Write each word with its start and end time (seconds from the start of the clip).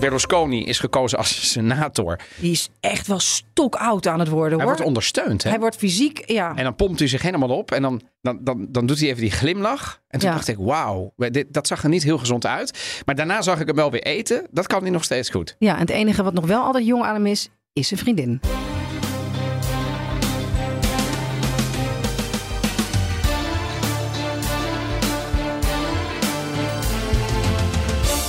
Berlusconi 0.00 0.64
is 0.64 0.78
gekozen 0.78 1.18
als 1.18 1.50
senator. 1.50 2.18
Die 2.40 2.50
is 2.50 2.68
echt 2.80 3.06
wel 3.06 3.18
stokoud 3.20 4.06
aan 4.06 4.18
het 4.18 4.28
worden 4.28 4.48
Hij 4.58 4.66
hoor. 4.66 4.66
wordt 4.66 4.88
ondersteund. 4.88 5.42
Hè? 5.42 5.50
Hij 5.50 5.58
wordt 5.58 5.76
fysiek, 5.76 6.30
ja. 6.30 6.54
En 6.56 6.64
dan 6.64 6.74
pompt 6.74 6.98
hij 6.98 7.08
zich 7.08 7.22
helemaal 7.22 7.48
op. 7.48 7.70
En 7.70 7.82
dan, 7.82 8.00
dan, 8.20 8.38
dan, 8.42 8.66
dan 8.68 8.86
doet 8.86 8.98
hij 9.00 9.08
even 9.08 9.20
die 9.20 9.30
glimlach. 9.30 10.00
En 10.08 10.18
toen 10.18 10.28
Ja. 10.28 10.34
dacht 10.34 10.48
ik, 10.48 10.56
wauw, 10.58 11.12
dit- 11.16 11.46
dat 11.52 11.66
zag 11.66 11.82
er 11.82 11.88
niet 11.88 12.02
heel 12.02 12.18
gezond 12.18 12.46
uit. 12.46 13.00
Maar 13.04 13.14
daarna 13.14 13.42
zag 13.42 13.60
ik 13.60 13.66
hem 13.66 13.76
wel 13.76 13.90
weer 13.90 14.02
eten. 14.02 14.46
Dat 14.50 14.66
kan 14.66 14.82
hij 14.82 14.90
nog 14.90 15.04
steeds 15.04 15.28
goed. 15.30 15.56
Ja, 15.58 15.74
en 15.74 15.80
het 15.80 15.90
enige 15.90 16.22
wat 16.22 16.34
nog 16.34 16.46
wel 16.46 16.62
altijd 16.62 16.86
jong 16.86 17.02
aan 17.04 17.14
hem 17.14 17.26
is, 17.26 17.48
is 17.72 17.88
zijn 17.88 18.00
vriendin. 18.00 18.40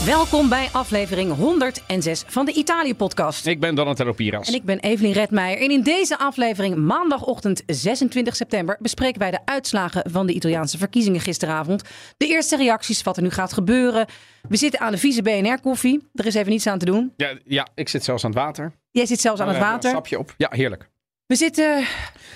Welkom 0.08 0.50
bij 0.50 0.70
aflevering 0.72 1.36
106 1.36 2.24
van 2.28 2.46
de 2.46 2.54
Italië-podcast. 2.54 3.46
Ik 3.46 3.60
ben 3.60 3.76
Donatello 3.76 4.12
Piras. 4.14 4.48
En 4.48 4.54
ik 4.54 4.64
ben 4.64 4.80
Evelien 4.80 5.12
Redmeijer. 5.12 5.62
En 5.62 5.72
in 5.72 5.82
deze 5.82 6.18
aflevering, 6.18 6.76
maandagochtend 6.76 7.64
26 7.66 8.36
september, 8.36 8.78
bespreken 8.80 9.20
wij 9.20 9.32
de 9.32 9.40
uitslagen 9.46 10.12
van 10.12 10.28
de 10.28 10.34
Italiaanse 10.34 10.78
verkiezingen 10.78 11.20
gisteravond. 11.22 11.82
De 12.18 12.28
eerste 12.28 12.58
reacties, 12.58 13.04
wat 13.04 13.18
er 13.18 13.24
nu 13.24 13.30
gaat 13.30 13.54
gebeuren. 13.54 14.06
We 14.50 14.56
zitten 14.58 14.80
aan 14.80 14.92
de 14.92 14.98
vieze 14.98 15.22
BNR-koffie. 15.22 16.08
Er 16.14 16.26
is 16.26 16.36
even 16.36 16.52
niets 16.52 16.68
aan 16.68 16.80
te 16.80 16.86
doen. 16.86 17.14
Ja, 17.18 17.38
ja, 17.46 17.68
ik 17.76 17.90
zit 17.90 18.04
zelfs 18.04 18.24
aan 18.24 18.30
het 18.32 18.40
water. 18.40 18.72
Jij 18.92 19.06
zit 19.06 19.20
zelfs 19.22 19.42
aan 19.42 19.48
het 19.48 19.58
Eh, 19.58 19.64
Een 19.64 19.70
water. 19.70 19.90
stapje 19.90 20.20
op. 20.20 20.34
Ja, 20.38 20.48
heerlijk. 20.52 20.90
We 21.26 21.36
zitten. 21.36 21.86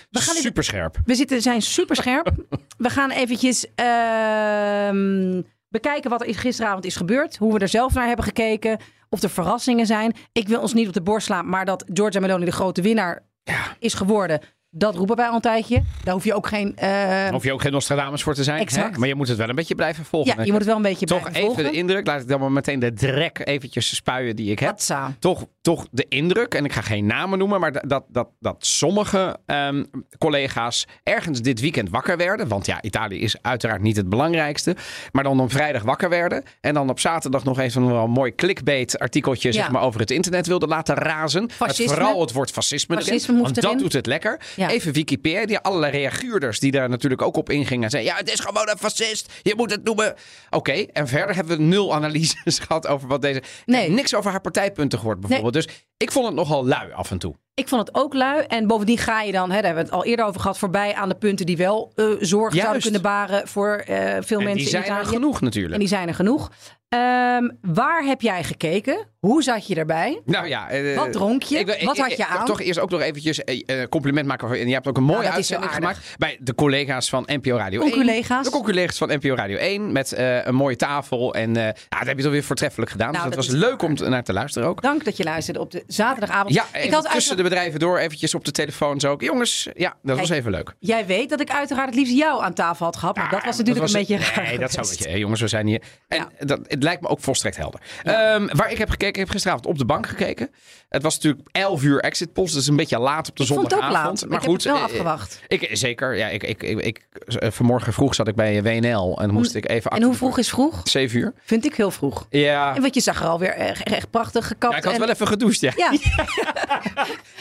We 0.10 0.20
gaan 0.20 0.36
Super 0.36 0.64
scherp. 0.64 0.98
we 1.06 1.16
zitten, 1.16 1.42
zijn 1.42 1.62
super 1.62 1.96
scherp. 1.96 2.32
We 2.78 2.90
gaan 2.90 3.12
eventjes 3.12 3.66
ehm, 3.76 5.42
bekijken 5.72 6.10
wat 6.10 6.22
er 6.22 6.36
gisteravond 6.36 6.86
is 6.86 6.96
gebeurd. 6.96 7.38
Hoe 7.38 7.54
we 7.54 7.60
er 7.60 7.68
zelf 7.68 7.94
naar 7.94 8.08
hebben 8.08 8.26
gekeken. 8.26 8.80
Of 9.10 9.22
er 9.22 9.30
verrassingen 9.30 9.86
zijn. 9.86 10.14
Ik 10.32 10.48
wil 10.48 10.62
ons 10.62 10.74
niet 10.74 10.88
op 10.88 10.94
de 10.94 11.02
borst 11.02 11.26
slaan, 11.26 11.50
maar 11.50 11.66
dat 11.66 11.86
Giorgia 11.94 12.20
Meloni 12.20 12.46
de 12.46 12.52
grote 12.52 12.82
winnaar 12.82 13.26
Ja. 13.44 13.76
is 13.80 13.94
geworden. 13.94 14.40
Dat 14.74 14.96
roepen 14.96 15.16
wij 15.16 15.28
al 15.28 15.36
een 15.36 15.42
tijdje. 15.42 15.84
Daar 16.04 16.14
hoef 16.14 16.24
je 16.24 16.34
ook 16.34 16.48
geen. 16.48 16.74
Daar 16.76 17.32
hoef 17.32 17.44
je 17.44 17.54
ook 17.54 17.62
geen 17.62 17.72
Nostradamus 17.72 18.24
voor 18.24 18.34
te 18.34 18.44
zijn. 18.44 18.60
Exact. 18.60 18.94
Hè? 18.94 19.00
Maar 19.00 19.08
je 19.08 19.16
moet 19.16 19.28
het 19.28 19.38
wel 19.38 19.50
een 19.50 19.56
beetje 19.56 19.76
blijven 19.76 20.06
volgen. 20.06 20.34
ja, 20.38 20.44
je 20.44 20.50
moet 20.50 20.58
het 20.60 20.68
wel 20.68 20.76
een 20.76 20.82
beetje 20.82 21.06
Toch 21.06 21.20
blijven 21.20 21.42
even 21.42 21.56
volgen. 21.56 21.72
de 21.72 21.78
indruk. 21.78 22.08
Laat 22.08 22.22
ik 22.22 22.28
dan 22.28 22.40
maar 22.40 22.52
meteen 22.52 22.80
de 22.80 22.94
drek 22.94 23.42
eventjes 23.48 23.96
spuien 23.96 24.36
die 24.36 24.52
ik 24.52 24.60
heb. 24.60 24.70
Hatsa. 24.70 25.14
toch, 25.20 25.46
toch 25.62 25.88
de 25.92 26.06
indruk, 26.10 26.54
en 26.54 26.66
ik 26.66 26.74
ga 26.74 26.82
geen 26.82 27.06
namen 27.06 27.38
noemen, 27.38 27.60
maar 27.60 27.72
dat, 27.72 27.84
dat, 27.90 28.04
dat, 28.08 28.28
dat 28.40 28.56
sommige 28.66 29.38
ehm, 29.46 29.84
collega's 30.18 30.88
ergens 31.04 31.42
dit 31.42 31.60
weekend 31.60 31.90
wakker 31.90 32.18
werden. 32.18 32.48
Want 32.48 32.66
ja, 32.66 32.82
Italië 32.82 33.20
is 33.20 33.36
uiteraard 33.42 33.82
niet 33.82 33.96
het 33.98 34.10
belangrijkste. 34.10 34.76
Maar 35.12 35.24
dan 35.24 35.40
op 35.40 35.52
vrijdag 35.52 35.82
wakker 35.84 36.10
werden. 36.10 36.44
En 36.62 36.74
dan 36.74 36.90
op 36.90 37.00
zaterdag 37.00 37.44
nog 37.44 37.60
even 37.60 37.82
een 37.82 37.92
wel 37.92 38.08
mooi 38.08 38.36
clickbait 38.36 39.00
artikeltje 39.00 39.48
Ja. 39.48 39.54
zeg 39.54 39.72
maar, 39.72 39.82
over 39.82 40.00
het 40.00 40.12
internet 40.12 40.48
wilden 40.48 40.70
laten 40.70 40.96
razen. 40.96 41.42
Het, 41.42 41.54
Fascisme. 41.54 41.94
vooral 41.94 42.22
het 42.22 42.32
woord 42.32 42.52
fascisme, 42.52 42.96
erin, 42.96 43.08
Fascisme 43.08 43.34
moest 43.34 43.44
want 43.46 43.56
dat 43.56 43.66
erin. 43.66 43.78
doet 43.78 43.94
het 43.94 44.06
lekker. 44.06 44.40
Ja. 44.62 44.70
Even 44.70 44.94
Wikipedia, 44.94 45.60
allerlei 45.62 45.92
reaguurders 45.92 46.60
die 46.60 46.72
daar 46.72 46.90
natuurlijk 46.90 47.22
ook 47.22 47.38
op 47.38 47.50
ingingen. 47.50 47.90
Zeiden, 47.90 48.12
ja, 48.12 48.18
het 48.18 48.32
is 48.32 48.40
gewoon 48.40 48.70
een 48.70 48.78
fascist. 48.78 49.34
Je 49.42 49.54
moet 49.58 49.72
het 49.72 49.84
noemen. 49.84 50.16
Oké, 50.50 50.72
en 50.72 51.08
verder 51.08 51.36
hebben 51.36 51.58
we 51.58 51.64
nul 51.64 51.94
analyses 51.94 52.60
gehad 52.68 52.88
over 52.88 53.08
wat 53.08 53.22
deze... 53.22 53.44
Nee. 53.66 53.90
Niks 53.90 54.16
over 54.16 54.32
haar 54.32 54.42
partijpunten 54.42 55.00
gehoord 55.00 55.20
bijvoorbeeld. 55.20 55.54
Dus 55.54 55.68
ik 55.98 56.12
vond 56.12 56.26
het 56.26 56.36
nogal 56.36 56.66
lui 56.66 56.92
af 56.92 57.12
en 57.12 57.18
toe. 57.18 57.36
Ik 57.54 57.68
vond 57.68 57.88
het 57.88 57.96
ook 57.96 58.14
lui. 58.14 58.46
En 58.48 58.68
bovendien 58.68 58.98
ga 58.98 59.22
je 59.22 59.32
dan, 59.32 59.52
hè, 59.52 59.56
daar 59.56 59.66
hebben 59.66 59.84
we 59.84 59.90
het 59.90 60.00
al 60.00 60.06
eerder 60.06 60.26
over 60.26 60.42
gehad, 60.42 60.58
voorbij 60.58 60.94
aan 60.94 61.10
de 61.10 61.16
punten 61.16 61.46
die 61.46 61.58
wel 61.58 61.92
eh, 61.96 62.06
zorg 62.20 62.54
zouden 62.54 62.82
kunnen 62.82 63.02
baren 63.02 63.48
voor 63.48 63.76
eh, 63.76 64.18
veel 64.22 64.40
En 64.40 64.44
mensen 64.44 64.54
die 64.54 64.68
zijn 64.68 64.86
in 64.86 64.92
er 64.92 65.06
genoeg 65.06 65.42
natuurlijk. 65.42 65.74
En 65.74 65.80
die 65.80 65.88
zijn 65.88 66.08
er 66.08 66.16
genoeg. 66.16 66.52
Ehm, 66.88 67.50
waar 67.62 68.04
heb 68.04 68.22
jij 68.22 68.44
gekeken? 68.44 69.08
Hoe 69.28 69.44
zat 69.44 69.68
je 69.68 69.76
erbij? 69.76 70.22
Nou 70.26 70.48
ja, 70.48 70.70
eh, 70.70 70.96
Wat 70.96 71.12
dronk 71.12 71.44
je? 71.44 71.60
ik 71.60 71.66
Wat 71.68 71.98
had 71.98 72.08
je 72.08 72.12
ik 72.12 72.18
wil 72.28 72.38
aan? 72.40 72.46
toch 72.46 72.62
eerst 72.62 72.80
ook 72.80 72.90
nog 72.90 73.02
eventjes 73.02 73.44
eh, 73.44 73.84
compliment 73.90 74.28
maken. 74.28 74.48
voor- 74.48 74.58
En 74.58 74.68
je 74.68 74.74
hebt 74.74 74.88
ook 74.88 74.98
een 74.98 75.04
mooie 75.04 75.28
Nou, 75.28 75.40
is 75.40 75.48
zo 75.48 75.54
uitzending 75.56 75.72
gemaakt 75.74 76.16
bij 76.18 76.38
de 76.42 76.56
collega's 76.56 77.10
van 77.10 77.24
NPO 77.28 77.56
Radio 77.56 77.82
1. 77.82 77.90
Conculega's. 77.92 78.44
De 78.46 78.52
conculega's 78.52 78.98
van 78.98 79.08
NPO 79.10 79.34
Radio 79.36 79.58
1 79.58 79.92
met 79.92 80.14
een 80.18 80.56
mooie 80.56 80.76
tafel. 80.76 81.34
En 81.34 81.54
ja, 81.54 81.74
dat 81.90 82.06
heb 82.08 82.18
je 82.18 82.24
toch 82.24 82.32
weer 82.32 82.44
voortreffelijk 82.44 82.92
gedaan. 82.92 83.12
Nou, 83.12 83.26
dus 83.28 83.36
dat 83.36 83.46
was 83.46 83.56
leuk 83.56 83.82
om 83.82 83.94
naar 84.10 84.24
te 84.24 84.34
luisteren 84.34 84.68
ook. 84.68 84.82
Dank 84.82 85.04
dat 85.06 85.18
je 85.18 85.24
luisterde 85.24 85.60
op 85.60 85.72
de 85.72 85.84
zaterdagavond. 85.88 86.54
Ja, 86.54 86.66
ik 86.74 86.92
had 86.94 87.12
tussen 87.12 87.38
de 87.38 87.44
bedrijven 87.44 87.80
door 87.80 87.98
eventjes 87.98 88.36
op 88.36 88.46
de 88.46 88.52
telefoon 88.52 89.00
zo. 89.00 89.12
ook. 89.12 89.22
Jongens, 89.22 89.68
ja, 89.74 89.94
dat 90.04 90.20
was 90.20 90.30
even 90.30 90.52
leuk. 90.52 90.74
Jij 90.80 91.06
weet 91.06 91.30
dat 91.30 91.40
ik 91.42 91.50
uiteraard 91.52 91.86
het 91.90 91.96
liefst 91.96 92.14
jou 92.14 92.44
aan 92.44 92.54
tafel 92.54 92.86
had 92.86 92.96
gehad. 92.98 93.16
Maar 93.16 93.30
dat 93.30 93.44
was 93.44 93.58
natuurlijk 93.58 93.86
was- 93.86 93.94
een 93.94 94.00
beetje 94.00 94.18
raar 94.18 94.46
Nee, 94.46 94.60
dat 94.60 94.72
zou 94.72 94.86
geweest. 94.86 95.10
je. 95.10 95.18
Jongens, 95.20 95.42
we 95.42 95.48
zijn 95.48 95.68
hier. 95.68 95.82
En 96.08 96.18
Ja. 96.18 96.46
dat, 96.46 96.60
het 96.68 96.84
lijkt 96.84 97.02
me 97.02 97.08
ook 97.08 97.20
volstrekt 97.20 97.58
helder. 97.58 97.80
Ehm, 98.04 98.48
waar 98.56 98.72
ik 98.72 98.78
heb 98.78 98.90
gekeken, 98.90 99.10
ik 99.12 99.20
heb 99.20 99.30
gisteravond 99.30 99.66
op 99.66 99.78
de 99.78 99.86
bank 99.86 100.08
gekeken. 100.08 100.50
Het 100.90 101.02
was 101.04 101.16
natuurlijk 101.16 101.48
11 101.52 101.84
uur 101.84 102.00
exit 102.00 102.34
post. 102.34 102.54
Dus 102.54 102.68
een 102.68 102.76
beetje 102.76 103.00
laat 103.00 103.30
op 103.30 103.36
de 103.38 103.44
Ik 103.44 103.50
vond 103.50 103.64
het 103.64 103.74
ook 103.74 103.80
zondagavond. 103.82 104.22
laat. 104.22 104.30
Maar 104.30 104.40
ik 104.40 104.44
heb 104.44 104.52
goed, 104.54 104.64
het 104.64 104.74
wel 104.74 104.82
eh, 104.82 104.84
afgewacht. 104.84 105.40
Ik, 105.48 105.70
zeker. 105.72 106.18
Ja, 106.18 106.28
ik, 106.28 106.44
ik, 106.44 106.64
ik, 106.64 107.08
vanmorgen 107.52 107.94
vroeg 107.94 108.16
zat 108.16 108.28
ik 108.28 108.36
bij 108.36 108.64
WNL. 108.64 109.22
En 109.22 109.30
moest 109.30 109.56
ik 109.56 109.70
even... 109.70 109.92
En 109.92 110.04
hoe 110.04 110.14
vroeg 110.14 110.38
is 110.38 110.50
vroeg? 110.50 110.82
7 110.84 111.20
uur. 111.20 111.34
Vind 111.44 111.66
ik 111.66 111.76
heel 111.76 111.92
vroeg. 111.92 112.28
Ja. 112.30 112.76
En 112.76 112.82
wat 112.82 112.94
je 112.96 113.02
zag 113.02 113.22
er 113.22 113.28
alweer 113.28 113.54
echt, 113.54 113.84
echt 113.84 114.10
prachtig 114.10 114.48
gekapt. 114.48 114.74
Ja, 114.74 114.80
ik 114.80 114.84
had 114.84 114.94
en- 114.94 115.00
wel 115.00 115.10
even 115.10 115.28
gedoucht, 115.28 115.60
ja. 115.60 115.72
Ja, 115.76 115.92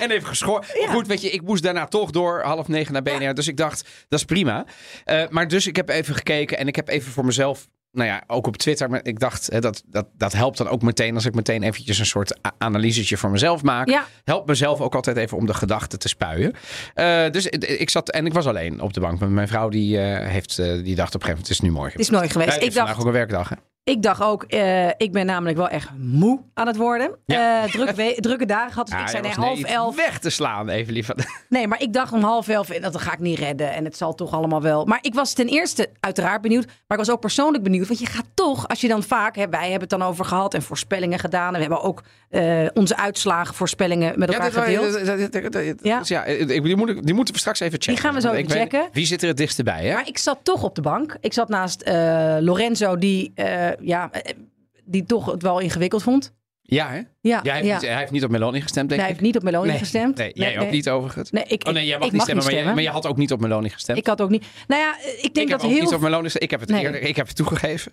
En 0.00 0.10
even 0.10 0.28
geschoren. 0.28 0.64
Goed, 0.88 1.06
weet 1.06 1.20
je, 1.22 1.30
ik 1.30 1.42
moest 1.42 1.62
daarna 1.62 1.86
toch 1.86 2.10
door 2.10 2.42
half 2.42 2.68
negen 2.68 2.92
naar 2.92 3.02
BNR. 3.02 3.34
Dus 3.34 3.48
ik 3.48 3.56
dacht, 3.56 3.88
dat 4.08 4.18
is 4.18 4.24
prima. 4.24 4.64
Eh, 5.04 5.22
maar 5.28 5.48
dus 5.48 5.66
ik 5.66 5.76
heb 5.76 5.88
even 5.88 6.14
gekeken 6.14 6.58
en 6.58 6.68
ik 6.68 6.76
heb 6.76 6.88
even 6.88 7.12
voor 7.12 7.24
mezelf... 7.24 7.68
Nou 7.92 8.08
ja, 8.08 8.22
ook 8.26 8.46
op 8.46 8.56
Twitter. 8.56 8.90
Maar 8.90 9.00
ik 9.02 9.18
dacht, 9.18 9.48
hè, 9.52 9.60
dat, 9.60 9.82
dat, 9.86 10.06
dat 10.16 10.32
helpt 10.32 10.58
dan 10.58 10.68
ook 10.68 10.82
meteen 10.82 11.14
als 11.14 11.24
ik 11.24 11.34
meteen 11.34 11.62
eventjes 11.62 11.98
een 11.98 12.06
soort 12.06 12.38
analysetje 12.58 13.16
voor 13.16 13.30
mezelf 13.30 13.62
maak. 13.62 13.88
Ja. 13.88 14.06
Helpt 14.24 14.46
mezelf 14.46 14.80
ook 14.80 14.94
altijd 14.94 15.16
even 15.16 15.36
om 15.36 15.46
de 15.46 15.54
gedachten 15.54 15.98
te 15.98 16.08
spuien. 16.08 16.54
Eh, 16.94 17.30
dus 17.30 17.46
ik 17.46 17.90
zat, 17.90 18.10
en 18.10 18.26
ik 18.26 18.32
was 18.32 18.46
alleen 18.46 18.80
op 18.80 18.92
de 18.92 19.00
bank. 19.00 19.20
Mijn 19.20 19.48
vrouw 19.48 19.68
die, 19.68 19.98
eh, 19.98 20.28
heeft, 20.28 20.58
eh, 20.58 20.66
die 20.66 20.94
dacht 20.94 21.14
op 21.14 21.20
een 21.20 21.26
gegeven 21.26 21.28
moment, 21.28 21.48
het 21.48 21.50
is 21.50 21.60
nu 21.60 21.70
morgen. 21.70 21.92
het 21.92 22.00
is 22.00 22.10
mooi 22.10 22.28
geweest. 22.28 22.50
Ja, 22.50 22.56
ik, 22.56 22.62
ik 22.62 22.72
vandaag 22.72 22.86
dacht, 22.86 23.00
ook 23.00 23.06
een 23.06 23.18
werkdag, 23.18 23.48
hè? 23.48 23.56
Ik 23.84 24.02
dacht 24.02 24.22
ook, 24.22 24.42
eh, 24.42 24.86
ik 24.88 25.12
ben 25.12 25.26
namelijk 25.26 25.56
wel 25.56 25.68
echt 25.68 25.88
moe 25.98 26.40
aan 26.54 26.66
het 26.66 26.76
worden. 26.76 27.10
Ja. 27.26 27.62
Eh, 27.64 27.70
druk 27.70 27.90
we- 27.90 28.16
drukke 28.28 28.46
dagen 28.46 28.72
gehad. 28.72 28.86
Dus 28.86 29.12
ik 29.12 29.22
nee, 29.22 29.22
was 29.34 29.44
half 29.44 29.62
elf. 29.62 29.96
weg 29.96 30.18
te 30.18 30.30
slaan, 30.30 30.68
even 30.68 30.92
lief. 30.92 31.08
Nee, 31.48 31.66
maar 31.68 31.82
ik 31.82 31.92
dacht 31.92 32.12
om 32.12 32.22
half 32.22 32.48
elf, 32.48 32.70
en 32.70 32.82
dat 32.82 33.00
ga 33.00 33.12
ik 33.12 33.18
niet 33.18 33.38
redden. 33.38 33.72
En 33.72 33.84
het 33.84 33.96
zal 33.96 34.14
toch 34.14 34.32
allemaal 34.32 34.62
wel. 34.62 34.84
Maar 34.84 34.98
ik 35.02 35.14
was 35.14 35.32
ten 35.32 35.48
eerste 35.48 35.88
uiteraard 36.00 36.40
benieuwd. 36.42 36.64
Maar 36.66 36.98
ik 36.98 37.04
was 37.04 37.10
ook 37.10 37.20
persoonlijk 37.20 37.62
benieuwd. 37.64 37.86
Want 37.86 38.00
je 38.00 38.06
gaat 38.06 38.24
toch, 38.34 38.68
als 38.68 38.80
je 38.80 38.88
dan 38.88 39.02
vaak, 39.02 39.36
hè, 39.36 39.48
wij 39.48 39.62
hebben 39.62 39.80
het 39.80 39.90
dan 39.90 40.02
over 40.02 40.24
gehad 40.24 40.54
en 40.54 40.62
voorspellingen 40.62 41.18
gedaan. 41.18 41.46
En 41.46 41.52
we 41.54 41.60
hebben 41.60 41.82
ook 41.82 42.02
eh, 42.28 42.66
onze 42.74 42.96
uitslagen, 42.96 43.54
voorspellingen 43.54 44.18
met 44.18 44.32
elkaar 44.32 44.52
gedeeld. 44.52 45.78
Ja. 45.82 45.98
dus 45.98 46.08
ja, 46.08 46.24
ik- 46.24 46.62
die, 46.62 46.76
moeten, 46.76 47.02
die 47.02 47.14
moeten 47.14 47.34
we 47.34 47.40
straks 47.40 47.60
even 47.60 47.78
checken. 47.80 47.94
Die 47.94 48.02
gaan 48.04 48.14
we 48.14 48.20
zo 48.20 48.32
even 48.32 48.48
weet- 48.48 48.60
checken. 48.62 48.88
wie 48.92 49.06
zit 49.06 49.22
er 49.22 49.28
het 49.28 49.36
dichtst 49.36 49.62
bij, 49.64 49.84
hè? 49.86 49.94
Maar 49.94 50.08
ik 50.08 50.18
zat 50.18 50.38
toch 50.42 50.62
op 50.62 50.74
de 50.74 50.80
bank. 50.80 51.16
Ik 51.20 51.32
zat 51.32 51.48
naast 51.48 51.82
Lorenzo, 52.40 52.96
die, 52.98 53.32
ja, 53.80 54.10
eh, 54.12 54.34
die 54.84 55.04
toch 55.04 55.26
het 55.26 55.42
wel 55.42 55.58
ingewikkeld 55.58 56.02
vond. 56.02 56.32
Ja, 56.62 56.88
hè? 56.90 57.00
Ja, 57.20 57.40
Jij 57.42 57.54
heeft, 57.54 57.66
ja. 57.66 57.72
Niet, 57.74 57.82
hij 57.88 57.96
heeft 57.98 58.10
niet 58.10 58.24
op 58.24 58.30
Meloni 58.30 58.60
gestemd, 58.60 58.88
denk 58.88 59.00
hij 59.00 59.10
ik. 59.10 59.16
heeft 59.16 59.26
niet 59.26 59.36
op 59.36 59.42
Meloni 59.42 59.68
nee, 59.68 59.78
gestemd. 59.78 60.16
Nee, 60.16 60.30
jij 60.34 60.60
ook 60.60 60.70
niet 60.70 60.88
overigens. 60.88 61.30
Nee, 61.30 61.44
ik, 61.46 61.66
oh 61.66 61.72
nee, 61.72 61.86
jij 61.86 61.98
mag 61.98 62.06
ik 62.06 62.12
niet 62.12 62.20
mag 62.20 62.22
stemmen, 62.22 62.44
maar, 62.44 62.52
stemmen. 62.52 62.74
maar 62.74 62.82
je 62.82 62.90
had 62.90 63.06
ook 63.06 63.16
niet 63.16 63.32
op 63.32 63.40
Meloni 63.40 63.68
gestemd. 63.68 63.98
Ik 63.98 64.06
had 64.06 64.20
ook 64.20 64.30
niet. 64.30 64.44
Nou 64.66 64.80
ja, 64.82 64.94
ik 65.22 65.34
denk 65.34 65.50
dat 65.50 65.62
heel 65.62 65.80
niet 65.80 65.94
op 65.94 66.00
Meloni. 66.00 66.28
Ik 66.32 66.50
heb 66.50 66.60
het 66.60 66.68
Nee. 66.68 66.82
eerder, 66.82 67.00
ik 67.00 67.16
heb 67.16 67.26
het 67.26 67.36
toegegeven. 67.36 67.92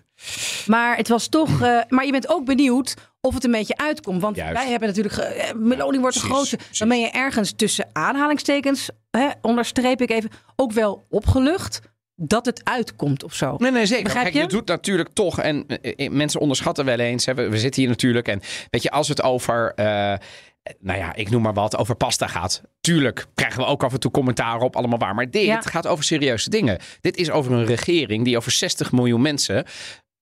Maar 0.66 0.96
het 0.96 1.08
was 1.08 1.28
toch. 1.28 1.62
eh, 1.62 1.78
maar 1.88 2.04
je 2.04 2.12
bent 2.12 2.28
ook 2.28 2.44
benieuwd 2.44 2.94
of 3.20 3.34
het 3.34 3.44
een 3.44 3.50
beetje 3.50 3.76
uitkomt. 3.76 4.20
Want 4.22 4.36
Juist. 4.36 4.52
wij 4.62 4.70
hebben 4.70 4.88
natuurlijk. 4.88 5.16
eh, 5.16 5.52
Meloni 5.54 5.98
wordt 5.98 6.14
de 6.20 6.22
grootste. 6.22 6.58
Dan 6.78 6.88
ben 6.88 7.00
je 7.00 7.10
ergens 7.10 7.52
tussen 7.52 7.88
aanhalingstekens. 7.92 8.90
Hè, 9.10 9.28
onderstreep 9.42 10.00
ik 10.02 10.10
even. 10.10 10.30
Ook 10.56 10.72
wel 10.72 11.06
opgelucht 11.10 11.80
dat 12.20 12.46
het 12.46 12.60
uitkomt 12.64 13.24
of 13.24 13.34
zo. 13.34 13.56
Nee, 13.58 13.70
nee, 13.70 13.86
zeker. 13.86 14.04
Begrijp 14.04 14.24
Kijk, 14.24 14.36
je? 14.36 14.42
je 14.42 14.48
doet 14.48 14.66
natuurlijk 14.68 15.08
toch, 15.12 15.40
en 15.40 15.66
eh, 15.66 16.06
eh, 16.06 16.12
mensen 16.12 16.40
onderschatten 16.40 16.84
wel 16.84 16.98
eens, 16.98 17.26
hè, 17.26 17.34
we, 17.34 17.48
we 17.48 17.58
zitten 17.58 17.80
hier 17.82 17.90
natuurlijk, 17.90 18.28
en 18.28 18.40
weet 18.70 18.82
je, 18.82 18.90
als 18.90 19.08
het 19.08 19.22
over, 19.22 19.72
eh, 19.74 19.84
nou 20.80 20.98
ja, 20.98 21.14
ik 21.14 21.30
noem 21.30 21.42
maar 21.42 21.54
wat, 21.54 21.76
over 21.76 21.94
pasta 21.94 22.26
gaat, 22.26 22.62
tuurlijk 22.80 23.26
krijgen 23.34 23.60
we 23.60 23.66
ook 23.66 23.82
af 23.82 23.92
en 23.92 24.00
toe 24.00 24.10
commentaar 24.10 24.60
op, 24.60 24.76
allemaal 24.76 24.98
waar, 24.98 25.14
maar 25.14 25.30
dit 25.30 25.44
Ja. 25.44 25.60
gaat 25.60 25.86
over 25.86 26.04
serieuze 26.04 26.50
dingen. 26.50 26.78
Dit 27.00 27.16
is 27.16 27.30
over 27.30 27.52
een 27.52 27.66
regering 27.66 28.24
die 28.24 28.36
over 28.36 28.52
60 28.52 28.92
miljoen 28.92 29.22
mensen 29.22 29.64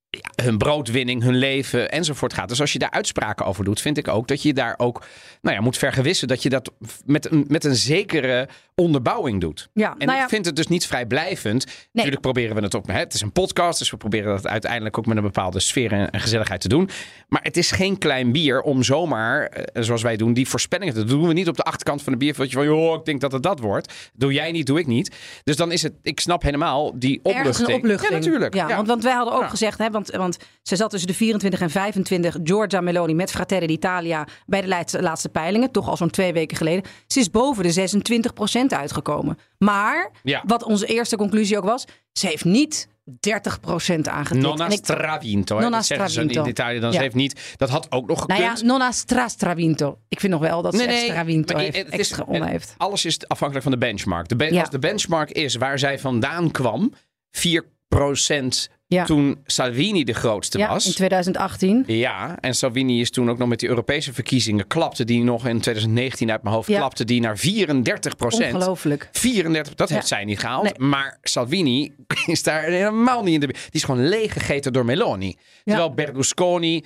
ja, 0.09 0.45
hun 0.45 0.59
broodwinning, 0.59 1.23
hun 1.23 1.37
leven 1.37 1.91
enzovoort 1.91 2.33
gaat. 2.33 2.49
Dus 2.49 2.61
als 2.61 2.73
je 2.73 2.79
daar 2.79 2.91
uitspraken 2.91 3.47
over 3.47 3.65
doet, 3.65 3.81
vind 3.81 3.99
ik 3.99 4.09
ook 4.09 4.29
dat 4.29 4.43
je 4.43 4.55
daar 4.55 4.75
ook 4.77 5.05
nou 5.41 5.57
ja, 5.57 5.63
moet 5.63 5.79
vergewissen 5.79 6.29
dat 6.29 6.43
je 6.43 6.49
dat 6.49 6.73
met 7.05 7.31
een, 7.31 7.45
met 7.49 7.65
een 7.65 7.77
zekere 7.77 8.49
onderbouwing 8.83 9.41
doet. 9.41 9.69
Ja, 9.73 9.95
En 9.99 10.07
nou 10.07 10.19
ja, 10.19 10.25
ik 10.25 10.29
vind 10.29 10.47
het 10.47 10.57
dus 10.57 10.67
niet 10.67 10.87
vrijblijvend. 10.87 11.67
Natuurlijk 11.93 12.23
proberen 12.23 12.57
we 12.57 12.63
het 12.63 12.75
ook. 12.75 12.87
Hè, 12.87 12.99
het 12.99 13.15
is 13.15 13.21
een 13.21 13.33
podcast, 13.33 13.79
dus 13.79 13.91
we 13.91 13.97
proberen 13.97 14.35
dat 14.35 14.47
uiteindelijk 14.47 14.99
ook 14.99 15.07
met 15.07 15.17
een 15.17 15.23
bepaalde 15.23 15.61
sfeer 15.61 15.93
en, 15.93 16.11
en 16.11 16.21
gezelligheid 16.21 16.61
te 16.61 16.69
doen. 16.69 16.89
Maar 17.29 17.43
het 17.43 17.57
is 17.57 17.71
geen 17.71 17.99
klein 17.99 18.33
bier 18.33 18.61
om 18.61 18.83
zomaar, 18.83 19.47
eh, 19.47 19.83
zoals 19.83 20.03
wij 20.03 20.17
doen, 20.17 20.33
die 20.33 20.49
voorspellingen 20.49 20.95
te 20.95 21.01
doen. 21.01 21.09
Dat 21.09 21.19
doen 21.19 21.29
we 21.29 21.35
niet 21.35 21.49
op 21.49 21.57
de 21.57 21.63
achterkant 21.63 22.03
van 22.03 22.13
de 22.13 22.19
bierveeltje 22.19 22.57
van, 22.57 22.67
joh, 22.67 22.99
ik 22.99 23.05
denk 23.05 23.21
dat 23.21 23.33
het 23.33 23.43
dat 23.43 23.61
wordt. 23.61 23.93
Doe 24.15 24.33
jij 24.33 24.53
niet, 24.53 24.67
doe 24.67 24.79
ik 24.79 24.87
niet. 24.87 25.17
Dus 25.45 25.57
dan 25.57 25.73
is 25.73 25.83
het, 25.83 25.93
ik 26.03 26.21
snap 26.21 26.43
helemaal 26.43 26.99
die 26.99 27.21
opluchting. 27.23 28.03
Ja, 28.03 28.11
natuurlijk. 28.11 28.55
Ja, 28.55 28.69
Ja. 28.69 28.77
Want, 28.77 28.89
want 28.89 29.03
wij 29.03 29.13
hadden 29.13 29.35
ook 29.35 29.49
gezegd, 29.49 29.79
hè, 29.79 29.91
want, 29.91 30.11
want 30.11 30.37
ze 30.63 30.77
zat 30.77 30.91
tussen 30.91 31.09
de 31.09 31.15
24 31.15 31.61
en 31.61 31.71
25, 31.71 32.37
Giorgia 32.45 32.81
Meloni 32.81 33.15
met 33.15 33.31
Fratelli 33.31 33.67
d'Italia 33.67 34.27
bij 34.47 34.61
de 34.61 34.69
laatste, 35.01 35.29
peilingen, 35.29 35.71
toch 35.71 35.89
al 35.89 35.97
zo'n 35.97 36.11
twee 36.11 36.33
weken 36.33 36.57
geleden. 36.57 36.85
Ze 37.07 37.21
is 37.21 37.31
boven 37.31 37.63
de 37.63 37.71
26 37.71 38.33
uitgekomen. 38.75 39.39
Maar, 39.59 40.11
Ja. 40.23 40.43
wat 40.47 40.63
onze 40.63 40.87
eerste 40.87 41.17
conclusie 41.17 41.57
ook 41.57 41.65
was, 41.65 41.85
ze 42.13 42.27
heeft 42.27 42.45
niet 42.45 42.89
30% 43.21 44.09
aangetikt. 44.09 44.43
Nonna 44.47 44.71
stravinto. 44.71 45.55
Nonna 45.59 45.77
dat 45.77 45.87
zeggen 45.87 46.07
ze 46.07 46.13
stravinto. 46.13 46.43
in 46.43 46.49
Italië. 46.49 46.79
Dan 46.81 46.91
Ja. 46.91 46.97
ze 46.97 47.03
heeft 47.03 47.15
niet. 47.15 47.55
Dat 47.57 47.69
had 47.71 47.93
ook 47.93 48.07
nog 48.09 48.27
nou 48.27 48.41
gekund. 48.41 48.61
ja, 48.61 48.67
nonna 48.67 48.93
stra 48.93 49.29
stravinto. 49.29 49.99
Ik 50.09 50.21
vind 50.21 50.33
nog 50.33 50.41
wel 50.43 50.63
dat 50.63 50.75
ze 50.77 50.85
Nee, 50.87 51.05
stravinto 51.05 51.57
heeft, 51.57 51.77
het 51.77 51.87
is- 51.87 51.99
extra 51.99 52.25
on 52.27 52.43
heeft. 52.43 52.75
Alles 52.77 53.05
is 53.05 53.29
afhankelijk 53.29 53.63
van 53.69 53.79
de 53.79 53.87
benchmark. 53.87 54.29
De 54.29 54.37
ben- 54.37 54.53
Ja. 54.55 54.61
Als 54.61 54.71
de 54.71 54.79
benchmark 54.79 55.31
is 55.31 55.55
waar 55.55 55.79
zij 55.79 55.99
vandaan 55.99 56.51
kwam, 56.51 56.93
4% 57.31 58.71
Ja. 58.89 59.05
toen 59.05 59.39
Salvini 59.45 60.05
de 60.05 60.13
grootste 60.13 60.59
Ja, 60.59 60.69
was. 60.69 60.87
in 60.87 60.93
2018. 60.93 61.85
Ja, 61.87 62.37
en 62.41 62.55
Salvini 62.55 63.01
is 63.01 63.11
toen 63.11 63.31
ook 63.31 63.39
nog 63.39 63.49
met 63.49 63.61
die 63.61 63.69
Europese 63.69 64.13
verkiezingen 64.13 64.67
klapte 64.67 65.05
die 65.05 65.23
nog 65.23 65.47
in 65.47 65.61
2019 65.61 66.31
uit 66.31 66.43
mijn 66.43 66.55
hoofd 66.55 66.69
Ja. 66.69 66.79
klapte 66.79 67.05
die 67.05 67.21
naar 67.21 67.37
34% 67.39 68.55
Ongelooflijk. 68.55 69.09
34, 69.13 69.75
dat 69.75 69.89
heeft 69.89 70.07
zij 70.07 70.25
niet 70.25 70.39
gehaald. 70.39 70.63
Nee. 70.79 70.89
Maar 70.89 71.19
Salvini 71.23 71.93
is 72.27 72.43
daar 72.43 72.63
helemaal 72.63 73.23
niet 73.23 73.35
in 73.35 73.41
de. 73.41 73.47
Die 73.47 73.57
is 73.71 73.85
gewoon 73.85 74.09
leeggegeten 74.09 74.73
door 74.73 74.85
Meloni. 74.85 75.37
Terwijl 75.65 75.95
Berlusconi, 75.95 76.85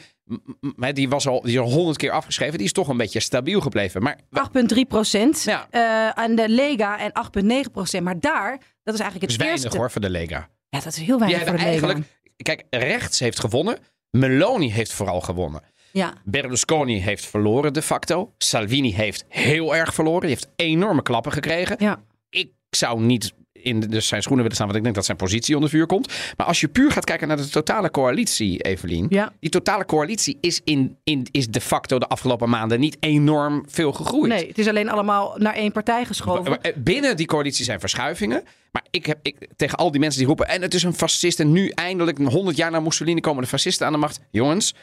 die 0.93 1.09
was 1.09 1.27
al 1.27 1.41
die 1.43 1.59
honderd 1.59 1.97
keer 1.97 2.11
afgeschreven, 2.11 2.57
die 2.59 2.67
is 2.67 2.73
toch 2.73 2.89
een 2.89 2.97
beetje 2.97 3.21
stabiel 3.21 3.61
gebleven. 3.61 4.03
Maar 4.03 4.19
8,3 4.31 4.81
procent. 4.89 5.43
Ja. 5.43 6.15
aan 6.15 6.35
de 6.35 6.49
Lega 6.49 6.99
en 6.99 7.13
8,9 7.67 7.71
procent. 7.73 8.05
Maar 8.05 8.21
daar, 8.21 8.51
dat 8.83 8.95
is 8.95 9.01
eigenlijk 9.01 9.21
het 9.21 9.31
is 9.31 9.37
weinig 9.47 9.63
eerste. 9.63 9.79
hoor 9.79 9.91
voor 9.91 10.01
de 10.01 10.11
Lega. 10.11 10.49
Ja, 10.71 10.81
dat 10.81 10.87
is 10.93 10.97
heel 10.99 11.19
weinig 11.19 11.47
voor 11.47 11.57
eigenlijk. 11.59 11.99
Kijk, 12.37 12.65
rechts 12.71 13.19
heeft 13.19 13.41
gewonnen. 13.41 13.79
Meloni 14.11 14.73
heeft 14.73 14.93
vooral 14.93 15.21
gewonnen. 15.21 15.63
Ja, 15.93 16.15
Berlusconi 16.25 17.01
heeft 17.01 17.27
verloren 17.27 17.73
de 17.73 17.83
facto. 17.83 18.35
Salvini 18.39 18.95
heeft 18.95 19.25
heel 19.29 19.75
erg 19.77 19.95
verloren. 19.95 20.21
Die 20.21 20.31
heeft 20.31 20.49
enorme 20.57 21.03
klappen 21.03 21.33
gekregen. 21.33 21.77
ja. 21.79 22.03
Ik 22.31 22.53
zou 22.71 23.01
niet 23.01 23.33
in 23.63 23.81
de, 23.81 24.01
zijn 24.01 24.23
schoenen 24.23 24.43
willen 24.43 24.55
staan, 24.57 24.67
want 24.67 24.79
ik 24.79 24.85
denk 24.85 24.95
dat 24.95 25.05
zijn 25.05 25.17
positie 25.17 25.55
onder 25.55 25.71
vuur 25.71 25.87
komt. 25.87 26.13
Maar 26.37 26.47
als 26.47 26.61
je 26.61 26.69
puur 26.69 26.91
gaat 26.91 27.05
kijken 27.05 27.29
naar 27.29 27.37
de 27.37 27.49
totale 27.49 27.91
coalitie, 27.91 28.59
Evelien. 28.61 29.07
ja. 29.09 29.33
Die 29.41 29.51
totale 29.51 29.85
coalitie 29.85 30.39
is, 30.41 30.61
in, 30.65 30.97
in, 31.05 31.27
is 31.31 31.49
de 31.49 31.61
facto 31.61 31.99
de 31.99 32.07
afgelopen 32.07 32.49
maanden 32.49 32.81
niet 32.81 32.97
enorm 33.01 33.65
veel 33.69 33.93
gegroeid. 33.93 34.33
Nee, 34.33 34.49
het 34.49 34.59
is 34.59 34.69
alleen 34.69 34.89
allemaal 34.89 35.35
naar 35.37 35.55
één 35.55 35.73
partij 35.73 36.05
geschoven. 36.05 36.61
Eh, 36.63 36.73
Binnen 36.77 37.17
die 37.17 37.27
coalitie 37.27 37.65
zijn 37.65 37.81
verschuivingen. 37.81 38.43
Maar 38.73 38.85
ik 38.91 39.07
heb 39.07 39.19
ik, 39.23 39.49
tegen 39.57 39.79
al 39.79 39.91
die 39.91 40.01
mensen 40.01 40.19
die 40.19 40.29
roepen. 40.29 40.49
En 40.49 40.63
het 40.63 40.75
is 40.75 40.83
een 40.83 40.95
fascist. 40.95 41.41
En 41.41 41.53
nu 41.53 41.69
eindelijk, 41.69 42.19
100 42.19 42.57
jaar 42.57 42.71
na 42.71 42.81
Mussolini, 42.81 43.21
komen 43.21 43.43
de 43.43 43.49
fascisten 43.49 43.87
aan 43.87 43.93
de 43.93 43.99
macht. 43.99 44.21
Jongens, 44.31 44.75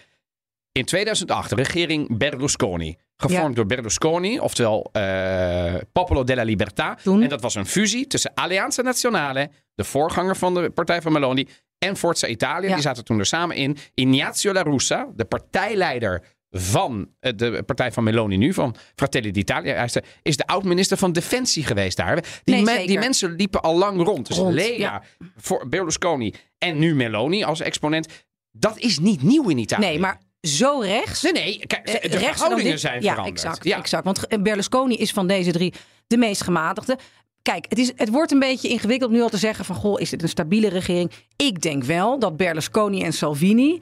in 0.72 0.86
2008, 0.86 1.50
de 1.50 1.56
regering 1.56 2.18
Berlusconi. 2.18 2.98
Gevormd 3.18 3.48
Ja. 3.50 3.54
door 3.56 3.66
Berlusconi, 3.66 4.40
oftewel 4.40 4.90
eh, 4.92 5.74
Popolo 5.92 6.24
della 6.24 6.44
Libertà. 6.46 7.02
Toen? 7.04 7.22
En 7.24 7.30
dat 7.30 7.42
was 7.42 7.56
een 7.56 7.66
fusie 7.66 8.08
tussen 8.08 8.32
Alleanza 8.34 8.82
Nazionale, 8.82 9.50
de 9.76 9.84
voorganger 9.84 10.36
van 10.36 10.54
de 10.54 10.70
partij 10.70 11.02
van 11.02 11.12
Meloni, 11.12 11.48
en 11.78 11.98
Forza 11.98 12.28
Italia. 12.28 12.68
Ja. 12.68 12.74
Die 12.74 12.84
zaten 12.84 13.04
toen 13.04 13.20
er 13.20 13.26
samen 13.26 13.56
in. 13.56 13.78
Ignazio 13.94 14.54
La 14.54 14.62
Russa, 14.62 15.08
de 15.16 15.26
partijleider 15.26 16.24
van 16.52 17.10
eh, 17.20 17.32
de 17.36 17.64
partij 17.66 17.92
van 17.92 18.04
Meloni 18.04 18.38
nu, 18.38 18.54
van 18.54 18.76
Fratelli 18.96 19.32
d'Italia, 19.32 19.84
is 19.84 19.92
de- 19.92 20.04
is 20.22 20.38
de 20.38 20.48
oud-minister 20.48 20.98
van 20.98 21.12
Defensie 21.12 21.64
geweest 21.64 21.98
daar. 21.98 22.24
Die, 22.44 22.56
Nee, 22.56 22.88
die 22.88 23.00
mensen 23.00 23.32
liepen 23.36 23.62
al 23.62 23.78
lang 23.78 24.04
rond. 24.04 24.28
Dus 24.28 24.38
Rond, 24.38 24.54
Lega, 24.54 24.74
ja. 24.78 25.04
voor 25.36 25.70
Berlusconi 25.70 26.34
en 26.58 26.80
nu 26.80 26.96
Meloni 26.96 27.44
als 27.44 27.60
exponent. 27.60 28.08
Dat 28.52 28.78
is 28.78 29.00
niet 29.00 29.22
nieuw 29.24 29.50
in 29.50 29.58
Italië. 29.58 29.86
Nee, 29.86 30.00
maar 30.00 30.20
zo 30.42 30.80
rechts. 30.80 31.22
Nee, 31.22 31.32
nee, 31.34 31.64
kijk, 31.68 31.88
eh, 31.88 31.94
de 31.94 32.08
rechts 32.08 32.22
dan 32.24 32.34
verhoudingen 32.34 32.72
dit- 32.72 32.80
zijn 32.80 33.02
ja, 33.02 33.10
veranderd. 33.14 33.36
Exact, 33.44 33.64
Ja. 33.64 33.78
exact. 33.78 34.04
Want 34.04 34.44
Berlusconi 34.44 34.96
is 34.96 35.12
van 35.12 35.28
deze 35.28 35.52
drie 35.52 35.74
de 36.08 36.18
meest 36.18 36.44
gematigde. 36.44 36.98
Kijk, 37.42 37.66
het, 37.70 37.78
is, 37.78 37.92
het 37.96 38.10
wordt 38.10 38.32
een 38.32 38.40
beetje 38.40 38.68
ingewikkeld 38.70 39.12
nu 39.12 39.22
al 39.22 39.30
te 39.30 39.38
zeggen 39.38 39.66
van... 39.66 39.76
goh, 39.76 40.02
is 40.02 40.10
dit 40.10 40.22
een 40.24 40.30
stabiele 40.30 40.68
regering? 40.70 41.12
Ik 41.36 41.62
denk 41.62 41.84
wel 41.84 42.20
dat 42.20 42.38
Berlusconi 42.38 43.04
en 43.04 43.14
Salvini... 43.14 43.82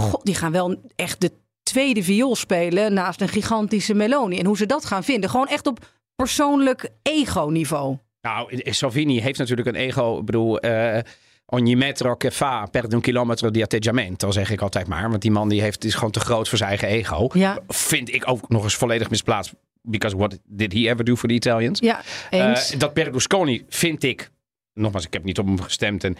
Goh, 0.00 0.20
die 0.22 0.34
gaan 0.34 0.52
wel 0.52 0.76
echt 0.96 1.20
de 1.20 1.32
tweede 1.62 2.02
viool 2.02 2.36
spelen... 2.36 2.92
naast 2.92 3.20
een 3.20 3.28
gigantische 3.28 3.94
Meloni. 3.94 4.38
En 4.38 4.46
hoe 4.46 4.56
ze 4.56 4.66
dat 4.66 4.84
gaan 4.84 5.04
vinden. 5.04 5.30
Gewoon 5.30 5.48
echt 5.48 5.66
op 5.66 5.78
persoonlijk 6.16 6.88
ego-niveau. 7.02 7.96
Nou, 8.20 8.60
Salvini 8.64 9.20
heeft 9.20 9.38
natuurlijk 9.38 9.68
een 9.68 9.74
ego. 9.74 10.18
Ik 10.18 10.24
bedoel, 10.24 10.58
eh, 10.60 10.98
ogni 11.54 11.76
metro 11.76 12.16
che 12.16 12.30
fa 12.30 12.66
perde 12.70 12.94
un 12.94 13.02
chilometro 13.02 13.50
di 13.50 13.62
atteggiamento, 13.62 14.30
zeg 14.30 14.50
ik 14.50 14.60
altijd 14.60 14.86
maar. 14.86 15.08
Want 15.08 15.22
die 15.22 15.30
man 15.30 15.48
die 15.48 15.60
heeft, 15.60 15.84
is 15.84 15.94
gewoon 15.94 16.10
te 16.10 16.20
groot 16.20 16.48
voor 16.48 16.58
zijn 16.58 16.70
eigen 16.70 16.88
ego. 16.88 17.28
Ja. 17.32 17.58
Vind 17.68 18.14
ik 18.14 18.28
ook 18.28 18.48
nog 18.48 18.62
eens 18.62 18.74
volledig 18.74 19.10
misplaatst. 19.10 19.52
Because 19.82 20.16
what 20.16 20.38
did 20.44 20.72
he 20.72 20.88
ever 20.88 21.04
do 21.04 21.16
for 21.16 21.28
the 21.28 21.34
Italians? 21.34 21.80
Ja, 21.80 22.02
eens. 22.30 22.72
Eh, 22.72 22.78
dat 22.78 22.94
Berlusconi 22.94 23.64
vind 23.68 24.02
ik, 24.02 24.30
nogmaals, 24.74 25.06
ik 25.06 25.12
heb 25.12 25.24
niet 25.24 25.38
op 25.38 25.46
hem 25.46 25.60
gestemd. 25.60 26.04
En, 26.04 26.16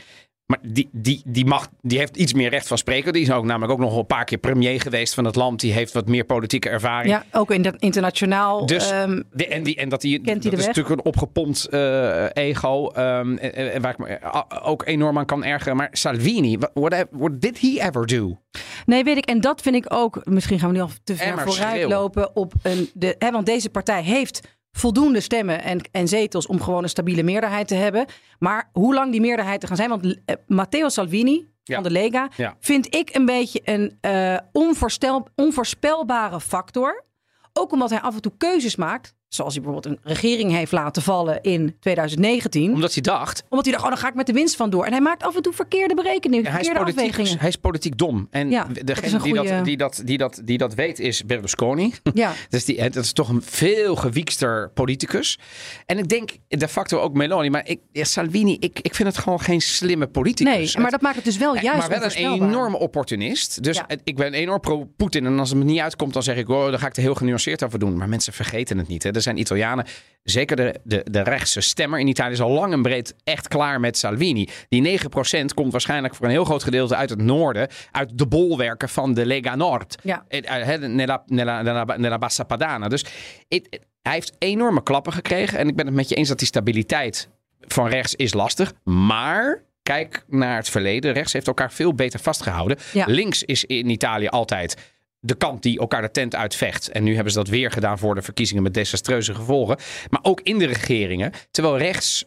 maar 0.46 0.58
die, 0.62 0.88
die, 0.92 1.22
die, 1.24 1.44
mag, 1.44 1.68
die 1.80 1.98
heeft 1.98 2.16
iets 2.16 2.32
meer 2.32 2.50
recht 2.50 2.66
van 2.66 2.78
spreken. 2.78 3.12
Die 3.12 3.22
is 3.22 3.30
ook 3.30 3.44
namelijk 3.44 3.72
ook 3.72 3.78
nog 3.78 3.96
een 3.96 4.06
paar 4.06 4.24
keer 4.24 4.38
premier 4.38 4.80
geweest 4.80 5.14
van 5.14 5.24
het 5.24 5.34
land. 5.36 5.60
Die 5.60 5.72
heeft 5.72 5.92
wat 5.92 6.08
meer 6.08 6.24
politieke 6.24 6.68
ervaring. 6.68 7.10
ja, 7.10 7.24
ook 7.32 7.50
in 7.50 7.62
dat 7.62 7.74
internationaal... 7.78 8.66
Dus, 8.66 8.90
ehm, 8.90 9.22
de, 9.32 9.46
en, 9.46 9.62
die, 9.62 9.76
en 9.76 9.88
dat 9.88 10.00
die, 10.00 10.20
dat 10.20 10.44
is 10.44 10.50
weg? 10.50 10.66
natuurlijk 10.66 10.94
een 10.94 11.04
opgepompt 11.04 11.64
eh, 11.66 12.26
ego. 12.32 12.88
ehm, 12.88 13.36
en, 13.36 13.72
en 13.72 13.82
waar 13.82 13.92
ik 13.92 13.98
me 13.98 14.06
eh, 14.06 14.42
ook 14.62 14.86
enorm 14.86 15.18
aan 15.18 15.26
kan 15.26 15.44
ergeren. 15.44 15.76
Maar 15.76 15.88
Salvini, 15.92 16.58
what, 16.58 16.70
what, 16.74 17.06
what 17.10 17.40
did 17.40 17.60
he 17.60 17.80
ever 17.80 18.06
do? 18.06 18.38
Nee, 18.86 19.04
weet 19.04 19.16
ik. 19.16 19.24
En 19.26 19.40
dat 19.40 19.60
vind 19.60 19.74
ik 19.74 19.84
ook. 19.88 20.20
Misschien 20.24 20.58
gaan 20.58 20.68
we 20.68 20.74
nu 20.74 20.82
al 20.82 20.90
te 21.04 21.16
ver 21.16 21.26
En 21.26 21.34
maar 21.34 21.46
vooruit 21.46 21.70
schreeuwen. 21.70 21.96
lopen 21.96 22.36
op 22.36 22.52
een. 22.62 22.90
De, 22.94 23.14
hè, 23.18 23.30
want 23.30 23.46
deze 23.46 23.70
partij 23.70 24.02
heeft 24.02 24.40
voldoende 24.76 25.20
stemmen 25.20 25.62
en, 25.62 25.80
en 25.90 26.08
zetels 26.08 26.46
om 26.46 26.60
gewoon 26.62 26.82
een 26.82 26.88
stabiele 26.88 27.22
meerderheid 27.22 27.69
te 27.69 27.74
hebben. 27.74 28.06
Maar 28.38 28.69
hoe 28.72 28.94
lang 28.94 29.10
die 29.12 29.20
meerderheid 29.20 29.62
er 29.62 29.69
gaan 29.69 29.76
zijn. 29.76 29.88
Want 29.88 30.19
eh, 30.24 30.36
Matteo 30.46 30.88
Salvini 30.88 31.50
Ja. 31.62 31.74
van 31.74 31.82
de 31.82 31.90
Lega 31.90 32.28
Ja. 32.36 32.56
vind 32.60 32.94
ik 32.94 33.14
een 33.14 33.26
beetje 33.26 33.60
een 33.64 33.98
onvoorstel, 34.52 35.26
onvoorspelbare 35.34 36.40
factor. 36.40 37.04
Ook 37.52 37.72
omdat 37.72 37.90
hij 37.90 38.00
af 38.00 38.14
en 38.14 38.20
toe 38.22 38.32
keuzes 38.38 38.76
maakt. 38.76 39.14
Zoals 39.34 39.55
hij 39.55 39.62
bijvoorbeeld 39.62 39.94
een 39.94 40.12
regering 40.12 40.50
heeft 40.52 40.73
laten 40.73 41.02
vallen 41.02 41.43
in 41.43 41.76
2019. 41.81 42.73
Omdat 42.73 42.93
hij 42.93 43.02
dacht, 43.02 43.43
Omdat 43.49 43.64
hij 43.64 43.75
dacht, 43.75 43.84
oh, 43.84 43.90
dan 43.90 44.00
ga 44.00 44.08
ik 44.08 44.14
met 44.14 44.26
de 44.26 44.32
winst 44.32 44.56
van 44.56 44.70
door. 44.70 44.84
En 44.84 44.90
hij 44.93 45.00
maakt 45.00 45.23
af 45.23 45.37
en 45.37 45.43
toe 45.43 45.52
verkeerde 45.52 45.94
berekeningen, 45.94 46.50
hij 46.50 46.61
is, 46.61 46.67
verkeerde 46.67 46.90
politiek, 46.93 47.11
afwegingen. 47.11 47.40
hij 47.40 47.49
is 47.49 47.56
politiek 47.56 47.99
dom. 47.99 48.26
En 48.31 48.50
Ja, 48.50 48.64
dat 48.64 48.76
is 49.02 49.11
degene 49.12 49.23
die, 49.23 49.34
dat, 49.34 49.64
die, 49.64 49.76
dat, 49.76 50.02
die, 50.05 50.19
dat, 50.19 50.40
die 50.44 50.58
dat 50.58 50.75
weet 50.75 50.99
is 50.99 51.25
Berlusconi. 51.25 51.93
Ja. 52.15 52.32
Dus 52.48 52.65
die, 52.65 52.77
dat 52.91 53.05
is 53.05 53.12
toch 53.12 53.29
een 53.29 53.43
veel 53.43 53.96
gewiekster 53.96 54.70
politicus. 54.74 55.39
En 55.86 55.98
ik 55.98 56.08
denk 56.08 56.31
de 56.48 56.69
facto 56.69 56.98
ook 56.98 57.15
Meloni. 57.15 57.51
Maar 57.51 57.69
ik, 57.69 57.81
ja, 57.93 58.05
Salvini, 58.05 58.56
ik, 58.60 58.79
ik 58.81 58.94
vind 58.94 59.08
het 59.08 59.19
gewoon 59.19 59.41
geen 59.41 59.60
slimme 59.60 60.06
politicus. 60.06 60.74
Nee, 60.74 60.82
maar 60.82 60.91
dat 60.91 61.01
maakt 61.01 61.17
het 61.17 61.24
dus 61.24 61.36
wel 61.36 61.55
juist 61.56 61.89
maar 61.89 62.01
wel 62.01 62.10
een 62.10 62.43
enorme 62.43 62.79
opportunist. 62.79 63.62
Dus 63.62 63.77
Ja. 63.77 63.84
het- 63.86 64.01
ik 64.05 64.17
ben 64.17 64.32
enorm 64.32 64.60
pro-Poetin. 64.60 65.27
En 65.27 65.39
als 65.39 65.48
het 65.48 65.58
me 65.58 65.65
niet 65.65 65.81
uitkomt, 65.81 66.12
dan 66.12 66.22
zeg 66.22 66.36
ik, 66.36 66.48
oh, 66.48 66.70
dan 66.70 66.79
ga 66.79 66.86
ik 66.86 66.96
er 66.96 67.03
heel 67.03 67.15
genuanceerd 67.15 67.62
over 67.62 67.79
doen. 67.79 67.96
Maar 67.96 68.08
mensen 68.08 68.32
vergeten 68.32 68.79
het 68.79 68.89
niet. 68.89 69.03
Hè. 69.03 69.10
Zijn 69.22 69.38
Italianen, 69.38 69.86
zeker 70.22 70.56
de, 70.56 70.74
de, 70.84 71.06
de 71.10 71.22
rechtse 71.22 71.60
stemmer 71.60 72.00
in 72.00 72.06
Italië, 72.08 72.32
is 72.32 72.41
al 72.41 72.50
lang 72.50 72.72
en 72.72 72.82
breed 72.82 73.14
echt 73.24 73.48
klaar 73.48 73.81
met 73.81 73.98
Salvini. 73.98 74.48
Die 74.69 75.00
9% 75.00 75.05
komt 75.55 75.72
waarschijnlijk 75.72 76.14
voor 76.14 76.26
een 76.26 76.32
heel 76.32 76.44
groot 76.44 76.62
gedeelte 76.62 76.96
uit 76.96 77.10
het 77.10 77.22
noorden, 77.22 77.69
uit 77.91 78.19
de 78.19 78.26
bolwerken 78.26 78.88
van 78.88 79.14
de 79.14 79.26
Lega 79.26 79.55
Nord. 79.56 79.96
Ja. 80.02 80.24
Eh, 80.29 80.79
Nella, 80.79 81.22
nella, 81.26 81.62
nella, 81.62 81.84
nella 81.96 82.19
Bassa 82.19 82.44
Padana. 82.44 82.88
Dus 82.88 83.00
het- 83.48 83.67
het- 83.70 83.86
hij 84.02 84.12
heeft 84.12 84.32
enorme 84.38 84.82
klappen 84.82 85.12
gekregen. 85.12 85.58
En 85.58 85.69
ik 85.69 85.76
ben 85.76 85.86
het 85.86 85.94
met 85.94 86.08
je 86.08 86.14
eens 86.14 86.29
dat 86.29 86.38
die 86.38 86.46
stabiliteit 86.46 87.29
van 87.60 87.88
rechts 87.88 88.14
is 88.14 88.32
lastig. 88.34 88.72
Maar 88.84 89.62
kijk 89.82 90.24
naar 90.29 90.56
het 90.56 90.69
verleden. 90.69 91.12
Rechts 91.12 91.32
heeft 91.32 91.46
elkaar 91.46 91.72
veel 91.72 91.94
beter 91.94 92.20
vastgehouden. 92.20 92.79
Ja. 92.93 93.05
Links 93.08 93.43
is 93.43 93.64
in 93.64 93.91
Italië 93.91 94.26
altijd 94.26 94.76
de 95.24 95.34
kant 95.34 95.62
die 95.62 95.79
elkaar 95.79 96.02
de 96.02 96.10
tent 96.10 96.34
uitvecht. 96.34 96.88
En 96.88 97.02
nu 97.02 97.14
hebben 97.14 97.32
ze 97.32 97.38
dat 97.38 97.48
weer 97.48 97.70
gedaan 97.70 97.98
voor 97.98 98.14
de 98.14 98.22
verkiezingen 98.22 98.62
met 98.62 98.74
desastreuze 98.74 99.34
gevolgen. 99.34 99.76
Maar 100.10 100.20
ook 100.22 100.41
in 100.41 100.58
de 100.58 100.67
regeringen. 100.67 101.32
Terwijl 101.50 101.79
rechts, 101.79 102.24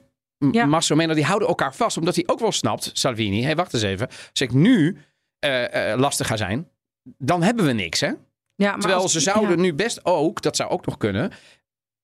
Ja. 0.52 0.80
Meno, 0.96 1.14
die 1.14 1.24
houden 1.24 1.48
elkaar 1.48 1.76
vast. 1.76 1.98
Omdat 1.98 2.16
hij 2.16 2.24
ook 2.28 2.40
wel 2.40 2.52
snapt, 2.52 2.90
Salvini. 2.94 3.44
Hé, 3.44 3.56
wacht 3.56 3.74
eens 3.74 3.84
even. 3.84 4.08
Als 4.08 4.42
ik 4.42 4.54
nu 4.54 4.98
eh, 5.40 5.92
eh, 5.92 6.00
lastig 6.00 6.28
ga 6.28 6.38
zijn, 6.38 6.70
dan 7.18 7.44
hebben 7.44 7.66
we 7.66 7.72
niks, 7.72 8.00
hè? 8.00 8.08
Ja, 8.08 8.72
maar 8.72 8.80
Terwijl 8.80 9.02
als- 9.02 9.12
ze 9.12 9.20
zouden 9.20 9.56
ja. 9.56 9.62
nu 9.62 9.74
best 9.74 10.06
ook, 10.06 10.42
dat 10.42 10.56
zou 10.56 10.70
ook 10.70 10.86
nog 10.86 10.98
kunnen, 10.98 11.32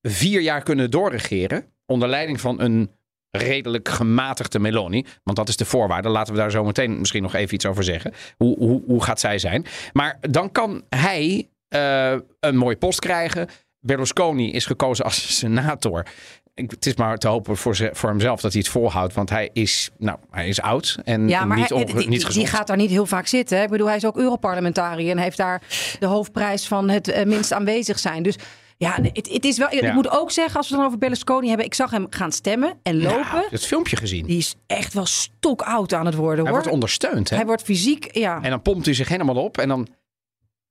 vier 0.02 0.42
jaar 0.42 0.64
kunnen 0.64 0.92
doorregeren 0.92 1.66
onder 1.86 2.10
leiding 2.10 2.42
van 2.42 2.62
een 2.62 2.92
redelijk 3.32 3.90
gematigde 3.90 4.60
Meloni. 4.60 5.06
Want 5.24 5.38
dat 5.38 5.50
is 5.50 5.58
de 5.58 5.66
voorwaarde. 5.66 6.10
Laten 6.10 6.34
we 6.34 6.40
daar 6.40 6.52
zo 6.52 6.64
meteen 6.64 7.00
misschien 7.00 7.24
nog 7.24 7.34
even 7.34 7.54
iets 7.54 7.66
over 7.66 7.84
zeggen. 7.84 8.14
Hoe, 8.38 8.58
hoe, 8.58 8.82
hoe 8.86 9.04
gaat 9.04 9.20
zij 9.20 9.38
zijn? 9.38 9.66
Maar 9.94 10.18
dan 10.30 10.52
kan 10.52 10.84
hij 10.90 11.50
uh, 11.76 12.14
een 12.40 12.58
mooie 12.58 12.76
post 12.76 13.00
krijgen. 13.00 13.48
Berlusconi 13.80 14.52
is 14.52 14.66
gekozen 14.66 15.06
als 15.06 15.38
senator. 15.40 16.06
Het 16.54 16.86
is 16.86 16.96
maar 16.96 17.18
te 17.18 17.28
hopen 17.28 17.58
voor, 17.58 17.76
ze, 17.76 17.90
voor 17.94 18.10
hemzelf 18.10 18.42
dat 18.42 18.52
hij 18.52 18.62
het 18.62 18.72
volhoudt. 18.72 19.14
Want 19.14 19.30
hij 19.30 19.50
is, 19.54 19.90
nou, 19.98 20.18
hij 20.32 20.48
is 20.48 20.62
oud 20.62 20.98
en 21.04 21.28
ja, 21.28 21.46
maar 21.46 21.58
niet, 21.58 21.70
hij, 21.70 21.86
die, 21.86 21.96
niet 21.96 22.26
gezond. 22.26 22.46
Die 22.46 22.56
gaat 22.56 22.68
daar 22.68 22.78
niet 22.78 22.90
heel 22.90 23.06
vaak 23.06 23.28
zitten. 23.28 23.62
Ik 23.62 23.70
bedoel, 23.70 23.88
hij 23.88 23.96
is 23.96 24.06
ook 24.06 24.18
Europarlementariër 24.18 25.12
en 25.12 25.18
heeft 25.18 25.38
daar 25.38 25.62
de 26.00 26.06
hoofdprijs 26.06 26.68
van 26.68 26.90
het 26.90 27.08
uh, 27.08 27.24
minst 27.24 27.54
aanwezig 27.54 28.00
zijn. 28.00 28.24
Dus 28.24 28.36
ja, 28.82 28.98
het, 29.02 29.30
het 29.32 29.46
is 29.46 29.58
wel. 29.58 29.74
Ja. 29.74 29.88
Ik 29.88 29.94
moet 29.94 30.10
ook 30.10 30.32
zeggen, 30.32 30.58
als 30.58 30.68
we 30.68 30.74
het 30.74 30.82
dan 30.82 30.86
over 30.86 31.00
Berlusconi 31.00 31.48
hebben, 31.48 31.66
ik 31.66 31.74
zag 31.74 31.92
hem 31.92 32.08
gaan 32.10 32.32
stemmen 32.32 32.80
en 32.84 33.02
lopen. 33.02 33.18
Ja, 33.20 33.46
het 33.50 33.66
filmpje 33.66 33.96
gezien. 33.96 34.26
Die 34.26 34.38
is 34.38 34.56
echt 34.68 34.94
wel 34.94 35.06
stokoud 35.06 35.94
aan 35.94 36.06
het 36.06 36.16
worden. 36.16 36.38
Hoor. 36.38 36.46
Hij 36.46 36.54
wordt 36.54 36.68
ondersteund. 36.68 37.30
Hè? 37.30 37.36
Hij 37.36 37.46
wordt 37.46 37.64
fysiek, 37.64 38.16
ja. 38.16 38.42
En 38.42 38.50
dan 38.50 38.62
pompt 38.62 38.86
hij 38.86 38.94
zich 38.94 39.08
helemaal 39.08 39.36
op 39.36 39.58
en 39.58 39.68
dan 39.68 39.88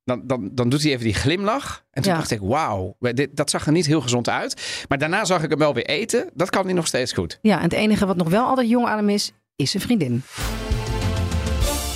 dan, 0.05 0.23
dan, 0.25 0.51
dan 0.53 0.69
doet 0.69 0.83
hij 0.83 0.91
even 0.91 1.05
die 1.05 1.15
glimlach. 1.15 1.85
En 1.91 2.03
toen 2.03 2.15
dacht 2.15 2.31
ik, 2.31 2.41
wauw, 2.43 2.97
dat 3.31 3.51
zag 3.51 3.67
er 3.67 3.73
niet 3.73 3.87
heel 3.87 4.01
gezond 4.01 4.29
uit. 4.29 4.85
Maar 4.89 4.99
daarna 4.99 5.25
zag 5.25 5.43
ik 5.43 5.51
hem 5.51 5.59
wel 5.59 5.75
weer 5.75 5.87
eten. 5.87 6.31
Dat 6.35 6.51
kan 6.51 6.65
hij 6.65 6.75
nog 6.75 6.87
steeds 6.87 7.13
goed. 7.13 7.39
Ja, 7.43 7.57
en 7.57 7.63
het 7.63 7.73
enige 7.73 8.07
wat 8.07 8.17
nog 8.17 8.29
wel 8.29 8.45
altijd 8.45 8.69
jong 8.69 8.87
aan 8.87 8.97
hem 8.97 9.09
is, 9.09 9.33
is 9.57 9.71
zijn 9.71 9.83
vriendin. 9.83 10.23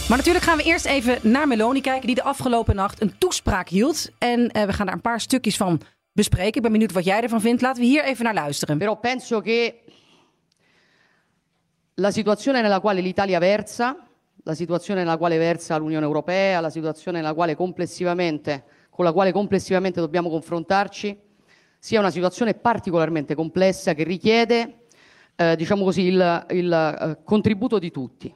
Maar 0.09 0.19
natuurlijk 0.19 0.45
gaan 0.45 0.57
we 0.57 0.63
eerst 0.63 0.85
even 0.85 1.19
naar 1.23 1.49
Meloni 1.49 1.81
kijken, 1.81 2.07
die 2.07 2.15
de 2.15 2.23
afgelopen 2.23 2.75
nacht 2.77 3.03
een 3.03 3.19
toespraak 3.19 3.69
hield. 3.69 4.11
En 4.19 4.49
eh, 4.49 4.65
we 4.65 4.73
gaan 4.73 4.87
daar 4.87 4.95
een 4.95 5.01
paar 5.01 5.21
stukjes 5.21 5.57
van 5.57 5.81
bespreken. 6.15 6.55
Ik 6.55 6.63
ben 6.63 6.73
benieuwd 6.73 6.93
wat 6.93 7.05
jij 7.05 7.23
ervan 7.23 7.41
vindt. 7.41 7.63
Laten 7.63 7.83
we 7.83 7.89
hier 7.89 8.05
even 8.05 8.25
naar 8.25 8.35
luisteren. 8.35 8.79
Però 8.79 8.97
penso 8.97 9.41
che 9.41 9.83
la 11.95 12.11
situazione 12.11 12.61
nella 12.61 12.81
quale 12.81 13.01
l'Italia 13.01 13.39
versa 13.39 14.09
la 14.47 14.55
situazione 14.55 15.01
nella 15.01 15.17
quale 15.17 15.39
versa 15.39 15.77
l'Unione 15.79 16.05
Europea, 16.05 16.61
la 16.61 16.71
situazione 16.71 17.19
nella 17.19 17.33
quale 17.33 17.57
complessivamente, 17.57 18.65
con 18.91 19.05
la 19.05 19.13
quale 19.13 19.33
complessivamente 19.33 20.01
dobbiamo 20.01 20.29
confrontarci, 20.29 21.19
sia 21.79 21.99
una 21.99 22.11
situazione 22.11 22.53
particolarmente 22.53 23.35
complessa 23.35 23.95
che 23.95 24.05
richiede, 24.05 24.85
eh, 25.35 25.57
diciamo 25.57 25.83
così, 25.83 26.03
il, 26.03 26.47
il 26.51 26.73
eh, 26.73 27.25
contributo 27.25 27.79
di 27.79 27.91
tutti, 27.91 28.35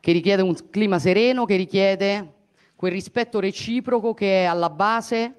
che 0.00 0.12
richiede 0.12 0.42
un 0.42 0.54
clima 0.68 0.98
sereno, 0.98 1.46
che 1.46 1.56
richiede 1.56 2.34
quel 2.76 2.92
rispetto 2.92 3.40
reciproco 3.40 4.12
che 4.12 4.42
è 4.42 4.44
alla 4.44 4.68
base 4.68 5.38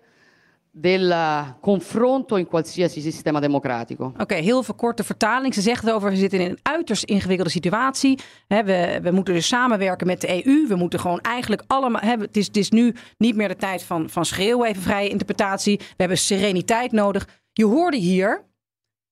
del 0.80 1.14
confronto 1.62 2.36
in 2.36 2.48
qualsiasi 2.48 3.02
sistema 3.02 3.40
democratico. 3.40 4.14
Oké, 4.18 4.36
heel 4.36 4.64
veel 4.64 4.74
korte 4.74 5.04
vertaling. 5.04 5.54
Ze 5.54 5.62
zegt 5.62 5.92
over, 5.92 6.10
we 6.10 6.16
zitten 6.16 6.40
in 6.40 6.50
een 6.50 6.60
uiterst 6.62 7.04
ingewikkelde 7.04 7.52
situatie. 7.52 8.20
we, 8.48 9.00
we 9.02 9.12
moeten 9.12 9.34
dus 9.34 9.48
samenwerken 9.48 10.08
met 10.08 10.22
de 10.22 10.46
EU. 10.46 10.68
We 10.68 10.76
moeten 10.76 11.00
gewoon 11.00 11.20
eigenlijk 11.22 11.64
allemaal... 11.68 12.02
het, 12.02 12.38
is, 12.38 12.50
is 12.50 12.70
nu 12.70 12.96
niet 13.18 13.36
meer 13.36 13.48
de 13.48 13.56
tijd 13.56 13.84
van, 13.84 14.10
van 14.10 14.26
schreeuwen, 14.26 14.68
even 14.68 14.82
vrije 14.82 15.10
interpretatie. 15.10 15.78
We 15.78 15.86
hebben 15.98 16.18
sereniteit 16.18 16.92
nodig. 16.92 17.28
Je 17.54 17.66
hoorde 17.66 17.98
hier 17.98 18.46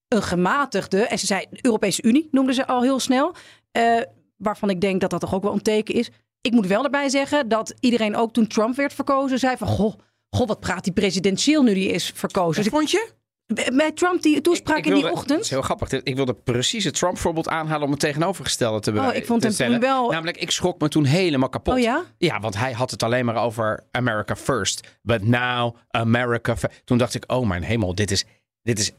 een 0.07 0.23
gematigde... 0.23 1.07
En 1.07 1.19
ze 1.19 1.25
zei, 1.25 1.45
Europese 1.61 2.03
Unie 2.03 2.27
noemde 2.31 2.53
ze 2.53 2.67
al 2.67 2.81
heel 2.81 2.99
snel. 2.99 3.35
Uh, 3.77 4.01
waarvan 4.37 4.69
ik 4.69 4.81
denk 4.81 5.01
dat 5.01 5.09
dat 5.09 5.19
toch 5.19 5.33
ook 5.33 5.43
wel 5.43 5.53
een 5.53 5.61
teken 5.61 5.95
is. 5.95 6.09
Ik 6.41 6.51
moet 6.51 6.67
wel 6.67 6.83
erbij 6.83 7.09
zeggen 7.09 7.47
dat 7.47 7.73
iedereen 7.79 8.15
ook 8.15 8.33
toen 8.33 8.47
Trump 8.47 8.75
werd 8.75 8.93
verkozen... 8.93 9.39
zei 9.39 9.57
van, 9.57 9.67
goh 9.67 9.93
Goh, 10.35 10.47
wat 10.47 10.59
praat 10.59 10.83
die 10.83 10.93
presidentieel 10.93 11.63
nu 11.63 11.73
die 11.73 11.89
is 11.89 12.11
verkozen. 12.15 12.63
Dus 12.63 12.71
vond 12.71 12.91
je? 12.91 13.09
Bij 13.73 13.91
Trump 13.91 14.21
die 14.21 14.41
toespraak 14.41 14.85
in 14.85 14.93
die 14.93 15.11
ochtend. 15.11 15.29
Dat 15.29 15.39
is 15.39 15.49
heel 15.49 15.61
grappig. 15.61 15.91
Ik 15.91 16.15
wilde 16.15 16.33
precies 16.33 16.83
het 16.83 16.93
Trump-voorbeeld 16.93 17.47
aanhalen 17.47 17.85
om 17.85 17.91
het 17.91 17.99
tegenovergestelde 17.99 18.79
te 18.79 18.91
bewijzen. 18.91 19.15
Oh, 19.15 19.21
ik 19.21 19.27
vond 19.27 19.43
hem 19.43 19.71
toen 19.71 19.79
wel. 19.79 20.11
Namelijk, 20.11 20.37
ik 20.37 20.51
schrok 20.51 20.79
me 20.81 20.87
toen 20.87 21.05
helemaal 21.05 21.49
kapot. 21.49 21.73
Oh 21.73 21.79
ja? 21.79 22.03
Ja, 22.17 22.39
want 22.39 22.57
hij 22.57 22.71
had 22.71 22.91
het 22.91 23.03
alleen 23.03 23.25
maar 23.25 23.35
over 23.35 23.83
America 23.91 24.35
first. 24.35 24.97
But 25.01 25.23
now 25.23 25.75
America 25.89 26.57
first. 26.57 26.81
Toen 26.85 26.97
dacht 26.97 27.15
ik, 27.15 27.23
oh 27.27 27.47
mijn 27.47 27.63
hemel, 27.63 27.95
dit 27.95 28.11
is, 28.11 28.25
dit 28.61 28.79
is 28.79 28.91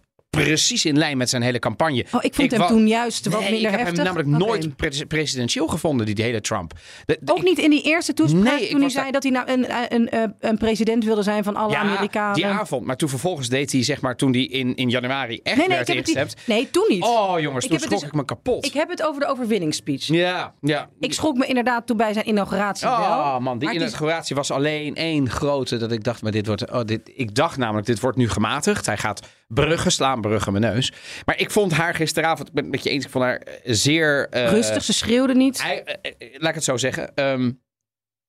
precies 0.44 0.84
in 0.84 0.98
lijn 0.98 1.16
met 1.16 1.28
zijn 1.28 1.42
hele 1.42 1.58
campagne. 1.58 2.04
Oh, 2.12 2.24
ik 2.24 2.34
vond 2.34 2.50
hem 2.50 2.66
toen 2.66 2.88
juist 2.88 3.26
wat 3.26 3.40
nee, 3.40 3.50
minder 3.50 3.70
ik 3.70 3.76
heb 3.76 3.86
heftig. 3.86 4.04
hem 4.04 4.14
namelijk 4.14 4.44
nooit 4.44 4.76
pre 4.76 5.06
presidentieel 5.06 5.66
gevonden, 5.66 6.06
die, 6.06 6.24
hele 6.24 6.40
Trump. 6.40 6.72
De, 7.04 7.18
de, 7.20 7.32
ook 7.32 7.38
ik, 7.38 7.44
niet 7.44 7.58
in 7.58 7.70
die 7.70 7.82
eerste 7.82 8.14
toespraak 8.14 8.58
nee, 8.58 8.68
toen 8.68 8.80
hij 8.80 8.88
zei 8.88 9.10
dat 9.10 9.22
hij 9.22 9.32
nou 9.32 9.50
een, 9.50 9.66
een, 9.94 10.16
een, 10.16 10.34
een, 10.40 10.58
president 10.58 11.04
wilde 11.04 11.22
zijn 11.22 11.44
van 11.44 11.56
alle 11.56 11.72
ja, 11.72 11.80
Amerikanen. 11.80 12.34
die 12.34 12.46
avond. 12.46 12.86
Maar 12.86 12.96
toen 12.96 13.08
vervolgens 13.08 13.48
deed 13.48 13.72
hij, 13.72 13.82
zeg 13.82 14.00
maar, 14.00 14.16
toen 14.16 14.32
hij 14.32 14.42
in, 14.42 14.74
in 14.74 14.90
januari 14.90 15.40
echt 15.42 15.56
nee, 15.56 15.68
nee, 15.68 16.02
werd. 16.14 16.34
Nee, 16.44 16.70
toen 16.70 16.86
niet. 16.88 17.02
Oh 17.02 17.40
jongens, 17.40 17.64
ik 17.64 17.70
toen 17.70 17.80
schrok 17.80 18.00
dus, 18.00 18.08
ik 18.08 18.14
me 18.14 18.24
kapot. 18.24 18.64
Ik 18.64 18.72
heb 18.72 18.88
het 18.88 19.02
over 19.02 19.20
de 19.20 19.26
overwinningsspeech. 19.26 20.06
Ja, 20.06 20.54
ja. 20.60 20.88
Ik 21.00 21.12
schrok 21.12 21.36
me 21.36 21.46
inderdaad 21.46 21.86
toen 21.86 21.96
bij 21.96 22.12
zijn 22.12 22.28
inauguratie 22.28 22.86
oh, 22.86 22.98
wel. 22.98 23.18
Oh 23.18 23.38
man, 23.38 23.58
die 23.58 23.72
inauguratie 23.72 24.36
was 24.36 24.50
alleen 24.50 24.94
één 24.94 25.30
grote 25.30 25.76
dat 25.76 25.92
ik 25.92 26.04
dacht, 26.04 26.22
maar 26.22 26.32
dit 26.32 26.46
wordt... 26.46 26.70
Oh, 26.70 26.84
dit, 26.84 27.10
ik 27.14 27.34
dacht 27.34 27.56
namelijk, 27.56 27.86
dit 27.86 28.00
wordt 28.00 28.16
nu 28.16 28.28
gematigd. 28.28 28.86
Hij 28.86 28.96
gaat 28.96 29.26
bruggen 29.46 29.92
slaan, 29.92 30.20
bruggen 30.20 30.52
mijn 30.52 30.74
neus. 30.74 30.92
Maar 31.24 31.38
ik 31.38 31.50
vond 31.50 31.72
haar 31.72 31.94
gisteravond, 31.94 32.48
ik 32.48 32.54
ben 32.54 32.62
het 32.62 32.72
met 32.72 32.82
je 32.82 32.90
eens, 32.90 33.04
ik 33.04 33.10
vond 33.10 33.24
haar 33.24 33.42
zeer... 33.64 34.28
Uh, 34.34 34.50
Rustig, 34.50 34.84
ze 34.84 34.92
schreeuwde 34.92 35.34
niet. 35.34 35.62
Hij, 35.62 35.98
uh, 36.02 36.12
laat 36.32 36.48
ik 36.48 36.54
het 36.54 36.64
zo 36.64 36.76
zeggen. 36.76 37.10
Um, 37.14 37.64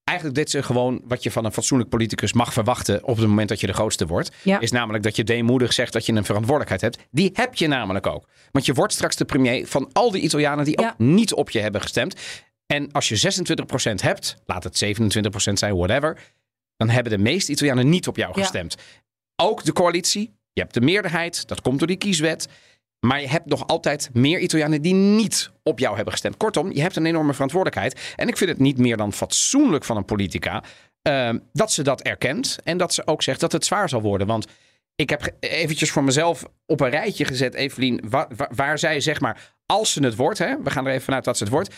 eigenlijk 0.03 0.37
deed 0.37 0.49
ze 0.49 0.63
gewoon 0.63 1.01
wat 1.05 1.23
je 1.23 1.31
van 1.31 1.45
een 1.45 1.51
fatsoenlijk 1.51 1.89
politicus 1.89 2.33
mag 2.33 2.53
verwachten 2.53 3.03
op 3.03 3.17
het 3.17 3.27
moment 3.27 3.49
dat 3.49 3.59
je 3.59 3.67
de 3.67 3.73
grootste 3.73 4.05
wordt. 4.05 4.31
Ja. 4.43 4.59
Is 4.59 4.71
namelijk 4.71 5.03
dat 5.03 5.15
je 5.15 5.23
deemoedig 5.23 5.73
zegt 5.73 5.93
dat 5.93 6.05
je 6.05 6.13
een 6.13 6.25
verantwoordelijkheid 6.25 6.81
hebt. 6.81 7.07
Die 7.11 7.29
heb 7.33 7.55
je 7.55 7.67
namelijk 7.67 8.07
ook. 8.07 8.27
Want 8.51 8.65
je 8.65 8.73
wordt 8.73 8.93
straks 8.93 9.15
de 9.15 9.25
premier 9.25 9.67
van 9.67 9.89
al 9.93 10.11
die 10.11 10.21
Italianen 10.21 10.65
die 10.65 10.81
ja. 10.81 10.87
ook 10.87 10.97
niet 10.97 11.33
op 11.33 11.49
je 11.49 11.59
hebben 11.59 11.81
gestemd. 11.81 12.15
En 12.65 12.91
als 12.91 13.09
je 13.09 13.43
26% 13.91 13.93
hebt, 13.93 14.37
laat 14.45 14.63
het 14.63 14.85
27% 14.85 15.53
zijn, 15.53 15.75
whatever. 15.75 16.19
Dan 16.75 16.89
hebben 16.89 17.11
de 17.11 17.17
meeste 17.17 17.51
Italianen 17.51 17.89
niet 17.89 18.07
op 18.07 18.15
jou 18.15 18.33
gestemd. 18.33 18.75
Ja. 18.77 19.45
Ook 19.45 19.63
de 19.63 19.73
coalitie, 19.73 20.36
je 20.57 20.63
hebt 20.63 20.73
de 20.73 20.81
meerderheid, 20.81 21.47
dat 21.47 21.61
komt 21.61 21.79
door 21.79 21.87
die 21.87 21.97
kieswet. 21.97 22.47
Maar 22.99 23.21
je 23.21 23.27
hebt 23.27 23.45
nog 23.45 23.67
altijd 23.67 24.09
meer 24.13 24.39
Italianen 24.39 24.81
die 24.81 24.93
niet 24.93 25.51
op 25.63 25.79
jou 25.79 25.95
hebben 25.95 26.13
gestemd. 26.13 26.37
Kortom, 26.37 26.71
je 26.71 26.81
hebt 26.81 26.95
een 26.95 27.05
enorme 27.05 27.33
verantwoordelijkheid. 27.33 28.13
En 28.15 28.27
ik 28.27 28.37
vind 28.37 28.49
het 28.49 28.59
niet 28.59 28.77
meer 28.77 28.97
dan 28.97 29.13
fatsoenlijk 29.13 29.83
van 29.83 29.97
een 29.97 30.05
politica 30.05 30.63
uh, 31.07 31.29
dat 31.53 31.71
ze 31.71 31.83
dat 31.83 32.01
erkent. 32.01 32.57
En 32.63 32.77
dat 32.77 32.93
ze 32.93 33.07
ook 33.07 33.23
zegt 33.23 33.39
dat 33.39 33.51
het 33.51 33.65
zwaar 33.65 33.89
zal 33.89 34.01
worden. 34.01 34.27
Want 34.27 34.47
ik 34.95 35.09
heb 35.09 35.33
eventjes 35.39 35.91
voor 35.91 36.03
mezelf 36.03 36.43
op 36.65 36.81
een 36.81 36.89
rijtje 36.89 37.25
gezet, 37.25 37.53
Evelien, 37.53 38.03
waar, 38.55 38.79
zij 38.79 38.99
zeg 38.99 39.19
maar, 39.19 39.55
als 39.65 39.93
ze 39.93 40.03
het 40.03 40.15
wordt, 40.15 40.39
hè, 40.39 40.61
we 40.63 40.69
gaan 40.69 40.85
er 40.85 40.91
even 40.91 41.03
vanuit 41.03 41.23
dat 41.23 41.37
ze 41.37 41.43
het 41.43 41.53
wordt. 41.53 41.73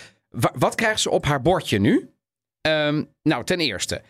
wat 0.54 0.76
krijgt 0.76 1.00
ze 1.00 1.10
op 1.10 1.26
haar 1.26 1.42
bordje 1.42 1.80
nu? 1.80 2.14
Um, 2.62 3.10
nou, 3.24 3.44
ten 3.44 3.60
eerste. 3.60 4.02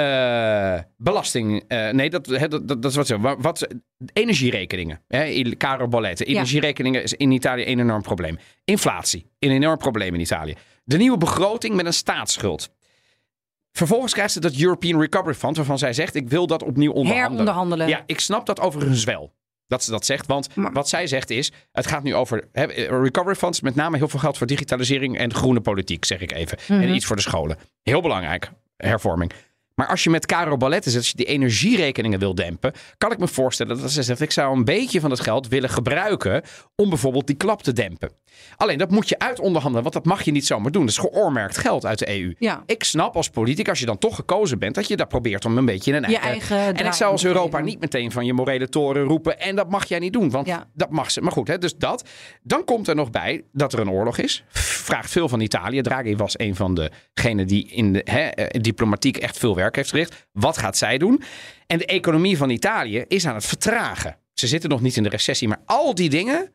Uh, 0.00 0.78
belasting. 0.96 1.64
Uh, 1.68 1.90
nee, 1.90 2.10
dat, 2.10 2.26
dat, 2.26 2.50
dat, 2.50 2.68
dat, 2.68 2.84
is 2.84 2.96
wat 2.96 3.06
zo. 3.06 3.18
Wat, 3.38 3.68
energierekeningen. 4.12 5.00
Hè, 5.08 5.52
caro 5.56 5.88
bollette. 5.88 6.24
Energierekeningen 6.24 7.02
is 7.02 7.12
in 7.12 7.30
Italië 7.30 7.66
een 7.66 7.80
enorm 7.80 8.02
probleem. 8.02 8.38
Inflatie. 8.64 9.26
Een 9.38 9.50
enorm 9.50 9.78
probleem 9.78 10.14
in 10.14 10.20
Italië. 10.20 10.54
De 10.84 10.96
nieuwe 10.96 11.18
begroting 11.18 11.74
met 11.74 11.86
een 11.86 11.92
staatsschuld. 11.92 12.70
Vervolgens 13.72 14.12
krijgt 14.12 14.32
ze 14.32 14.40
dat 14.40 14.56
European 14.56 15.00
Recovery 15.00 15.34
Fund, 15.34 15.56
waarvan 15.56 15.78
zij 15.78 15.92
zegt: 15.92 16.14
Ik 16.14 16.28
wil 16.28 16.46
dat 16.46 16.62
opnieuw 16.62 16.92
onderhandelen. 16.92 17.30
Heronderhandelen. 17.30 17.88
Ja, 17.88 18.02
ik 18.06 18.20
snap 18.20 18.46
dat 18.46 18.60
overigens 18.60 19.04
wel. 19.04 19.32
Dat 19.66 19.84
ze 19.84 19.90
dat 19.90 20.04
zegt. 20.04 20.26
Want 20.26 20.56
maar, 20.56 20.72
wat 20.72 20.88
zij 20.88 21.06
zegt 21.06 21.30
is: 21.30 21.52
het 21.72 21.86
gaat 21.86 22.02
nu 22.02 22.14
over 22.14 22.48
hè, 22.52 22.64
recovery 22.86 23.34
funds, 23.34 23.60
met 23.60 23.74
name 23.74 23.96
heel 23.96 24.08
veel 24.08 24.20
geld 24.20 24.38
voor 24.38 24.46
digitalisering 24.46 25.18
en 25.18 25.34
groene 25.34 25.60
politiek, 25.60 26.04
zeg 26.04 26.20
ik 26.20 26.32
even. 26.32 26.58
Mm 26.68 26.76
-hmm. 26.76 26.88
En 26.88 26.94
iets 26.94 27.06
voor 27.06 27.16
de 27.16 27.22
scholen. 27.22 27.56
Heel 27.82 28.00
belangrijk, 28.00 28.50
hervorming. 28.76 29.32
Maar 29.74 29.86
als 29.86 30.04
je 30.04 30.10
met 30.10 30.26
Caro 30.26 30.56
Balletten 30.56 30.90
zit, 30.90 31.00
als 31.00 31.10
je 31.10 31.16
die 31.16 31.26
energierekeningen 31.26 32.18
wil 32.18 32.34
dempen, 32.34 32.72
kan 32.98 33.12
ik 33.12 33.18
me 33.18 33.28
voorstellen 33.28 33.80
dat 33.80 33.90
ze 33.90 34.02
zegt: 34.02 34.20
ik 34.20 34.30
zou 34.30 34.56
een 34.56 34.64
beetje 34.64 35.00
van 35.00 35.10
het 35.10 35.20
geld 35.20 35.48
willen 35.48 35.70
gebruiken 35.70 36.42
om 36.76 36.88
bijvoorbeeld 36.88 37.26
die 37.26 37.36
klap 37.36 37.62
te 37.62 37.72
dempen. 37.72 38.10
Alleen 38.56 38.78
dat 38.78 38.90
moet 38.90 39.08
je 39.08 39.18
uitonderhandelen, 39.18 39.82
want 39.82 39.94
dat 39.94 40.04
mag 40.04 40.22
je 40.22 40.30
niet 40.30 40.46
zomaar 40.46 40.70
doen. 40.70 40.86
Dat 40.86 40.90
is 40.90 40.98
geoormerkt 40.98 41.58
geld 41.58 41.86
uit 41.86 41.98
de 41.98 42.20
EU. 42.20 42.34
Ja. 42.38 42.62
Ik 42.66 42.84
snap 42.84 43.16
als 43.16 43.28
politicus, 43.28 43.68
als 43.68 43.78
je 43.78 43.86
dan 43.86 43.98
toch 43.98 44.14
gekozen 44.14 44.58
bent, 44.58 44.74
dat 44.74 44.88
je 44.88 44.96
dat 44.96 45.08
probeert 45.08 45.44
om 45.44 45.58
een 45.58 45.64
beetje 45.64 45.92
in 45.92 46.04
een 46.04 46.10
je 46.10 46.18
eigen. 46.18 46.56
eigen 46.56 46.76
en 46.76 46.86
ik 46.86 46.92
zou 46.92 47.12
als 47.12 47.24
Europa 47.24 47.60
niet 47.60 47.80
meteen 47.80 48.12
van 48.12 48.26
je 48.26 48.32
morele 48.32 48.68
toren 48.68 49.02
roepen. 49.02 49.40
En 49.40 49.56
dat 49.56 49.70
mag 49.70 49.84
jij 49.84 49.98
niet 49.98 50.12
doen, 50.12 50.30
want 50.30 50.46
ja. 50.46 50.68
dat 50.74 50.90
mag 50.90 51.10
ze. 51.10 51.20
Maar 51.20 51.32
goed, 51.32 51.48
hè, 51.48 51.58
dus 51.58 51.76
dat. 51.76 52.08
Dan 52.42 52.64
komt 52.64 52.88
er 52.88 52.94
nog 52.94 53.10
bij 53.10 53.44
dat 53.52 53.72
er 53.72 53.78
een 53.78 53.90
oorlog 53.90 54.18
is. 54.18 54.44
Vraagt 54.48 55.10
veel 55.10 55.28
van 55.28 55.40
Italië. 55.40 55.80
Draghi 55.80 56.16
was 56.16 56.38
een 56.38 56.54
van 56.54 56.90
degenen 57.14 57.46
die 57.46 57.68
in 57.68 57.92
de 57.92 58.00
hè, 58.04 58.46
diplomatiek 58.60 59.16
echt 59.16 59.38
veel 59.38 59.54
werk 59.54 59.63
heeft 59.72 59.88
verricht. 59.88 60.26
Wat 60.32 60.58
gaat 60.58 60.76
zij 60.76 60.98
doen? 60.98 61.22
En 61.66 61.78
de 61.78 61.86
economie 61.86 62.36
van 62.36 62.50
Italië 62.50 63.04
is 63.08 63.26
aan 63.26 63.34
het 63.34 63.44
vertragen. 63.46 64.16
Ze 64.32 64.46
zitten 64.46 64.70
nog 64.70 64.80
niet 64.80 64.96
in 64.96 65.02
de 65.02 65.08
recessie, 65.08 65.48
maar 65.48 65.60
al 65.66 65.94
die 65.94 66.10
dingen 66.10 66.52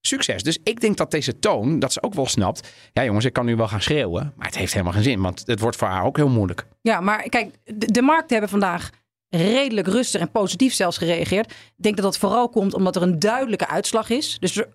succes. 0.00 0.42
Dus 0.42 0.58
ik 0.62 0.80
denk 0.80 0.96
dat 0.96 1.10
deze 1.10 1.38
toon, 1.38 1.78
dat 1.78 1.92
ze 1.92 2.02
ook 2.02 2.14
wel 2.14 2.26
snapt. 2.26 2.68
Ja, 2.92 3.04
jongens, 3.04 3.24
ik 3.24 3.32
kan 3.32 3.44
nu 3.46 3.56
wel 3.56 3.68
gaan 3.68 3.82
schreeuwen. 3.82 4.32
Maar 4.36 4.46
het 4.46 4.56
heeft 4.56 4.72
helemaal 4.72 4.92
geen 4.92 5.02
zin. 5.02 5.20
Want 5.20 5.42
het 5.46 5.60
wordt 5.60 5.76
voor 5.76 5.88
haar 5.88 6.04
ook 6.04 6.16
heel 6.16 6.28
moeilijk. 6.28 6.66
Ja, 6.80 7.00
maar 7.00 7.28
kijk, 7.28 7.54
de, 7.64 7.92
de 7.92 8.02
markten 8.02 8.30
hebben 8.30 8.48
vandaag 8.48 8.90
redelijk 9.28 9.86
rustig 9.86 10.20
en 10.20 10.30
positief 10.30 10.74
zelfs 10.74 10.98
gereageerd. 10.98 11.50
Ik 11.50 11.82
denk 11.82 11.96
dat 11.96 12.04
dat 12.04 12.18
vooral 12.18 12.48
komt 12.48 12.74
omdat 12.74 12.96
er 12.96 13.02
een 13.02 13.18
duidelijke 13.18 13.68
uitslag 13.68 14.10
is. 14.10 14.36
Dus 14.38 14.56
er- 14.56 14.68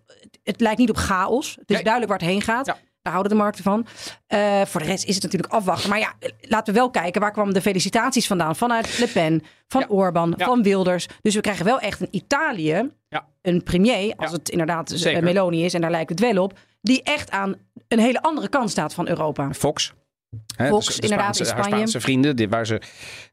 het 0.44 0.62
lijkt 0.62 0.80
niet 0.80 0.90
op 0.90 0.98
chaos. 0.98 1.50
Het 1.60 1.70
is 1.70 1.76
Nee. 1.76 1.84
duidelijk 1.84 2.12
waar 2.12 2.22
het 2.22 2.30
heen 2.32 2.42
gaat. 2.42 2.66
Ja. 2.66 2.78
Daar 3.02 3.14
houden 3.14 3.32
de 3.32 3.44
markten 3.44 3.64
van. 3.64 3.86
Eh, 4.28 4.62
voor 4.66 4.80
de 4.82 4.88
rest 4.88 5.06
is 5.06 5.14
het 5.16 5.24
natuurlijk 5.24 5.54
afwachten. 5.54 5.90
Maar 5.90 6.00
ja, 6.00 6.14
laten 6.42 6.74
we 6.74 6.80
wel 6.80 6.90
kijken. 6.90 7.22
Waar 7.22 7.32
kwamen 7.32 7.54
de 7.54 7.62
felicitaties 7.62 8.28
vandaan? 8.28 8.56
Vanuit 8.56 9.00
Le 9.00 9.08
Pen, 9.08 9.44
van 9.68 9.82
Ja. 9.82 9.88
Orbán, 9.88 10.34
Ja. 10.38 10.46
van 10.46 10.64
Wilders. 10.64 11.08
Dus 11.22 11.36
we 11.36 11.42
krijgen 11.42 11.66
wel 11.66 11.80
echt 11.80 12.02
een 12.02 12.08
Italië, 12.12 12.90
Ja. 13.10 13.28
een 13.42 13.64
premier, 13.64 14.14
als 14.16 14.32
het 14.32 14.50
inderdaad 14.50 14.92
eh, 14.92 14.98
Zeker. 14.98 15.24
Meloni 15.24 15.64
is. 15.66 15.74
En 15.74 15.82
daar 15.82 15.92
lijkt 15.92 16.10
het 16.10 16.20
wel 16.20 16.44
op. 16.44 16.58
Die 16.82 17.04
echt 17.04 17.32
aan 17.32 17.56
een 17.88 18.00
hele 18.00 18.22
andere 18.22 18.50
kant 18.50 18.70
staat 18.70 18.94
van 18.94 19.08
Europa. 19.08 19.54
Fox. 19.54 19.94
De- 20.30 20.38
de 20.58 21.02
inderdaad, 21.02 21.36
Spaanse, 21.36 21.44
in 21.44 21.50
haar 21.50 21.64
Spanje. 21.64 21.70
Spaanse 21.70 22.00
vrienden, 22.00 22.50
waar 22.50 22.66
ze 22.66 22.82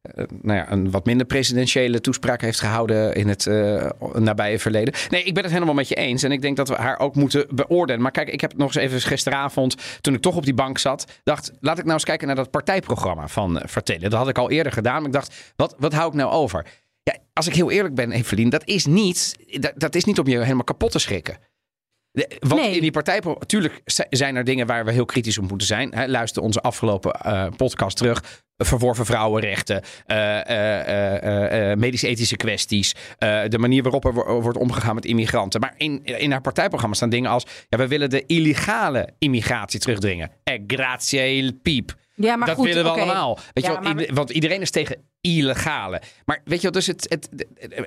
eh, 0.03 0.25
nou 0.43 0.59
ja, 0.59 0.71
een 0.73 0.91
wat 0.91 1.05
minder 1.05 1.27
presidentiële 1.27 2.01
toespraak 2.01 2.41
heeft 2.41 2.61
gehouden 2.61 3.15
in 3.15 3.29
het 3.29 3.47
eh, 3.47 3.91
nabije 4.15 4.59
verleden. 4.59 4.95
Nee, 5.11 5.23
ik 5.23 5.35
ben 5.35 5.43
het 5.43 5.53
helemaal 5.53 5.75
met 5.75 5.89
je 5.89 5.95
eens. 5.95 6.23
En 6.23 6.33
ik 6.33 6.43
denk 6.43 6.57
dat 6.57 6.69
we 6.69 6.75
haar 6.75 6.99
ook 6.99 7.15
moeten 7.15 7.47
beoordelen. 7.51 8.03
Maar 8.03 8.11
kijk, 8.11 8.29
ik 8.29 8.41
heb 8.41 8.57
nog 8.57 8.67
eens 8.67 8.85
even 8.85 9.01
gisteravond, 9.01 9.77
toen 10.01 10.15
ik 10.15 10.21
toch 10.21 10.37
op 10.37 10.45
die 10.45 10.55
bank 10.55 10.79
zat, 10.79 11.21
dacht, 11.23 11.53
laat 11.61 11.79
ik 11.79 11.83
nou 11.85 11.95
eens 11.95 12.05
kijken 12.05 12.27
naar 12.27 12.37
dat 12.37 12.51
partijprogramma 12.51 13.29
van 13.29 13.57
uh, 13.57 13.63
Vertellen. 13.65 14.11
Dat 14.11 14.19
had 14.19 14.29
ik 14.29 14.39
al 14.39 14.51
eerder 14.51 14.73
gedaan. 14.73 14.97
Maar 14.97 15.07
ik 15.07 15.13
dacht, 15.13 15.53
wat, 15.57 15.75
wat 15.79 15.93
hou 15.93 16.09
ik 16.09 16.15
nou 16.15 16.31
over? 16.33 16.67
Ja, 17.03 17.17
als 17.33 17.47
ik 17.47 17.55
heel 17.55 17.71
eerlijk 17.71 17.95
ben, 17.95 18.13
Evelien, 18.13 18.49
dat 18.49 18.67
is 18.67 18.87
niet, 18.87 19.37
dat, 19.61 19.73
dat 19.77 19.95
is 19.95 20.05
niet 20.05 20.19
om 20.19 20.27
je 20.27 20.39
helemaal 20.39 20.65
kapot 20.65 20.91
te 20.91 20.99
schrikken. 20.99 21.37
Want 22.41 22.61
Nee. 22.61 22.75
in 22.75 22.81
die 22.81 22.91
partij, 22.91 23.21
natuurlijk 23.25 23.81
zijn 24.11 24.37
er 24.37 24.45
dingen 24.45 24.67
waar 24.67 24.85
we 24.85 24.93
heel 24.93 25.05
kritisch 25.05 25.39
op 25.39 25.49
moeten 25.49 25.67
zijn. 25.67 26.11
Luister 26.11 26.43
onze 26.43 26.61
afgelopen 26.61 27.11
eh, 27.13 27.47
podcast 27.57 27.97
terug. 27.97 28.43
Verworven 28.57 29.07
vrouwenrechten, 29.07 29.83
eh, 30.07 31.73
medisch-ethische 31.77 32.37
kwesties, 32.37 32.95
de 33.49 33.59
manier 33.59 33.83
waarop 33.83 34.05
er 34.05 34.13
wo- 34.15 34.41
wordt 34.41 34.59
omgegaan 34.59 34.95
met 34.95 35.05
immigranten. 35.05 35.61
Maar 35.61 35.75
in, 35.77 36.05
in 36.05 36.31
haar 36.31 36.41
partijprogramma 36.41 36.95
staan 36.97 37.09
dingen 37.09 37.31
als: 37.31 37.45
ja, 37.69 37.79
we 37.79 37.89
willen 37.89 38.11
de 38.11 38.27
illegale 38.27 39.09
immigratie 39.19 39.81
terugdringen. 39.81 40.31
Eh, 40.45 40.59
grazie 40.67 41.37
il 41.37 41.53
piep. 41.63 41.95
Ja, 42.15 42.37
maar 42.37 42.47
dat 42.47 42.57
goed, 42.57 42.67
willen 42.67 42.85
we 42.85 42.91
allemaal. 42.91 43.39
Weet 43.53 43.65
Ja, 43.65 43.71
je 43.71 43.81
wel, 43.81 43.93
maar 43.93 44.01
ieder- 44.01 44.15
want 44.15 44.31
iedereen 44.31 44.61
is 44.61 44.71
tegen 44.71 44.97
illegale. 45.21 46.01
Maar 46.25 46.41
weet 46.45 46.57
je 46.57 46.63
wel, 46.63 46.73
dus 46.73 46.87
het, 46.87 47.07
het, 47.09 47.29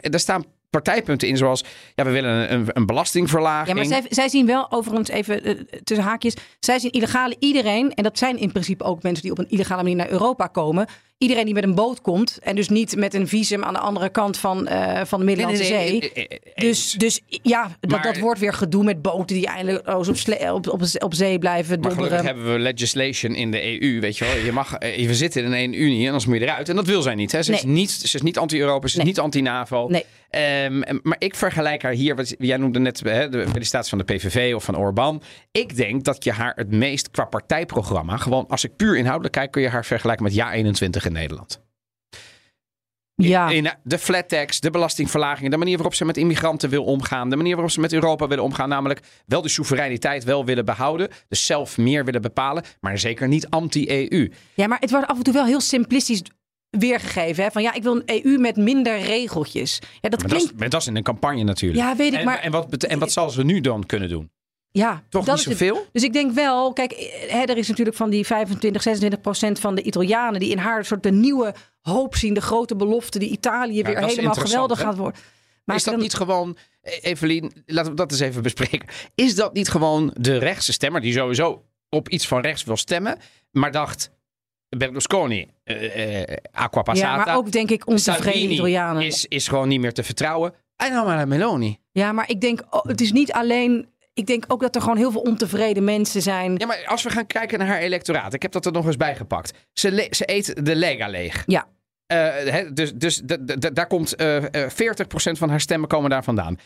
het- 0.02 0.14
er 0.14 0.20
staan 0.20 0.44
partijpunten 0.70 1.28
in 1.28 1.38
zoals... 1.38 1.64
Ja, 1.96 2.04
we 2.04 2.12
willen 2.12 2.54
een, 2.54 2.68
een, 2.74 2.86
belastingverlaging. 2.86 3.68
Ja, 3.68 3.74
maar 3.74 3.86
zij, 3.86 4.06
zij 4.10 4.30
zien 4.30 4.46
wel, 4.46 4.72
overigens 4.72 5.10
even 5.10 5.44
eh, 5.44 5.56
tussen 5.84 6.06
haakjes, 6.06 6.36
zij 6.60 6.80
zien 6.80 6.92
illegale 6.92 7.36
iedereen, 7.40 7.94
en 7.94 8.04
dat 8.04 8.18
zijn 8.18 8.38
in 8.38 8.52
principe 8.52 8.84
ook 8.84 9.04
mensen 9.04 9.24
die 9.24 9.32
op 9.32 9.40
een 9.40 9.50
illegale 9.50 9.82
manier 9.82 9.98
naar 9.98 10.10
Europa 10.10 10.48
komen. 10.48 10.88
Iedereen 11.20 11.46
die 11.46 11.54
met 11.54 11.64
een 11.64 11.76
boot 11.76 12.02
komt 12.02 12.38
en 12.42 12.56
dus 12.56 12.70
niet 12.70 12.96
met 12.96 13.14
een 13.14 13.28
visum 13.28 13.64
aan 13.64 13.74
de 13.74 13.80
andere 13.80 14.10
kant 14.10 14.38
van, 14.38 14.68
eh, 14.68 15.02
van 15.06 15.20
de 15.20 15.26
Middellandse 15.26 15.64
Nee, 15.64 15.72
nee, 15.72 15.92
nee, 15.92 16.12
Zee. 16.14 16.28
eh, 16.28 16.38
eh, 16.38 16.40
Dus, 16.56 16.92
dus 16.92 17.22
ja, 17.28 17.72
dat, 17.80 17.92
Maar- 17.92 18.02
dat 18.02 18.18
wordt 18.18 18.40
weer 18.40 18.54
gedoe 18.54 18.84
met 18.84 19.02
boten 19.02 19.36
die 19.36 19.48
eindeloos 19.48 20.08
op, 20.08 20.16
op, 20.52 20.68
op, 20.70 20.82
op 21.00 21.14
zee 21.14 21.40
blijven 21.40 21.80
Maar 21.80 21.92
gelukkig 21.92 22.18
dobberen. 22.18 22.26
hebben 22.26 22.54
we 22.54 22.60
legislation 22.60 23.36
in 23.36 23.52
de 23.52 23.82
EU, 23.82 24.00
weet 24.00 24.18
je 24.18 24.26
wel. 24.26 24.36
Je 24.36 24.52
mag, 24.52 24.78
we 24.80 25.16
zitten 25.16 25.44
in 25.44 25.52
een 25.52 25.82
Unie 25.82 26.02
en 26.02 26.06
anders 26.06 26.26
moet 26.26 26.38
je 26.38 26.42
eruit. 26.44 26.70
En 26.70 26.76
dat 26.76 26.86
wil 26.86 27.02
zij 27.02 27.16
niet. 27.16 27.32
Hè. 27.32 27.44
Ze, 27.44 27.54
is 27.54 27.64
niet 27.64 27.92
ze 27.92 28.16
is 28.18 28.22
niet 28.22 28.38
anti-Europa, 28.38 28.88
ze 28.88 28.98
is 28.98 29.04
niet 29.04 29.20
anti-NAVO. 29.20 29.88
Nee. 29.88 30.06
Ehm, 30.30 30.80
maar 31.04 31.16
ik 31.20 31.36
vergelijk 31.36 31.82
haar 31.82 31.92
hier, 31.92 32.16
wat 32.16 32.36
jij 32.38 32.58
noemde 32.58 32.80
net 32.80 33.00
hè, 33.04 33.30
de 33.30 33.46
felicitatie 33.52 33.90
van 33.90 33.98
de 33.98 34.04
PVV 34.14 34.54
of 34.56 34.64
van 34.64 34.78
Orbán. 34.78 35.22
Ik 35.52 35.76
denk 35.76 36.04
dat 36.04 36.24
je 36.24 36.32
haar 36.32 36.54
het 36.56 36.72
meest 36.72 37.12
qua 37.12 37.26
partijprogramma, 37.26 38.18
gewoon 38.18 38.46
als 38.48 38.64
ik 38.64 38.76
puur 38.76 38.98
inhoudelijk 38.98 39.34
kijk, 39.34 39.52
kun 39.52 39.62
je 39.62 39.70
haar 39.70 39.86
vergelijken 39.86 40.24
met 40.24 40.34
Ja21 40.34 41.06
in 41.10 41.16
Nederland. 41.16 41.62
Ja, 43.16 43.50
In 43.50 43.70
de 43.84 43.98
flat 44.00 44.30
tax, 44.30 44.60
de 44.60 44.70
belastingverlagingen, 44.70 45.52
de 45.52 45.58
manier 45.58 45.76
waarop 45.76 45.94
ze 45.94 46.06
met 46.06 46.18
immigranten 46.18 46.70
wil 46.70 46.84
omgaan, 46.84 47.30
de 47.30 47.36
manier 47.36 47.54
waarop 47.54 47.72
ze 47.72 47.80
met 47.80 47.94
Europa 47.94 48.28
willen 48.28 48.44
omgaan, 48.44 48.70
namelijk 48.70 49.00
wel 49.26 49.42
de 49.42 49.50
soevereiniteit 49.50 50.24
wel 50.24 50.46
willen 50.46 50.66
behouden, 50.66 51.10
dus 51.28 51.46
zelf 51.46 51.78
meer 51.78 52.06
willen 52.06 52.22
bepalen, 52.22 52.64
maar 52.80 52.98
zeker 52.98 53.28
niet 53.28 53.50
anti-EU. 53.50 54.32
ja, 54.54 54.68
maar 54.68 54.80
het 54.80 54.92
wordt 54.92 55.08
af 55.08 55.18
en 55.18 55.24
toe 55.24 55.34
wel 55.34 55.46
heel 55.46 55.62
simplistisch 55.62 56.22
weergegeven. 56.70 57.44
Hè? 57.44 57.52
Van 57.52 57.62
ja, 57.62 57.74
ik 57.74 57.84
wil 57.84 57.96
een 58.06 58.24
EU 58.24 58.38
met 58.38 58.56
minder 58.56 59.00
regeltjes. 59.00 59.80
Ja, 60.02 60.10
dat 60.10 60.20
Maar 60.20 60.30
dat, 60.30 60.38
klinkt... 60.38 60.64
is, 60.64 60.70
dat 60.70 60.82
is 60.82 60.88
in 60.88 60.96
een 60.96 61.04
campagne 61.04 61.44
natuurlijk. 61.44 61.82
Ja, 61.82 61.96
weet 61.96 62.14
ik, 62.14 62.20
en, 62.20 62.26
maar- 62.26 62.40
en, 62.40 62.52
wat, 62.52 62.84
en 62.84 63.00
wat 63.00 63.12
zal 63.12 63.30
ze 63.30 63.44
nu 63.44 63.62
dan 63.62 63.86
kunnen 63.86 64.10
doen? 64.10 64.32
Ja, 64.72 65.04
Toch 65.10 65.26
dat 65.26 65.36
niet 65.36 65.44
zoveel? 65.46 65.86
Dus 65.92 66.04
ik 66.04 66.14
denk 66.14 66.32
wel, 66.32 66.74
kijk, 66.74 66.92
hè, 67.30 67.42
er 67.42 67.58
is 67.58 67.68
natuurlijk 67.68 67.98
van 67.98 68.10
die 68.10 68.26
25, 68.26 68.82
26 68.82 69.22
procent 69.22 69.60
van 69.60 69.76
de 69.76 69.82
Italianen 69.82 70.40
die 70.40 70.50
in 70.52 70.58
haar 70.58 70.86
soort 70.86 71.04
de 71.04 71.12
nieuwe 71.12 71.54
hoop 71.82 72.16
zien, 72.16 72.34
de 72.34 72.42
grote 72.42 72.76
belofte 72.76 73.20
die 73.20 73.30
Italië 73.30 73.84
weer 73.84 73.98
helemaal 74.06 74.34
geweldig 74.34 74.78
hè? 74.78 74.84
gaat 74.84 74.98
worden. 74.98 75.22
Maar 75.66 75.76
is 75.76 75.84
dat 75.84 75.94
dan- 75.94 76.04
niet 76.04 76.14
gewoon, 76.14 76.58
E- 76.82 76.98
Evelien, 77.02 77.52
laten 77.66 77.92
we 77.92 77.98
dat 77.98 78.12
eens 78.12 78.20
even 78.20 78.42
bespreken. 78.44 78.88
Is 79.16 79.36
dat 79.36 79.54
niet 79.54 79.70
gewoon 79.70 80.14
de 80.18 80.38
rechtse 80.38 80.74
stemmer 80.74 81.02
die 81.02 81.14
sowieso 81.14 81.64
op 81.90 82.10
iets 82.10 82.28
van 82.28 82.42
rechts 82.42 82.64
wil 82.64 82.78
stemmen, 82.78 83.18
maar 83.52 83.72
dacht 83.72 84.12
Berlusconi, 84.78 85.48
eh, 85.64 86.22
eh, 86.22 86.38
aqua 86.52 86.82
passata. 86.82 87.16
Ja, 87.18 87.26
maar 87.26 87.36
ook 87.36 87.52
denk 87.52 87.70
ik 87.72 87.88
ontevreden 87.88 88.52
Italianen. 88.52 89.04
Is, 89.04 89.26
is 89.26 89.48
gewoon 89.48 89.68
niet 89.68 89.80
meer 89.80 89.94
te 89.94 90.04
vertrouwen. 90.04 90.54
En 90.76 90.94
dan 90.94 91.06
maar 91.06 91.16
naar 91.16 91.28
Meloni. 91.28 91.80
Ja, 91.92 92.12
maar 92.12 92.30
ik 92.30 92.42
denk, 92.42 92.62
oh, 92.70 92.84
het 92.86 93.02
is 93.02 93.12
niet 93.12 93.32
alleen. 93.32 93.90
Ik 94.14 94.26
denk 94.26 94.44
ook 94.48 94.62
dat 94.62 94.76
er 94.76 94.82
gewoon 94.82 94.98
heel 94.98 95.12
veel 95.12 95.22
ontevreden 95.22 95.84
mensen 95.84 96.22
zijn. 96.22 96.56
Ja, 96.58 96.66
maar 96.66 96.84
als 96.86 97.04
we 97.04 97.10
gaan 97.10 97.28
kijken 97.28 97.60
naar 97.60 97.68
haar 97.68 97.80
electoraat. 97.80 98.34
Ik 98.34 98.42
heb 98.42 98.52
dat 98.52 98.66
er 98.66 98.72
nog 98.72 98.86
eens 98.86 98.98
bij 98.98 99.16
gepakt. 99.16 99.54
Ze, 99.74 100.08
ze 100.12 100.24
eet 100.34 100.66
de 100.66 100.76
Lega 100.76 101.08
leeg. 101.08 101.44
Ja. 101.46 101.68
Eh, 102.06 102.66
dus 102.74 102.94
dus 102.94 103.22
daar 103.74 103.88
komt 103.88 104.16
eh 104.16 104.64
eh 104.64 104.70
40% 104.72 105.38
van 105.38 105.50
haar 105.50 105.62
stemmen 105.62 105.90
komen 105.90 106.10
daar 106.10 106.24
vandaan. 106.24 106.58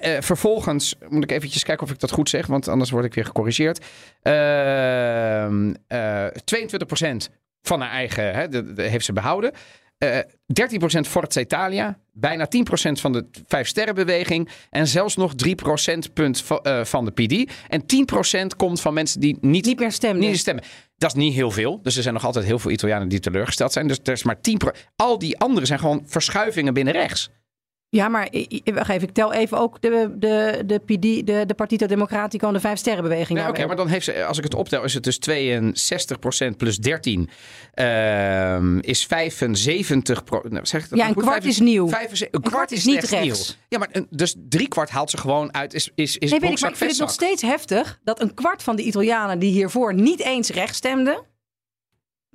Eh, 0.00 0.20
vervolgens 0.20 0.94
moet 1.08 1.22
ik 1.22 1.30
eventjes 1.32 1.62
kijken 1.64 1.84
of 1.86 1.92
ik 1.92 1.98
dat 1.98 2.10
goed 2.10 2.28
zeg, 2.28 2.46
want 2.46 2.68
anders 2.68 2.90
word 2.90 3.04
ik 3.04 3.14
weer 3.14 3.24
gecorrigeerd. 3.24 3.84
Ehm, 4.22 5.74
eh 5.86 6.26
22% 6.44 7.28
van 7.62 7.80
haar 7.80 7.90
eigen 7.90 8.50
de- 8.50 8.72
de- 8.72 8.82
heeft 8.82 9.04
ze 9.04 9.12
behouden. 9.12 9.52
Eh 9.98 10.18
13% 10.46 11.06
Forza 11.08 11.40
Italia. 11.40 11.98
Bijna 12.12 12.46
10% 12.48 13.00
van 13.00 13.12
de 13.12 13.26
Vijf 13.46 13.66
Sterrenbeweging. 13.68 14.48
En 14.70 14.86
zelfs 14.88 15.16
nog 15.16 15.34
3 15.34 15.54
procentpunt 15.54 16.42
va- 16.42 16.56
eh, 16.62 16.84
van 16.84 17.04
de 17.04 17.10
PD. 17.10 17.52
En 17.68 17.86
10% 17.86 18.56
komt 18.56 18.80
van 18.80 18.94
mensen 18.94 19.20
die 19.20 19.38
niet, 19.40 19.64
Niet 19.64 19.78
meer 19.78 19.92
stemmen. 19.92 20.20
niet 20.28 20.38
stemmen. 20.38 20.64
Dat 20.98 21.10
is 21.10 21.16
niet 21.22 21.34
heel 21.34 21.50
veel. 21.50 21.80
Dus 21.82 21.96
er 21.96 22.02
zijn 22.02 22.14
nog 22.14 22.24
altijd 22.24 22.44
heel 22.44 22.58
veel 22.58 22.70
Italianen 22.70 23.08
die 23.08 23.20
teleurgesteld 23.20 23.72
zijn. 23.72 23.88
Dus 23.88 23.98
er 24.04 24.12
is 24.12 24.22
maar 24.22 24.40
10% 24.40 24.76
Al 24.96 25.18
die 25.18 25.38
anderen 25.38 25.66
zijn 25.66 25.78
gewoon 25.78 26.02
verschuivingen 26.06 26.74
binnen 26.74 26.92
rechts. 26.92 27.30
Ja, 27.88 28.08
maar 28.08 28.28
wacht 28.64 28.90
even, 28.90 29.08
ik 29.08 29.14
tel 29.14 29.32
even 29.32 29.58
ook 29.58 29.80
de, 29.80 30.14
de, 30.18 30.62
de, 30.66 30.78
PD, 30.78 31.26
de, 31.26 31.44
de 31.46 31.54
Partito 31.56 31.86
Democratico 31.86 32.46
en 32.46 32.52
de 32.52 32.60
Vijf 32.60 32.78
Sterrenbeweging. 32.78 33.38
Nee, 33.38 33.48
Oké, 33.48 33.66
maar 33.66 33.76
dan 33.76 33.88
heeft 33.88 34.04
ze, 34.04 34.24
als 34.24 34.38
ik 34.38 34.44
het 34.44 34.54
optel, 34.54 34.84
is 34.84 34.94
het 34.94 35.02
dus 35.02 35.18
62% 36.50 36.56
plus 36.56 36.76
13 36.78 37.28
ehm, 37.74 38.78
is 38.78 39.06
75 39.06 40.22
nou, 40.48 40.66
zeg 40.66 40.84
ik 40.84 40.90
dat 40.90 40.98
Ja, 40.98 41.08
een 41.08 41.14
goed? 41.14 41.22
kwart 41.22 41.44
is 41.44 41.58
nieuw. 41.58 41.90
een, 42.30 42.40
kwart 42.40 42.72
is 42.72 42.84
niet 42.84 43.04
rechts. 43.04 43.48
nieuw. 43.48 43.56
Ja, 43.68 43.78
maar 43.78 43.88
een, 43.92 44.06
dus 44.10 44.34
drie 44.48 44.68
kwart 44.68 44.90
haalt 44.90 45.10
ze 45.10 45.16
gewoon 45.18 45.54
uit. 45.54 45.74
Is, 45.74 45.90
is, 45.94 46.18
is 46.18 46.30
Nee, 46.30 46.40
weet 46.40 46.50
ik, 46.50 46.60
maar 46.60 46.70
ik 46.70 46.76
vind 46.76 46.90
het 46.90 47.00
nog 47.00 47.10
steeds 47.10 47.42
heftig 47.42 48.00
dat 48.04 48.20
een 48.20 48.34
kwart 48.34 48.62
van 48.62 48.76
de 48.76 48.82
Italianen 48.82 49.38
die 49.38 49.50
hiervoor 49.52 49.94
niet 49.94 50.20
eens 50.20 50.50
rechts 50.50 50.76
stemden, 50.76 51.22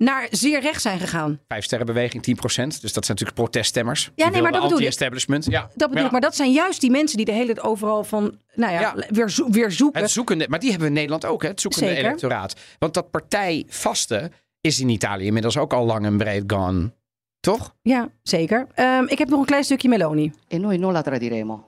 naar 0.04 0.26
zeer 0.30 0.60
rechts 0.60 0.82
zijn 0.82 0.98
gegaan. 0.98 1.40
Vijf 1.48 1.64
sterrenbeweging 1.64 2.22
10%. 2.22 2.80
Dus 2.80 2.80
dat 2.92 3.04
zijn 3.04 3.06
natuurlijk 3.06 3.34
proteststemmers. 3.34 4.10
Die 4.14 4.24
nee, 4.30 4.42
maar 4.42 4.42
dat 4.42 4.50
bedoel 4.52 4.66
ik. 4.66 4.72
Anti-establishment. 4.72 5.44
Ja. 5.44 5.60
Dat 5.60 5.88
bedoel 5.88 5.96
Ja. 5.98 6.04
ik, 6.04 6.10
maar 6.10 6.20
dat 6.20 6.36
zijn 6.36 6.52
juist 6.52 6.80
die 6.80 6.90
mensen 6.90 7.16
die 7.16 7.26
de 7.26 7.32
hele 7.32 7.46
tijd 7.54 7.60
overal 7.66 8.04
van, 8.04 8.38
nou 8.54 8.72
ja, 8.72 8.80
Ja. 8.80 8.94
Weer, 9.08 9.30
zo- 9.30 9.50
weer 9.50 9.70
zoeken. 9.70 10.00
Het 10.02 10.10
zoekende, 10.10 10.46
maar 10.48 10.58
die 10.58 10.70
hebben 10.70 10.86
we 10.88 10.92
in 10.94 10.98
Nederland 11.00 11.24
ook, 11.26 11.42
hè? 11.42 11.48
het 11.48 11.60
zoekende 11.60 11.86
Zeker. 11.88 12.04
electoraat. 12.04 12.60
Want 12.78 12.94
dat 12.94 13.10
partijvaste 13.10 14.30
is 14.60 14.80
in 14.80 14.88
Italië 14.88 15.26
inmiddels 15.26 15.56
ook 15.56 15.72
al 15.72 15.84
lang 15.84 16.04
en 16.04 16.16
breed 16.16 16.44
gone. 16.52 16.92
Toch? 17.40 17.74
Ja, 17.82 18.08
zeker. 18.22 18.66
Ehm, 18.74 19.04
ik 19.06 19.18
heb 19.18 19.28
nog 19.28 19.40
een 19.40 19.46
klein 19.46 19.64
stukje 19.64 19.88
Meloni. 19.88 20.32
e 20.48 20.58
noi 20.58 20.78
non 20.78 20.92
la 20.92 21.02
tradiremo, 21.02 21.66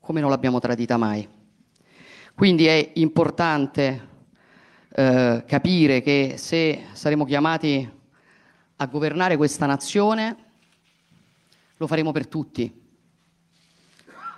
come 0.00 0.20
non 0.20 0.30
l'abbiamo 0.30 0.58
tradita 0.58 0.96
mai. 0.96 1.28
Quindi 2.34 2.66
è 2.66 2.90
importante 2.94 4.00
eh, 4.98 5.44
capire 5.46 6.02
che 6.02 6.34
se 6.38 6.86
saremo 6.92 7.24
chiamati 7.24 7.88
a 8.74 8.86
governare 8.86 9.36
questa 9.36 9.64
nazione, 9.64 10.36
lo 11.76 11.86
faremo 11.86 12.10
per 12.10 12.26
tutti, 12.26 12.68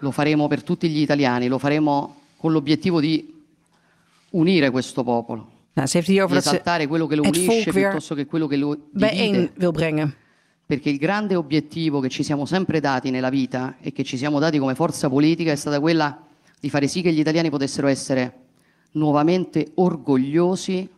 lo 0.01 0.11
faremo 0.11 0.49
per 0.49 0.63
tutti 0.63 0.91
gli 0.91 1.01
italiani, 1.01 1.49
lo 1.49 1.57
faremo 1.57 2.21
con 2.37 2.53
l'obiettivo 2.53 3.01
di 3.01 3.43
unire 4.31 4.71
questo 4.71 5.03
popolo, 5.03 5.59
Nou, 5.73 5.87
ze 5.87 5.97
heeft 5.97 6.09
het 6.09 6.17
hier 6.17 6.27
di 6.27 6.33
over 6.33 6.35
dat 6.35 6.43
ze 6.43 6.51
esaltare 6.51 6.87
quello 6.89 7.07
che 7.07 7.15
lo 7.15 7.23
het 7.23 7.37
unisce 7.37 7.55
volk 7.55 7.75
weer 7.75 7.89
piuttosto 7.89 8.15
che 8.15 8.27
quello 8.27 8.47
che 8.47 8.57
lo 8.57 8.77
bijeen 8.91 9.33
divide. 9.33 9.53
wil 9.57 9.71
brengen. 9.71 10.15
Perché 10.67 10.91
il 10.91 10.99
grande 10.99 11.37
obiettivo 11.37 12.01
che 12.01 12.09
ci 12.09 12.23
siamo 12.23 12.45
sempre 12.45 12.81
dati 12.81 13.11
nella 13.11 13.31
vita 13.31 13.77
e 13.81 13.93
che 13.93 14.03
ci 14.03 14.17
siamo 14.17 14.39
dati 14.39 14.59
come 14.59 14.75
forza 14.75 15.09
politica 15.09 15.53
è 15.53 15.57
stata 15.57 15.81
quella 15.81 16.27
di 16.61 16.69
fare 16.69 16.87
sì 16.87 17.01
che 17.03 17.13
gli 17.13 17.21
italiani 17.21 17.51
potessero 17.51 17.87
essere 17.87 18.50
nuovamente 18.93 19.67
orgogliosi 19.75 20.89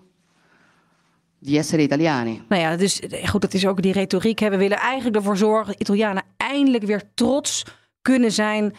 di 1.38 1.59
essere 1.59 1.83
italiani. 1.83 2.42
Nou 2.48 2.62
ja, 2.62 2.76
dus 2.76 3.00
goed, 3.26 3.40
dat 3.40 3.55
is 3.55 3.66
ook 3.66 3.83
die 3.83 3.92
retoriek. 3.92 4.38
Hè. 4.38 4.50
We 4.50 4.57
willen 4.57 4.78
eigenlijk 4.78 5.16
ervoor 5.16 5.37
zorgen 5.37 5.66
dat 5.72 5.81
Italianen 5.81 6.22
eindelijk 6.37 6.85
weer 6.85 7.02
trots 7.14 7.64
kunnen 8.02 8.33
zijn 8.33 8.74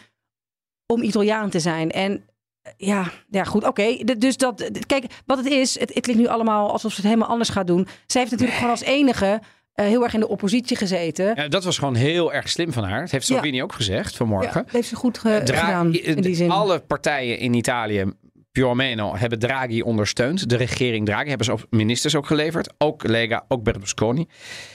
om 0.86 1.02
Italiaan 1.02 1.50
te 1.50 1.60
zijn. 1.60 1.90
En 1.90 2.24
eh, 2.62 2.72
ja, 2.76 3.10
ja 3.30 3.44
goed, 3.44 3.64
oké. 3.66 3.96
Dus 4.18 4.36
dat, 4.36 4.70
kijk, 4.86 5.04
wat 5.26 5.38
het 5.38 5.46
is, 5.46 5.78
het, 5.78 5.94
het 5.94 6.02
klinkt 6.02 6.22
nu 6.22 6.28
allemaal 6.28 6.70
alsof 6.72 6.90
ze 6.90 6.96
het 6.96 7.06
helemaal 7.06 7.28
anders 7.28 7.48
gaat 7.50 7.66
doen. 7.66 7.86
Zij 8.06 8.20
heeft 8.20 8.32
natuurlijk 8.32 8.58
gewoon 8.58 8.72
als 8.74 8.82
enige 8.82 9.40
eh, 9.72 9.86
heel 9.86 10.02
erg 10.02 10.14
in 10.14 10.20
de 10.20 10.28
oppositie 10.28 10.76
gezeten. 10.76 11.32
Ja, 11.34 11.48
dat 11.48 11.64
was 11.64 11.78
gewoon 11.78 11.94
heel 11.94 12.32
erg 12.32 12.48
slim 12.48 12.72
van 12.72 12.84
haar. 12.84 13.00
Dat 13.00 13.10
heeft 13.10 13.26
Ja. 13.28 13.34
Salvini 13.34 13.62
ook 13.62 13.72
gezegd 13.72 14.10
Ja, 14.10 14.16
vanmorgen. 14.16 14.62
dat 14.64 14.72
heeft 14.72 14.88
ze 14.88 14.96
goed 14.96 15.18
ge- 15.18 15.40
Dra- 15.44 15.56
gedaan 15.64 15.94
in 15.94 16.20
die 16.20 16.34
zin. 16.34 16.50
Alle 16.50 16.78
partijen 16.80 17.38
in 17.38 17.54
Italië, 17.54 18.12
più 18.54 18.66
o 18.66 18.74
meno, 18.74 19.16
hebben 19.16 19.38
Draghi 19.38 19.82
ondersteund. 19.82 20.48
De 20.48 20.56
regering 20.56 21.06
Draghi 21.06 21.28
hebben 21.28 21.46
ze 21.46 21.52
ook 21.52 21.66
ministers 21.70 22.14
ook 22.14 22.26
geleverd. 22.26 22.74
Ook 22.78 23.02
Lega, 23.06 23.44
ook 23.48 23.62
Berlusconi. 23.62 24.26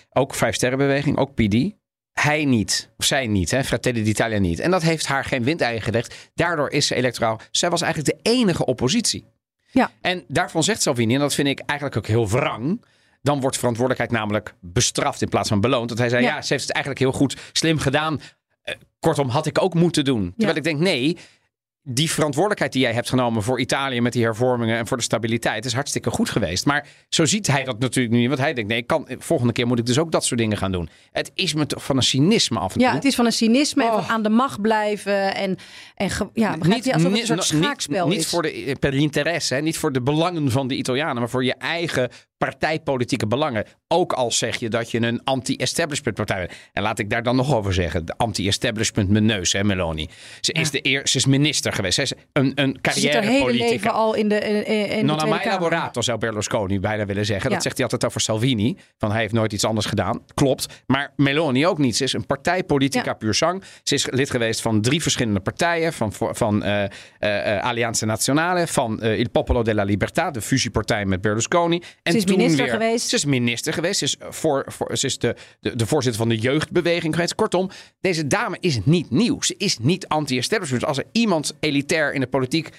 Ook 0.10 0.36
Vijf 0.36 0.56
Sterrenbeweging, 0.56 1.18
ook 1.18 1.34
PD. 1.34 1.72
Hij 2.12 2.46
niet, 2.46 2.89
of 2.98 3.06
zij 3.06 3.28
niet, 3.28 3.52
hè, 3.52 3.63
Fratelli 3.63 4.04
d'Italia 4.04 4.39
niet. 4.39 4.60
En 4.60 4.72
dat 4.72 4.82
heeft 4.82 5.06
haar 5.06 5.26
geen 5.26 5.44
windeigen 5.44 5.82
gelegd. 5.82 6.30
Daardoor 6.34 6.70
is 6.72 6.88
ze 6.88 6.96
electoraal. 6.96 7.39
Zij 7.52 7.70
was 7.70 7.82
eigenlijk 7.82 8.24
de 8.24 8.30
enige 8.32 8.65
oppositie. 8.65 9.26
Ja. 9.72 9.92
En 10.02 10.24
daarvan 10.28 10.63
zegt 10.63 10.82
Salvini, 10.82 11.13
en 11.13 11.20
dat 11.20 11.34
vind 11.34 11.48
ik 11.48 11.60
eigenlijk 11.60 11.98
ook 12.00 12.08
heel 12.08 12.28
wrang. 12.30 12.84
Dan 13.22 13.39
wordt 13.42 13.58
verantwoordelijkheid 13.58 14.20
namelijk 14.22 14.54
bestraft 14.62 15.22
in 15.22 15.30
plaats 15.30 15.50
van 15.50 15.62
beloond. 15.62 15.89
Dat 15.89 15.98
hij 15.98 16.10
zei, 16.10 16.24
ja, 16.24 16.36
Ja. 16.36 16.42
ze 16.42 16.54
heeft 16.54 16.65
het 16.68 16.76
eigenlijk 16.76 17.04
heel 17.04 17.13
goed, 17.20 17.38
slim 17.52 17.80
gedaan. 17.80 18.22
Eh, 18.62 18.76
kortom, 19.00 19.30
had 19.30 19.46
ik 19.46 19.62
ook 19.62 19.74
moeten 19.74 20.06
doen. 20.06 20.34
Terwijl 20.38 20.58
ik 20.58 20.63
denk, 20.63 20.80
nee, 20.80 21.18
die 21.91 22.12
verantwoordelijkheid 22.12 22.71
die 22.73 22.82
jij 22.82 22.93
hebt 22.93 23.10
genomen 23.10 23.43
voor 23.43 23.60
Italië 23.60 24.02
met 24.02 24.13
die 24.13 24.23
hervormingen 24.23 24.78
en 24.78 24.88
voor 24.88 24.97
de 24.97 25.04
stabiliteit 25.04 25.65
is 25.65 25.73
hartstikke 25.73 26.10
goed 26.10 26.30
geweest. 26.30 26.65
Maar 26.65 26.88
zo 27.10 27.25
ziet 27.25 27.47
hij 27.47 27.63
dat 27.63 27.80
natuurlijk 27.80 28.13
nu 28.13 28.19
niet. 28.19 28.28
Want 28.28 28.39
hij 28.39 28.54
denkt, 28.54 28.69
nee, 28.69 28.84
kan, 28.84 29.08
volgende 29.19 29.54
keer 29.54 29.67
moet 29.67 29.80
ik 29.80 29.86
dus 29.86 29.99
ook 29.99 30.12
dat 30.12 30.25
soort 30.25 30.39
dingen 30.39 30.58
gaan 30.58 30.71
doen. 30.71 30.89
Het 31.12 31.32
is 31.34 31.54
me 31.54 31.65
toch 31.65 31.86
van 31.86 31.95
een 31.97 32.04
cynisme 32.04 32.60
af 32.60 32.73
en 32.73 32.80
toe. 32.80 32.88
Ja, 32.88 32.93
het 32.93 33.06
is 33.06 33.15
van 33.15 33.25
een 33.25 33.32
cynisme 33.32 33.84
en 33.84 33.89
Oh. 33.89 33.95
van 33.95 34.06
aan 34.15 34.23
de 34.23 34.30
macht 34.30 34.62
blijven. 34.62 35.36
En, 35.36 35.58
en 35.95 36.10
ja, 36.34 36.58
begrijp 36.58 36.84
je? 36.84 36.93
Alsof 36.93 37.12
het 37.12 37.19
een 37.19 37.25
soort 37.25 37.39
niet- 37.52 37.63
schaakspel 37.63 38.08
niet, 38.08 38.19
is. 38.19 38.28
voor 38.30 38.41
de 38.41 38.52
eh, 38.52 38.73
per 38.80 38.93
interesse, 38.93 39.54
hè, 39.54 39.62
niet 39.62 39.78
voor 39.78 39.91
de 39.91 40.02
belangen 40.02 40.52
van 40.52 40.67
de 40.67 40.75
Italianen, 40.75 41.15
maar 41.15 41.30
voor 41.30 41.43
je 41.45 41.56
eigen 41.56 42.10
partijpolitieke 42.38 43.28
belangen. 43.28 43.65
Ook 43.88 44.13
al 44.13 44.32
zeg 44.32 44.58
je 44.60 44.69
dat 44.69 44.91
je 44.91 45.02
een 45.02 45.23
anti-establishment 45.23 46.17
partij 46.17 46.38
bent. 46.38 46.52
En 46.73 46.84
laat 46.84 46.99
ik 46.99 47.10
daar 47.10 47.23
dan 47.23 47.36
nog 47.36 47.54
over 47.56 47.73
zeggen, 47.73 48.06
de 48.06 48.13
anti-establishment 48.17 49.10
mijn 49.10 49.25
neus, 49.25 49.54
hè, 49.54 49.63
Meloni. 49.63 50.08
Ze 50.41 50.52
is 50.52 50.71
de 50.71 50.80
eer, 50.82 51.08
ze 51.08 51.17
is 51.17 51.25
minister 51.25 51.73
geweest. 51.80 51.96
Ze 51.96 52.02
is 52.02 52.13
een, 52.34 52.52
een 52.56 52.78
Ze 52.94 53.00
zit 53.00 53.13
haar 53.13 53.24
hele 53.24 53.34
leven 53.34 53.46
carrièrepolitica. 53.48 53.89
al 53.89 54.13
in 54.15 54.30
de, 54.30 54.39
in, 54.39 54.65
in 54.89 54.98
de 54.98 55.04
Non 55.13 55.30
mai 55.30 55.46
lavorato, 55.46 56.02
zou 56.02 56.18
Berlusconi 56.18 56.80
bijna 56.80 57.06
willen 57.06 57.26
zeggen. 57.26 57.48
Ja. 57.50 57.54
Dat 57.56 57.63
zegt 57.63 57.76
hij 57.76 57.84
altijd 57.86 58.06
over 58.06 58.22
Salvini. 58.22 58.78
Van 58.98 59.12
hij 59.12 59.22
heeft 59.22 59.34
nooit 59.34 59.54
iets 59.54 59.65
anders 59.65 59.86
gedaan. 59.86 60.22
Klopt. 60.34 60.84
Maar 60.88 61.13
Meloni 61.15 61.68
ook 61.68 61.78
niet. 61.78 61.96
Ze 61.98 62.04
is 62.04 62.13
een 62.13 62.26
partijpolitica 62.26 63.04
Ja. 63.06 63.13
puur 63.13 63.34
sang. 63.34 63.63
Ze 63.84 63.94
is 63.96 64.08
lid 64.12 64.30
geweest 64.30 64.62
van 64.62 64.82
drie 64.82 65.02
verschillende 65.02 65.39
partijen. 65.39 65.94
Van, 65.94 66.13
van 66.13 66.63
eh 66.63 66.84
eh, 67.20 67.56
eh, 67.58 67.63
Alleanza 67.63 68.06
Nazionale. 68.06 68.68
Van 68.68 69.04
Il 69.04 69.30
Popolo 69.30 69.62
della 69.62 69.86
Libertà. 69.86 70.32
De 70.32 70.42
fusiepartij 70.42 71.06
met 71.06 71.22
Berlusconi. 71.22 71.82
En 72.04 72.12
Ze 72.12 72.18
is 72.18 72.24
toen 72.24 72.38
minister 72.38 72.63
weer- 72.65 72.74
geweest. 72.74 73.08
Ze 73.10 73.15
is 73.15 73.26
minister 73.26 73.74
geweest. 73.74 73.98
Ze 74.00 74.06
is, 74.06 74.15
voor, 74.30 74.65
voor, 74.68 74.98
ze 74.98 75.06
is 75.06 75.18
de, 75.18 75.36
de, 75.60 75.76
de 75.76 75.86
voorzitter 75.86 76.22
van 76.22 76.30
de 76.30 76.38
jeugdbeweging 76.38 77.13
geweest. 77.15 77.36
Kortom, 77.36 77.70
deze 78.02 78.28
dame 78.28 78.58
is 78.60 78.80
niet 78.84 79.10
nieuw. 79.12 79.42
Ze 79.42 79.56
is 79.58 79.78
niet 79.78 80.08
anti-establishment. 80.08 80.86
Als 80.86 80.98
er 80.98 81.06
iemand 81.12 81.54
elitair 81.60 82.13
in 82.13 82.19
de 82.19 82.28
politiek 82.28 82.69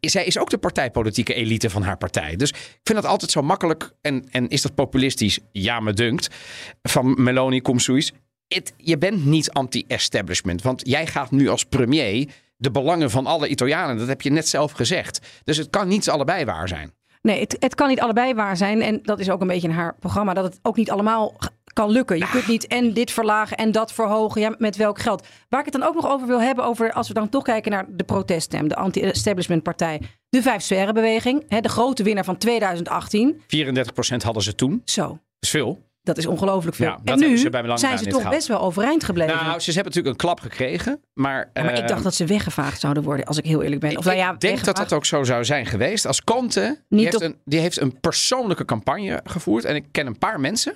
zij 0.00 0.24
is 0.24 0.38
ook 0.38 0.50
de 0.50 0.58
partijpolitieke 0.58 1.34
elite 1.34 1.70
van 1.70 1.82
haar 1.82 1.96
partij. 1.96 2.36
Dus 2.36 2.50
ik 2.50 2.80
vind 2.82 3.02
dat 3.02 3.10
altijd 3.10 3.30
zo 3.30 3.42
makkelijk. 3.42 3.92
En, 4.00 4.24
en 4.30 4.48
is 4.48 4.62
dat 4.62 4.74
populistisch? 4.74 5.38
Ja, 5.52 5.80
me 5.80 5.92
dunkt. 5.92 6.34
Van 6.82 7.22
Meloni 7.22 7.60
Comsuis. 7.60 8.12
Het, 8.48 8.72
je 8.76 8.98
bent 8.98 9.24
niet 9.24 9.50
anti-establishment. 9.50 10.62
Want 10.62 10.88
jij 10.88 11.06
gaat 11.06 11.30
nu 11.30 11.48
als 11.48 11.64
premier 11.64 12.28
de 12.56 12.70
belangen 12.70 13.10
van 13.10 13.26
alle 13.26 13.48
Italianen. 13.48 13.98
Dat 13.98 14.08
heb 14.08 14.22
je 14.22 14.30
net 14.30 14.48
zelf 14.48 14.72
gezegd. 14.72 15.40
Dus 15.44 15.56
het 15.56 15.70
kan 15.70 15.88
niet 15.88 16.10
allebei 16.10 16.44
waar 16.44 16.68
zijn. 16.68 16.92
Nee, 17.22 17.40
het, 17.40 17.56
het 17.58 17.74
kan 17.74 17.88
niet 17.88 18.00
allebei 18.00 18.34
waar 18.34 18.56
zijn. 18.56 18.82
En 18.82 19.00
dat 19.02 19.18
is 19.18 19.30
ook 19.30 19.40
een 19.40 19.46
beetje 19.46 19.68
in 19.68 19.74
haar 19.74 19.94
programma. 19.98 20.34
Dat 20.34 20.44
het 20.44 20.58
ook 20.62 20.76
niet 20.76 20.90
allemaal 20.90 21.36
kan 21.72 21.90
lukken. 21.90 22.18
Je 22.18 22.28
kunt 22.30 22.46
niet 22.46 22.66
en 22.66 22.92
dit 22.92 23.10
verlagen 23.10 23.56
en 23.56 23.72
dat 23.72 23.92
verhogen. 23.92 24.40
Ja, 24.40 24.54
met 24.58 24.76
welk 24.76 24.98
geld? 24.98 25.26
Waar 25.48 25.60
ik 25.60 25.66
het 25.72 25.80
dan 25.80 25.88
ook 25.88 25.94
nog 25.94 26.08
over 26.10 26.26
wil 26.26 26.40
hebben. 26.40 26.64
Over, 26.64 26.92
als 26.92 27.08
we 27.08 27.14
dan 27.14 27.28
toch 27.28 27.42
kijken 27.42 27.70
naar 27.70 27.84
de 27.88 28.04
proteststem. 28.04 28.68
De 28.68 28.76
anti-establishment 28.76 29.62
partij. 29.62 30.00
De 30.28 30.42
Vijf 30.42 30.62
Sterrenbeweging. 30.62 31.44
Hè, 31.48 31.60
de 31.60 31.68
grote 31.68 32.02
winnaar 32.02 32.24
van 32.24 32.36
2018. 32.36 33.40
34% 33.46 34.22
hadden 34.24 34.42
ze 34.42 34.54
toen. 34.54 34.82
Zo. 34.84 35.06
Dat 35.08 35.18
is 35.40 35.50
veel. 35.50 35.90
Dat 36.02 36.18
is 36.18 36.26
ongelooflijk 36.26 36.76
veel. 36.76 36.86
Ja, 36.86 36.98
en 37.04 37.18
nu 37.18 37.36
ze 37.36 37.50
zijn 37.74 37.98
ze 37.98 38.04
toch 38.06 38.20
gehad. 38.20 38.34
best 38.34 38.48
wel 38.48 38.60
overeind 38.60 39.04
gebleven. 39.04 39.34
Nou, 39.34 39.60
ze 39.60 39.72
hebben 39.72 39.84
natuurlijk 39.92 40.06
een 40.06 40.26
klap 40.26 40.40
gekregen. 40.40 41.00
Maar, 41.14 41.50
Ja, 41.52 41.62
maar 41.62 41.72
ik 41.74 41.78
eh, 41.82 41.86
dacht 41.86 42.02
dat 42.02 42.14
ze 42.14 42.24
weggevaagd 42.26 42.80
zouden 42.80 43.02
worden, 43.02 43.24
als 43.26 43.38
ik 43.38 43.44
heel 43.44 43.62
eerlijk 43.62 43.80
ben. 43.80 43.96
Of 43.96 44.04
nou 44.04 44.16
ja, 44.16 44.32
ik 44.32 44.40
denk 44.40 44.40
dat 44.40 44.50
weggevaagd. 44.50 44.88
dat 44.90 44.98
ook 44.98 45.04
zo 45.04 45.24
zou 45.24 45.44
zijn 45.44 45.66
geweest. 45.66 46.06
Als 46.06 46.22
Conte, 46.22 46.60
die 46.88 46.98
Niet 46.98 47.04
heeft, 47.04 47.16
op- 47.16 47.22
een, 47.22 47.36
die 47.44 47.60
heeft 47.60 47.80
een 47.80 48.00
persoonlijke 48.00 48.64
campagne 48.64 49.20
gevoerd. 49.24 49.64
En 49.64 49.74
ik 49.74 49.84
ken 49.90 50.06
een 50.06 50.18
paar 50.18 50.40
mensen. 50.40 50.74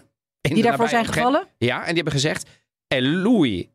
Die 0.54 0.62
daarvoor 0.62 0.88
zijn 0.88 1.04
gevallen? 1.04 1.46
Ja, 1.58 1.78
en 1.78 1.84
die 1.86 1.94
hebben 1.94 2.12
gezegd... 2.12 2.48
E 2.88 3.00
lui 3.00 3.70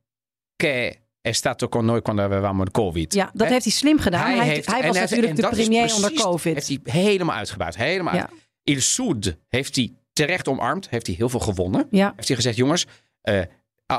che 0.56 1.00
è 1.22 1.32
stato 1.32 1.70
con 1.70 1.86
noi 1.86 2.02
quando 2.02 2.22
avevamo 2.24 2.64
il 2.64 2.72
covid. 2.72 3.14
Ja, 3.14 3.30
dat 3.34 3.48
heeft 3.48 3.64
hij 3.64 3.74
slim 3.74 4.00
gedaan. 4.00 4.38
Hij, 4.38 4.48
heeft- 4.48 4.66
hij 4.72 4.82
en 4.82 4.88
was 4.88 4.98
natuurlijk 4.98 5.30
en 5.30 5.36
de 5.36 5.42
dat 5.42 5.52
premier 5.52 5.94
onder 5.94 6.14
COVID. 6.14 6.54
Heeft 6.54 6.68
hij 6.68 6.80
helemaal 6.84 7.36
uitgebuit. 7.36 7.76
Helemaal 7.76 8.14
Ja. 8.16 8.20
uit. 8.22 8.32
Il 8.64 8.82
Sud 8.82 9.38
heeft 9.48 9.76
hij 9.76 9.92
terecht 10.14 10.48
omarmd. 10.48 10.90
Heeft 10.90 11.08
hij 11.08 11.16
heel 11.16 11.30
veel 11.30 11.40
gewonnen. 11.40 11.88
Ja. 11.90 12.14
Heeft 12.16 12.28
hij 12.28 12.38
gezegd, 12.38 12.56
jongens... 12.56 12.86
eh, 13.22 13.42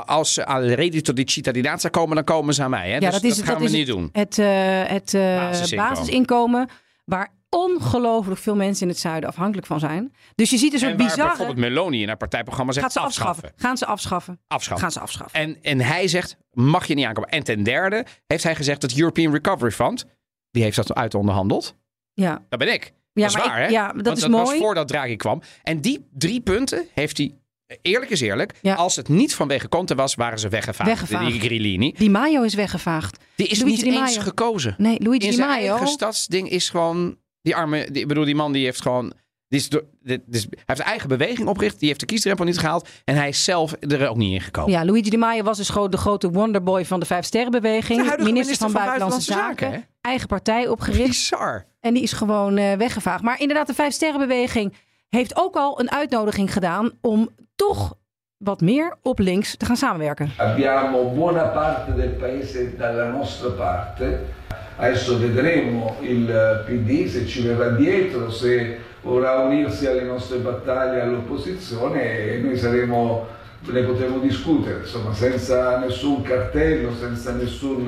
als 0.05 0.33
ze 0.33 0.45
al 0.45 0.63
reddito 0.63 1.13
di 1.13 1.23
cittadinanza 1.25 1.89
komen, 1.89 2.15
dan 2.15 2.23
komen 2.23 2.53
ze 2.53 2.63
aan 2.63 2.69
mij. 2.69 2.87
Hè? 2.89 2.93
Ja, 2.93 2.99
dus 2.99 3.11
dat 3.11 3.23
is, 3.23 3.35
dat 3.37 3.45
gaan 3.45 3.57
we 3.57 3.63
is 3.63 3.71
niet 3.71 3.87
doen. 3.87 4.09
Het, 4.11 4.39
eh, 4.39 4.47
het 4.85 5.13
eh, 5.13 5.21
Basisinkomen. 5.21 5.93
basisinkomen. 5.95 6.69
waar 7.05 7.31
ongelooflijk 7.53 8.39
veel 8.39 8.55
mensen 8.55 8.81
in 8.83 8.87
het 8.91 8.99
zuiden 9.01 9.29
afhankelijk 9.29 9.67
van 9.67 9.79
zijn. 9.79 10.13
Dus 10.35 10.49
je 10.49 10.57
ziet 10.57 10.73
een 10.73 10.79
soort 10.79 10.97
bizarre... 10.97 11.23
bijvoorbeeld 11.27 11.57
Meloni 11.57 12.01
in 12.01 12.07
haar 12.07 12.17
partijprogramma 12.17 12.71
zegt 12.71 12.83
Gaat 12.85 12.93
ze 12.93 12.99
afschaffen. 12.99 13.51
Gaan 13.55 13.77
ze 13.77 13.85
afschaffen. 13.85 14.39
Afschaffen. 14.47 14.81
Gaan 14.83 14.91
ze 14.91 14.99
afschaffen. 14.99 15.39
En, 15.39 15.57
en 15.61 15.79
hij 15.81 16.07
zegt, 16.07 16.37
mag 16.51 16.87
je 16.87 16.93
niet 16.93 17.05
aankomen. 17.05 17.29
En 17.29 17.43
ten 17.43 17.63
derde 17.63 18.05
heeft 18.27 18.43
hij 18.43 18.55
gezegd 18.55 18.81
dat 18.81 18.93
European 18.97 19.33
Recovery 19.33 19.71
Fund, 19.71 20.05
die 20.51 20.63
heeft 20.63 20.75
dat 20.75 20.93
uit 20.93 21.15
onderhandeld. 21.15 21.75
Ja, 22.13 22.43
Dat 22.49 22.59
ben 22.59 22.73
ik. 22.73 22.93
ja 23.13 23.27
dat 23.27 23.35
is 23.35 23.45
waar, 23.45 23.57
hè? 23.61 23.67
ja, 23.67 23.87
dat 23.93 24.05
Want 24.05 24.17
is 24.17 24.21
dat 24.23 24.31
mooi. 24.31 24.43
was 24.45 24.55
voordat 24.57 24.87
Draghi 24.87 25.15
kwam. 25.15 25.41
En 25.63 25.81
die 25.81 26.07
drie 26.13 26.41
punten 26.41 26.85
heeft 26.93 27.17
hij, 27.17 27.35
eerlijk 27.81 28.11
is 28.11 28.21
eerlijk, 28.21 28.53
Ja. 28.61 28.75
als 28.75 28.95
het 28.95 29.07
niet 29.09 29.35
vanwege 29.35 29.67
Conte 29.69 29.95
was, 29.95 30.15
waren 30.15 30.39
ze 30.39 30.49
weggevaagd. 30.49 30.89
Weggevaagd. 30.89 31.31
Die 31.31 31.39
Grillini. 31.39 31.93
Di 31.97 32.09
Maio 32.09 32.41
is 32.41 32.53
weggevaagd. 32.53 33.17
Die 33.35 33.47
is 33.47 33.59
Luigi 33.61 33.89
niet 33.89 33.99
eens 33.99 34.17
gekozen. 34.17 34.75
Nee, 34.77 34.99
Luigi 35.03 35.23
In 35.23 35.29
Di 35.29 35.35
zijn 35.35 35.47
Maio. 35.49 35.69
eigen 35.69 35.87
stadsding 35.87 36.49
is 36.49 36.69
gewoon, 36.69 37.17
die 37.43 37.55
arme, 37.55 37.87
die, 37.91 38.01
ik 38.01 38.07
bedoel, 38.07 38.25
die 38.25 38.35
man 38.35 38.51
die 38.51 38.65
heeft 38.65 38.81
gewoon... 38.81 39.13
Die 39.47 39.61
is 39.61 39.69
door, 39.69 39.83
dit, 40.01 40.21
dit 40.25 40.35
is- 40.35 40.41
hij 40.49 40.57
heeft 40.65 40.77
zijn 40.79 40.89
eigen 40.89 41.07
beweging 41.09 41.47
opgericht. 41.47 41.79
Die 41.79 41.87
heeft 41.87 41.99
de 41.99 42.05
kiesdrempel 42.05 42.45
niet 42.45 42.59
gehaald. 42.59 42.89
En 43.05 43.15
hij 43.15 43.27
is 43.27 43.43
zelf 43.43 43.75
er 43.79 44.07
ook 44.09 44.15
niet 44.17 44.33
in 44.33 44.41
gekomen. 44.41 44.71
Ja, 44.71 44.85
Luigi 44.85 45.09
Di 45.09 45.17
Maio 45.17 45.43
was 45.43 45.57
dus 45.57 45.69
gewoon 45.69 45.91
de 45.91 45.97
grote 45.97 46.31
wonderboy 46.31 46.85
van 46.85 46.99
de 46.99 47.05
Vijf 47.05 47.25
Sterrenbeweging. 47.25 47.99
De 48.01 48.05
huidige 48.07 48.31
minister, 48.31 48.57
van, 48.57 48.71
Buitenlandse, 48.71 49.21
Zaken. 49.33 49.85
Eigen 50.01 50.27
partij 50.27 50.67
opgericht. 50.67 51.07
Bizar. 51.07 51.65
En 51.79 51.93
die 51.93 52.03
is 52.03 52.11
gewoon 52.13 52.57
eh, 52.57 52.73
weggevaagd. 52.77 53.23
Maar 53.23 53.39
inderdaad, 53.39 53.67
de 53.67 53.73
Vijf 53.73 53.93
Sterrenbeweging 53.93 54.73
heeft 55.09 55.35
ook 55.37 55.55
al 55.55 55.79
een 55.79 55.91
uitnodiging 55.91 56.53
gedaan 56.53 56.91
om 57.01 57.29
toch 57.55 57.93
wat 58.37 58.61
meer 58.61 58.95
op 59.01 59.19
links 59.19 59.55
te 59.57 59.65
gaan 59.65 59.77
samenwerken. 59.77 60.31
Abbiamo 60.37 61.09
buona 61.13 61.43
parte 61.47 61.95
del 61.95 62.09
paese 62.09 62.75
dalla 62.77 63.11
nostra 63.11 63.49
parte. 63.49 64.19
Adesso 64.75 65.19
vedremo 65.19 65.97
il 66.01 66.63
PD 66.65 67.07
se 67.07 67.25
ci 67.25 67.41
verrà 67.45 67.69
dietro, 67.69 68.31
se 68.31 68.77
vorrà 69.01 69.39
unirsi 69.39 69.85
alle 69.85 70.03
nostre 70.03 70.37
battaglie 70.37 71.01
all'opposizione 71.01 72.33
e 72.33 72.37
noi 72.39 72.57
saremo, 72.57 73.27
ne 73.67 73.81
potremo 73.83 74.17
discutere, 74.17 74.79
insomma, 74.79 75.13
senza 75.13 75.77
nessun 75.77 76.21
cartello, 76.21 76.93
senza 76.95 77.33
nessun 77.33 77.87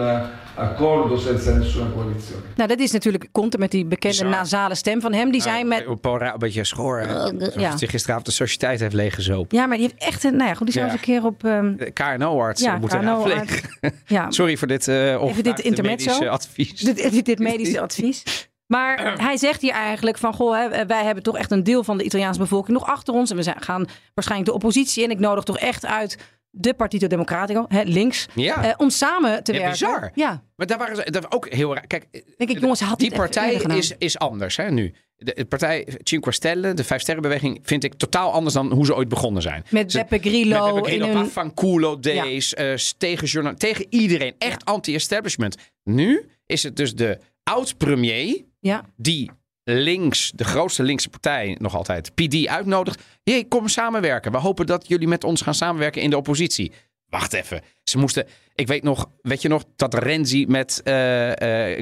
accordo, 0.56 1.18
senza 1.18 1.52
nessuna 1.52 1.90
coalizione. 1.94 2.42
Nou, 2.56 2.70
dat 2.70 2.80
is 2.80 2.92
natuurlijk 2.92 3.28
Conte 3.32 3.58
met 3.58 3.72
die 3.72 3.86
bekende 3.86 4.16
Bizar. 4.18 4.30
nasale 4.30 4.76
stem 4.76 5.02
van 5.02 5.14
hem. 5.14 5.32
Die 5.32 5.42
zei 5.42 5.64
met... 5.64 5.86
Een, 6.02 6.34
beetje 6.38 6.64
schoor. 6.64 7.00
hè? 7.00 7.14
Alsof 7.14 7.60
ja. 7.60 7.76
hij 7.78 7.88
gisteravond 7.88 8.26
de 8.26 8.32
sociëteit 8.32 8.80
heeft 8.80 8.94
leeggezopen. 8.94 9.58
Ja, 9.58 9.66
maar 9.66 9.78
die 9.78 9.86
heeft 9.88 10.04
echt 10.10 10.24
een... 10.24 10.36
Nou 10.36 10.50
ja, 10.50 10.54
goed, 10.56 10.66
die 10.66 10.74
zou 10.76 10.86
Ja. 10.86 10.92
eens 10.92 11.02
een 11.02 11.06
keer 11.08 11.26
op... 11.26 11.44
ehm, 11.44 12.18
KNO-arts 12.18 12.62
Ja, 12.62 12.78
moeten 12.78 13.00
KNO-arts. 13.00 13.34
raadplegen. 13.34 13.70
ja, 14.08 14.32
Sorry 14.32 14.58
voor 14.58 14.68
dit 14.68 14.88
uh, 14.88 15.12
Even 15.12 15.44
dit 15.44 15.60
intermezzo. 15.60 16.06
medische 16.12 16.30
advies. 16.30 16.80
dit, 16.82 17.12
dit, 17.12 17.26
dit 17.26 17.40
medische 17.50 17.82
advies. 17.82 18.24
Maar 18.68 19.14
hij 19.28 19.38
zegt 19.38 19.62
hier 19.62 19.72
eigenlijk 19.74 20.18
van, 20.18 20.34
goh, 20.34 20.56
hè, 20.58 20.86
wij 20.86 21.04
hebben 21.04 21.24
toch 21.24 21.38
echt 21.38 21.52
een 21.52 21.64
deel 21.64 21.84
van 21.84 21.98
de 21.98 22.04
Italiaanse 22.04 22.40
bevolking 22.40 22.78
nog 22.78 22.88
achter 22.88 23.14
ons. 23.14 23.30
En 23.30 23.36
we 23.36 23.44
zijn, 23.44 23.62
gaan 23.62 23.86
waarschijnlijk 24.14 24.50
de 24.52 24.56
oppositie 24.56 25.04
in. 25.04 25.10
Ik 25.12 25.20
nodig 25.20 25.44
toch 25.44 25.58
echt 25.58 25.86
uit 25.86 26.18
de 26.58 26.74
Partito 26.74 27.08
Democratico, 27.08 27.66
hè, 27.68 27.82
links, 27.84 28.26
Ja. 28.34 28.64
eh, 28.64 28.74
om 28.78 28.90
samen 28.90 29.44
te 29.44 29.52
Ja, 29.54 29.58
werken. 29.60 29.80
bizar. 29.80 30.12
Ja, 30.14 30.44
Maar 30.56 30.68
daar 30.68 30.78
waren 30.78 30.96
ze 30.96 31.12
dat 31.12 31.24
was 31.24 31.32
ook 31.32 31.50
heel 31.50 31.74
raar. 31.74 31.88
Kijk, 31.88 32.08
denk 32.38 32.50
ik, 32.50 32.60
jongens, 32.60 32.80
had 32.82 33.00
die 33.00 33.12
partij 33.12 33.54
is, 33.54 33.94
is 33.98 34.18
anders 34.20 34.56
hè, 34.58 34.72
nu. 34.72 34.94
De, 35.18 35.34
de 35.36 35.46
partij 35.46 35.88
Cinque 36.04 36.32
Stelle, 36.32 36.74
de 36.74 36.84
Vijf 36.84 37.02
Sterrenbeweging, 37.02 37.60
vind 37.64 37.84
ik 37.84 37.94
totaal 37.94 38.32
anders 38.32 38.54
dan 38.54 38.72
hoe 38.72 38.86
ze 38.86 38.96
ooit 38.96 39.08
begonnen 39.10 39.42
zijn. 39.42 39.64
Met 39.70 39.92
Ze- 39.92 39.98
Beppe 39.98 40.30
Grillo, 40.30 40.66
met 40.66 40.74
Beppe 40.74 40.90
Grillo, 40.90 41.06
in 41.06 41.12
hun... 41.16 41.24
Pafanculo 41.24 42.00
days, 42.00 42.54
eh, 42.54 42.74
tegen, 42.98 43.58
tegen 43.58 43.86
iedereen. 43.90 44.34
Echt 44.38 44.66
anti-establishment. 44.66 45.56
Nu 45.84 46.30
is 46.46 46.64
het 46.64 46.76
dus 46.76 46.96
de 46.96 47.18
oud-premier 47.44 48.44
Ja, 48.60 48.86
die 48.96 49.32
links, 49.66 50.32
de 50.36 50.44
grootste 50.44 50.84
linkse 50.84 51.10
partij 51.10 51.56
nog 51.60 51.76
altijd, 51.76 52.12
PD 52.16 52.48
uitnodigt. 52.48 53.02
Jee, 53.24 53.48
kom 53.48 53.68
samenwerken. 53.68 54.32
We 54.32 54.38
hopen 54.38 54.66
dat 54.66 54.88
jullie 54.88 55.08
met 55.08 55.24
ons 55.24 55.42
gaan 55.42 55.54
samenwerken 55.54 56.02
in 56.02 56.10
de 56.10 56.18
oppositie. 56.18 56.72
Wacht 57.10 57.34
even. 57.34 57.62
Ze 57.84 57.98
moesten, 57.98 58.26
ik 58.56 58.68
weet 58.68 58.84
nog, 58.84 59.10
weet 59.22 59.42
je 59.42 59.48
nog 59.48 59.64
dat 59.76 59.94
Renzi 59.94 60.46
met 60.48 60.82
eh, 60.84 60.94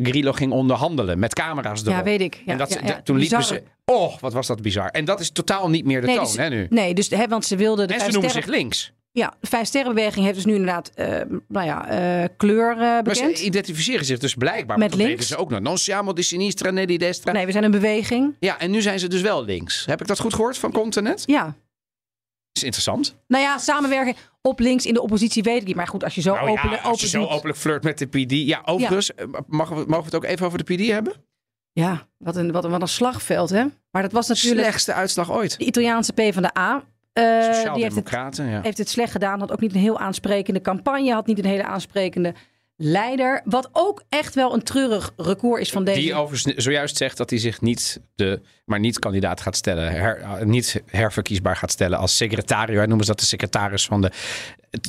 Grillo 0.04 0.32
ging 0.32 0.52
onderhandelen 0.52 1.20
met 1.20 1.34
camera's 1.34 1.82
erop. 1.82 1.94
ja 1.94 2.04
weet 2.04 2.22
ik. 2.22 2.42
Ja, 2.46 2.52
en 2.52 2.58
dat 2.58 2.70
ja, 2.70 2.80
ze, 2.80 2.86
ja. 2.86 2.96
de- 2.96 3.04
toen 3.04 3.18
liepen 3.18 3.44
ze, 3.44 3.64
oh, 3.86 4.18
wat 4.20 4.34
was 4.34 4.48
dat 4.48 4.62
bizar. 4.62 4.90
En 4.90 5.06
dat 5.06 5.20
is 5.20 5.32
totaal 5.32 5.70
niet 5.70 5.86
meer 5.86 6.02
de 6.02 6.08
Nee, 6.08 6.16
toon, 6.16 6.26
dus, 6.26 6.38
hè, 6.38 6.50
nu. 6.50 6.68
nee, 6.70 6.94
dus, 6.94 7.10
hè, 7.10 7.28
want 7.28 7.46
ze 7.46 7.56
wilden 7.56 7.88
de 7.88 7.94
en 7.94 8.00
ze 8.00 8.06
noemen 8.12 8.30
sterren... 8.30 8.50
zich 8.50 8.60
links. 8.60 8.94
Ja, 9.16 9.34
de 9.40 9.48
Vijf 9.48 9.68
Sterrenbeweging 9.68 10.24
heeft 10.26 10.36
dus 10.36 10.46
nu 10.46 10.52
inderdaad 10.54 10.90
eh, 10.90 11.22
nou 11.48 11.66
ja, 11.66 12.28
kleur 12.38 12.76
Maar 12.76 13.04
bekend. 13.04 13.38
ze 13.38 13.46
identificeren 13.46 14.06
zich 14.06 14.20
dus 14.20 14.34
blijkbaar. 14.34 14.78
Met 14.78 14.96
links. 14.96 15.28
ze 15.28 15.38
ook 15.38 15.50
nog. 15.50 15.60
Non 15.60 15.78
siamo 15.78 16.14
di 16.14 16.22
sinistra 16.22 16.72
né 16.72 16.86
di 16.86 16.98
destra. 16.98 17.32
Nee, 17.32 17.46
we 17.46 17.52
zijn 17.52 17.64
een 17.64 17.72
beweging. 17.72 18.36
Ja, 18.40 18.60
en 18.60 18.72
nu 18.72 18.82
zijn 18.82 19.00
ze 19.00 19.08
dus 19.08 19.22
wel 19.22 19.44
links. 19.46 19.86
Heb 19.86 20.02
ik 20.02 20.08
dat 20.08 20.20
goed 20.20 20.34
gehoord 20.34 20.58
van 20.58 20.72
Continent? 20.72 21.24
Ja. 21.26 21.56
is 22.52 22.64
interessant. 22.64 23.16
Nou 23.28 23.44
ja, 23.44 23.58
samenwerken 23.58 24.16
op 24.42 24.60
links 24.60 24.86
in 24.86 24.94
de 24.94 25.02
oppositie 25.02 25.44
weet 25.44 25.62
ik 25.62 25.68
niet. 25.68 25.76
Maar 25.76 25.88
goed, 25.88 26.04
als 26.04 26.16
je 26.16 26.22
zo 26.22 26.34
Nou 26.34 26.52
ja, 26.52 26.64
open, 26.64 26.82
als 26.82 27.02
je 27.02 27.08
zo 27.08 27.26
openlijk 27.26 27.60
flirt 27.60 27.84
met 27.84 27.98
de 27.98 28.06
PD. 28.06 28.32
Ja, 28.32 28.62
overigens, 28.66 29.14
eh, 29.14 29.26
Mogen, 29.48 29.76
we, 29.76 29.84
mogen 29.88 30.10
we 30.10 30.16
het 30.16 30.16
ook 30.16 30.24
even 30.24 30.46
over 30.46 30.66
de 30.66 30.76
PD 30.76 30.88
hebben? 30.88 31.14
Ja, 31.72 32.08
wat 32.18 32.36
een, 32.36 32.52
wat, 32.52 32.64
een, 32.64 32.72
wat 32.72 32.82
een 32.82 32.88
slagveld, 32.88 33.50
hè? 33.50 33.66
Maar 33.92 34.02
dat 34.02 34.12
was 34.12 34.28
natuurlijk 34.28 34.62
Slechtste 34.62 34.94
uitslag 34.94 35.32
ooit. 35.32 35.58
de 35.58 35.66
Italiaanse 35.66 36.14
P 36.14 36.34
van 36.34 36.42
de 36.44 36.58
A. 36.58 36.84
die 37.14 37.84
heeft 37.84 37.96
het, 37.96 38.38
ja. 38.38 38.62
heeft 38.62 38.78
het 38.78 38.90
slecht 38.90 39.12
gedaan. 39.12 39.40
Had 39.40 39.52
ook 39.52 39.60
niet 39.60 39.74
een 39.74 39.80
heel 39.80 40.00
aansprekende 40.00 40.62
campagne. 40.62 41.14
Had 41.14 41.28
niet 41.28 41.40
een 41.40 41.46
hele 41.46 41.64
aansprekende 41.64 42.34
leider. 42.76 43.42
Wat 43.46 43.70
ook 43.72 44.04
echt 44.10 44.36
wel 44.36 44.54
een 44.54 44.64
treurig 44.64 45.14
record 45.18 45.62
is 45.62 45.72
van 45.72 45.84
deze. 45.84 46.00
Die 46.00 46.16
overigens 46.16 46.64
zojuist 46.64 46.98
zegt 46.98 47.18
dat 47.18 47.30
hij 47.30 47.40
zich 47.40 47.62
niet, 47.62 48.02
de, 48.16 48.42
maar 48.66 48.80
niet 48.80 49.00
kandidaat 49.00 49.42
gaat 49.42 49.56
stellen. 49.56 49.92
Her, 49.92 50.18
eh, 50.22 50.42
niet 50.46 50.82
herverkiesbaar 50.86 51.56
gaat 51.56 51.72
stellen 51.72 51.98
als 51.98 52.18
secretario. 52.18 52.78
Hij 52.78 52.86
noemen 52.86 53.06
ze 53.06 53.12
dat 53.12 53.20
de 53.20 53.26
secretaris 53.26 53.86
van 53.86 54.02
de... 54.02 54.12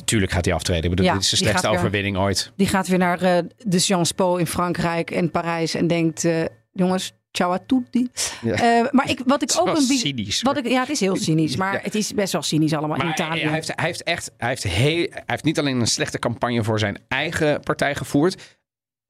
Tuurlijk 0.05 0.31
gaat 0.31 0.45
hij 0.45 0.53
aftreden. 0.53 0.83
Ik 0.83 0.89
bedoel, 0.89 1.05
Ja, 1.05 1.13
dit 1.13 1.21
is 1.21 1.29
de 1.29 1.35
slechtste 1.35 1.67
weer- 1.69 1.77
overwinning 1.77 2.17
ooit. 2.17 2.51
Die 2.55 2.67
gaat 2.67 2.87
weer 2.87 2.97
naar 2.97 3.21
eh, 3.21 3.37
de 3.57 3.79
Sciences 3.79 4.11
Po 4.11 4.35
in 4.35 4.47
Frankrijk 4.47 5.11
en 5.11 5.31
Parijs. 5.31 5.75
En 5.75 5.87
denkt, 5.87 6.27
jongens, 6.71 7.13
ciao 7.35 7.51
a 7.53 7.59
tutti. 7.67 8.09
Ja. 8.41 8.53
Eh, 8.53 8.91
maar 8.91 9.09
ik, 9.09 9.21
wat 9.25 9.41
ik 9.41 9.49
Het 9.51 9.59
ook 9.59 9.67
een... 9.67 9.81
cynisch. 9.81 10.41
Wat 10.41 10.57
ik, 10.57 10.67
ja, 10.67 10.79
het 10.79 10.89
is 10.89 10.99
heel 10.99 11.15
cynisch. 11.15 11.55
Maar 11.65 11.73
Ja. 11.73 11.79
het 11.83 11.95
is 11.95 12.13
best 12.13 12.31
wel 12.33 12.41
cynisch 12.41 12.73
allemaal 12.73 13.01
in 13.01 13.07
Italië. 13.09 13.41
hij 13.41 13.51
heeft, 13.51 13.71
hij 13.75 13.85
heeft 13.85 14.03
echt, 14.03 14.31
hij 14.37 14.49
heeft, 14.49 14.63
heel, 14.63 15.07
hij 15.09 15.23
heeft 15.25 15.43
niet 15.43 15.59
alleen 15.59 15.79
een 15.79 15.87
slechte 15.87 16.19
campagne 16.19 16.63
voor 16.63 16.79
zijn 16.79 16.97
eigen 17.07 17.59
partij 17.59 17.95
gevoerd. 17.95 18.57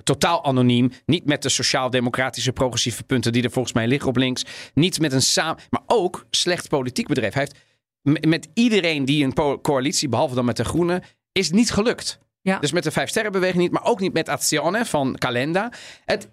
Totaal 0.03 0.43
anoniem. 0.45 0.91
Niet 1.05 1.25
met 1.25 1.41
de 1.41 1.49
sociaal-democratische 1.49 2.51
progressieve 2.51 3.03
punten 3.03 3.31
die 3.33 3.43
er 3.43 3.51
volgens 3.51 3.73
mij 3.73 3.87
liggen 3.87 4.09
op 4.09 4.17
links. 4.17 4.45
Niet 4.73 4.99
met 4.99 5.13
een 5.13 5.21
samen. 5.21 5.57
Maar 5.69 5.81
ook 5.85 6.25
slecht 6.31 6.69
politiek 6.69 7.07
bedrijf. 7.07 7.33
Hij 7.33 7.47
heeft 7.47 8.27
met 8.27 8.47
iedereen 8.53 9.05
die 9.05 9.23
een 9.23 9.61
coalitie, 9.61 10.09
behalve 10.09 10.35
dan 10.35 10.45
met 10.45 10.57
de 10.57 10.65
Groenen, 10.65 11.03
is 11.31 11.45
het 11.45 11.55
niet 11.55 11.71
gelukt. 11.71 12.19
Ja. 12.41 12.59
Dus 12.59 12.71
met 12.71 12.83
de 12.83 12.91
Vijf 12.91 13.09
Sterrenbeweging 13.09 13.61
niet, 13.61 13.71
maar 13.71 13.83
ook 13.83 13.99
niet 13.99 14.13
met 14.13 14.29
Azione 14.29 14.85
van 14.85 15.15
Calenda. 15.17 15.71
Het, 16.05 16.29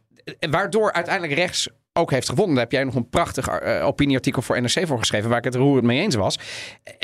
waardoor 0.50 0.92
uiteindelijk 0.92 1.34
rechts 1.34 1.68
ook 1.92 2.10
heeft 2.10 2.28
gewonnen. 2.28 2.54
Daar 2.54 2.64
heb 2.64 2.72
jij 2.72 2.84
nog 2.84 2.94
een 2.94 3.08
prachtig 3.08 3.48
eh, 3.48 3.86
opinieartikel 3.86 4.42
voor 4.42 4.60
NRC 4.62 4.86
voor 4.86 4.98
geschreven, 4.98 5.28
waar 5.28 5.38
ik 5.38 5.44
het 5.44 5.54
roerend 5.54 5.86
mee 5.86 6.00
eens 6.00 6.14
was. 6.14 6.38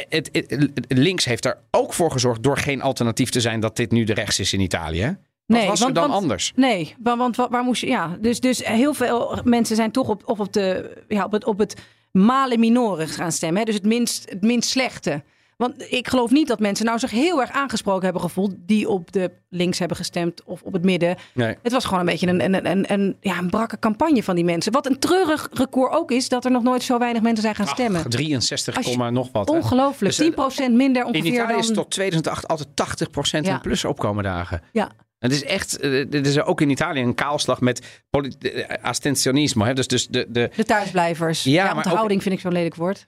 Het, 0.09 0.29
het- 0.33 0.51
het- 0.51 0.85
links 0.89 1.25
heeft 1.25 1.45
er 1.45 1.59
ook 1.71 1.93
voor 1.93 2.11
gezorgd 2.11 2.43
door 2.43 2.57
geen 2.57 2.83
alternatief 2.83 3.31
te 3.31 3.41
zijn 3.41 3.61
dat 3.61 3.77
dit 3.77 3.91
nu 3.91 4.05
de 4.05 4.15
rechts 4.15 4.39
is 4.39 4.53
in 4.53 4.61
Italië. 4.61 5.19
Wat 5.47 5.65
was 5.65 5.79
er 5.79 5.83
want- 5.85 5.95
dan 5.95 6.09
want- 6.11 6.23
anders? 6.23 6.53
Nee, 6.57 6.95
wa- 7.03 7.17
want 7.17 7.37
wa- 7.37 7.49
waar 7.49 7.63
moest 7.65 7.81
je... 7.81 7.87
Ja, 7.87 8.17
dus, 8.21 8.41
dus 8.41 8.65
heel 8.67 8.95
veel 8.95 9.41
mensen 9.45 9.77
zijn 9.77 9.91
toch 9.91 10.09
op, 10.09 10.23
op, 10.29 10.41
op, 10.41 10.53
de, 10.53 10.97
ja, 11.09 11.25
op, 11.25 11.33
het, 11.33 11.45
op 11.45 11.59
het 11.59 11.75
male 12.13 12.59
minore 12.59 13.07
gaan 13.07 13.33
stemmen. 13.33 13.59
Hè? 13.59 13.65
Dus 13.65 13.75
het 13.75 13.85
minst, 13.85 14.31
het 14.31 14.43
minst 14.43 14.69
slechte. 14.71 15.23
Want 15.59 15.93
ik 15.93 16.09
geloof 16.09 16.31
niet 16.31 16.49
dat 16.49 16.59
mensen 16.61 16.85
nou 16.87 16.99
zich 16.99 17.11
heel 17.11 17.41
erg 17.41 17.51
aangesproken 17.51 18.05
hebben 18.05 18.23
gevoeld... 18.23 18.55
die 18.59 18.89
op 18.89 19.13
de 19.13 19.31
links 19.49 19.79
hebben 19.79 19.97
gestemd 19.97 20.43
of 20.45 20.63
op 20.63 20.73
het 20.73 20.85
midden. 20.85 21.17
Nee. 21.35 21.57
Het 21.63 21.73
was 21.73 21.85
gewoon 21.85 22.01
een 22.01 22.07
beetje 22.07 22.27
een, 22.27 22.45
een, 22.55 22.71
een, 22.71 22.93
een, 22.93 23.17
ja, 23.21 23.39
een 23.39 23.51
brakke 23.51 23.79
campagne 23.79 24.23
van 24.23 24.35
die 24.35 24.45
mensen. 24.45 24.73
Wat 24.73 24.87
een 24.87 24.99
treurig 24.99 25.49
record 25.53 25.93
ook 25.93 26.11
is... 26.11 26.29
dat 26.29 26.45
er 26.45 26.51
nog 26.51 26.63
nooit 26.63 26.83
zo 26.83 26.99
weinig 26.99 27.23
mensen 27.23 27.43
zijn 27.43 27.55
gaan 27.55 27.67
stemmen. 27.67 28.01
Ach, 28.01 28.07
63, 28.09 28.77
Als 28.77 28.85
je- 28.85 28.91
komma 28.91 29.11
nog 29.11 29.29
wat. 29.33 29.49
Ongelooflijk. 29.51 30.17
Dus, 30.17 30.29
eh, 30.29 30.69
10% 30.69 30.73
minder 30.73 31.03
In 31.03 31.09
ongeveer 31.09 31.33
Italië 31.33 31.59
is 31.59 31.73
tot 31.73 31.91
2008 31.91 32.49
altijd 32.49 32.69
80% 32.77 33.45
Ja. 33.47 33.53
in 33.55 33.61
plus 33.61 33.85
opkomen 33.85 34.25
dagen. 34.25 34.63
Ja, 34.73 34.91
Het 35.19 35.33
is 35.33 35.45
echt, 35.45 35.79
eh, 35.81 35.91
dit 36.11 36.27
is 36.27 36.41
ook 36.41 36.61
in 36.61 36.71
Italië 36.71 37.01
een 37.03 37.15
kaalslag 37.15 37.61
met 37.61 38.03
eh, 38.11 38.65
astensionisme. 38.83 39.65
Hè? 39.65 39.73
Dus, 39.75 39.87
dus 39.87 40.07
de, 40.09 40.27
de, 40.29 40.51
de 40.57 40.65
thuisblijvers. 40.65 41.43
Ja, 41.43 41.51
Ja, 41.53 41.63
maar 41.63 41.71
ook- 41.79 41.85
onthouding 41.85 42.23
vind 42.23 42.35
ik 42.35 42.41
zo'n 42.41 42.53
lelijk 42.53 42.75
woord. 42.75 43.05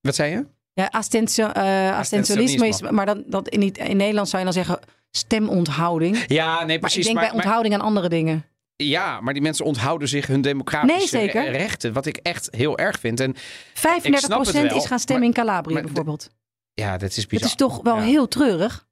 wat 0.00 0.14
zei 0.14 0.30
je? 0.30 0.46
Ja, 0.74 0.86
astensio, 0.90 1.46
eh, 1.46 1.98
astensionisme 1.98 2.66
is, 2.68 2.80
maar 2.80 3.06
dan, 3.06 3.22
dat 3.26 3.48
in, 3.48 3.72
in 3.72 3.96
Nederland 3.96 4.28
zou 4.28 4.38
je 4.38 4.52
dan 4.52 4.64
zeggen 4.64 4.78
stemonthouding. 5.10 6.24
Ja, 6.26 6.56
nee, 6.58 6.66
Maar 6.66 6.78
precies. 6.78 6.98
ik 6.98 7.04
denk 7.04 7.18
bij 7.18 7.30
onthouding 7.30 7.74
aan 7.74 7.80
andere 7.80 8.08
dingen. 8.08 8.44
ja, 8.76 9.20
maar 9.20 9.32
die 9.32 9.42
mensen 9.42 9.64
onthouden 9.64 10.08
zich 10.08 10.26
hun 10.26 10.40
democratische 10.40 11.16
Nee, 11.16 11.26
rechten. 11.50 11.92
Wat 11.92 12.06
ik 12.06 12.16
echt 12.16 12.48
heel 12.50 12.78
erg 12.78 12.98
vind. 13.00 13.20
En 13.20 13.34
35% 13.36 13.38
het 14.12 14.26
wel, 14.52 14.76
is 14.76 14.86
gaan 14.86 14.98
stemmen 14.98 15.26
in 15.26 15.32
Calabrië 15.32 15.72
maar 15.72 15.82
de- 15.82 15.88
bijvoorbeeld. 15.88 16.30
ja, 16.74 16.96
dat 16.98 17.08
is 17.10 17.16
Dat 17.16 17.26
bizar. 17.28 17.46
is 17.48 17.54
toch 17.54 17.80
wel 17.82 17.96
Ja. 17.96 18.02
heel 18.02 18.28
treurig. 18.28 18.86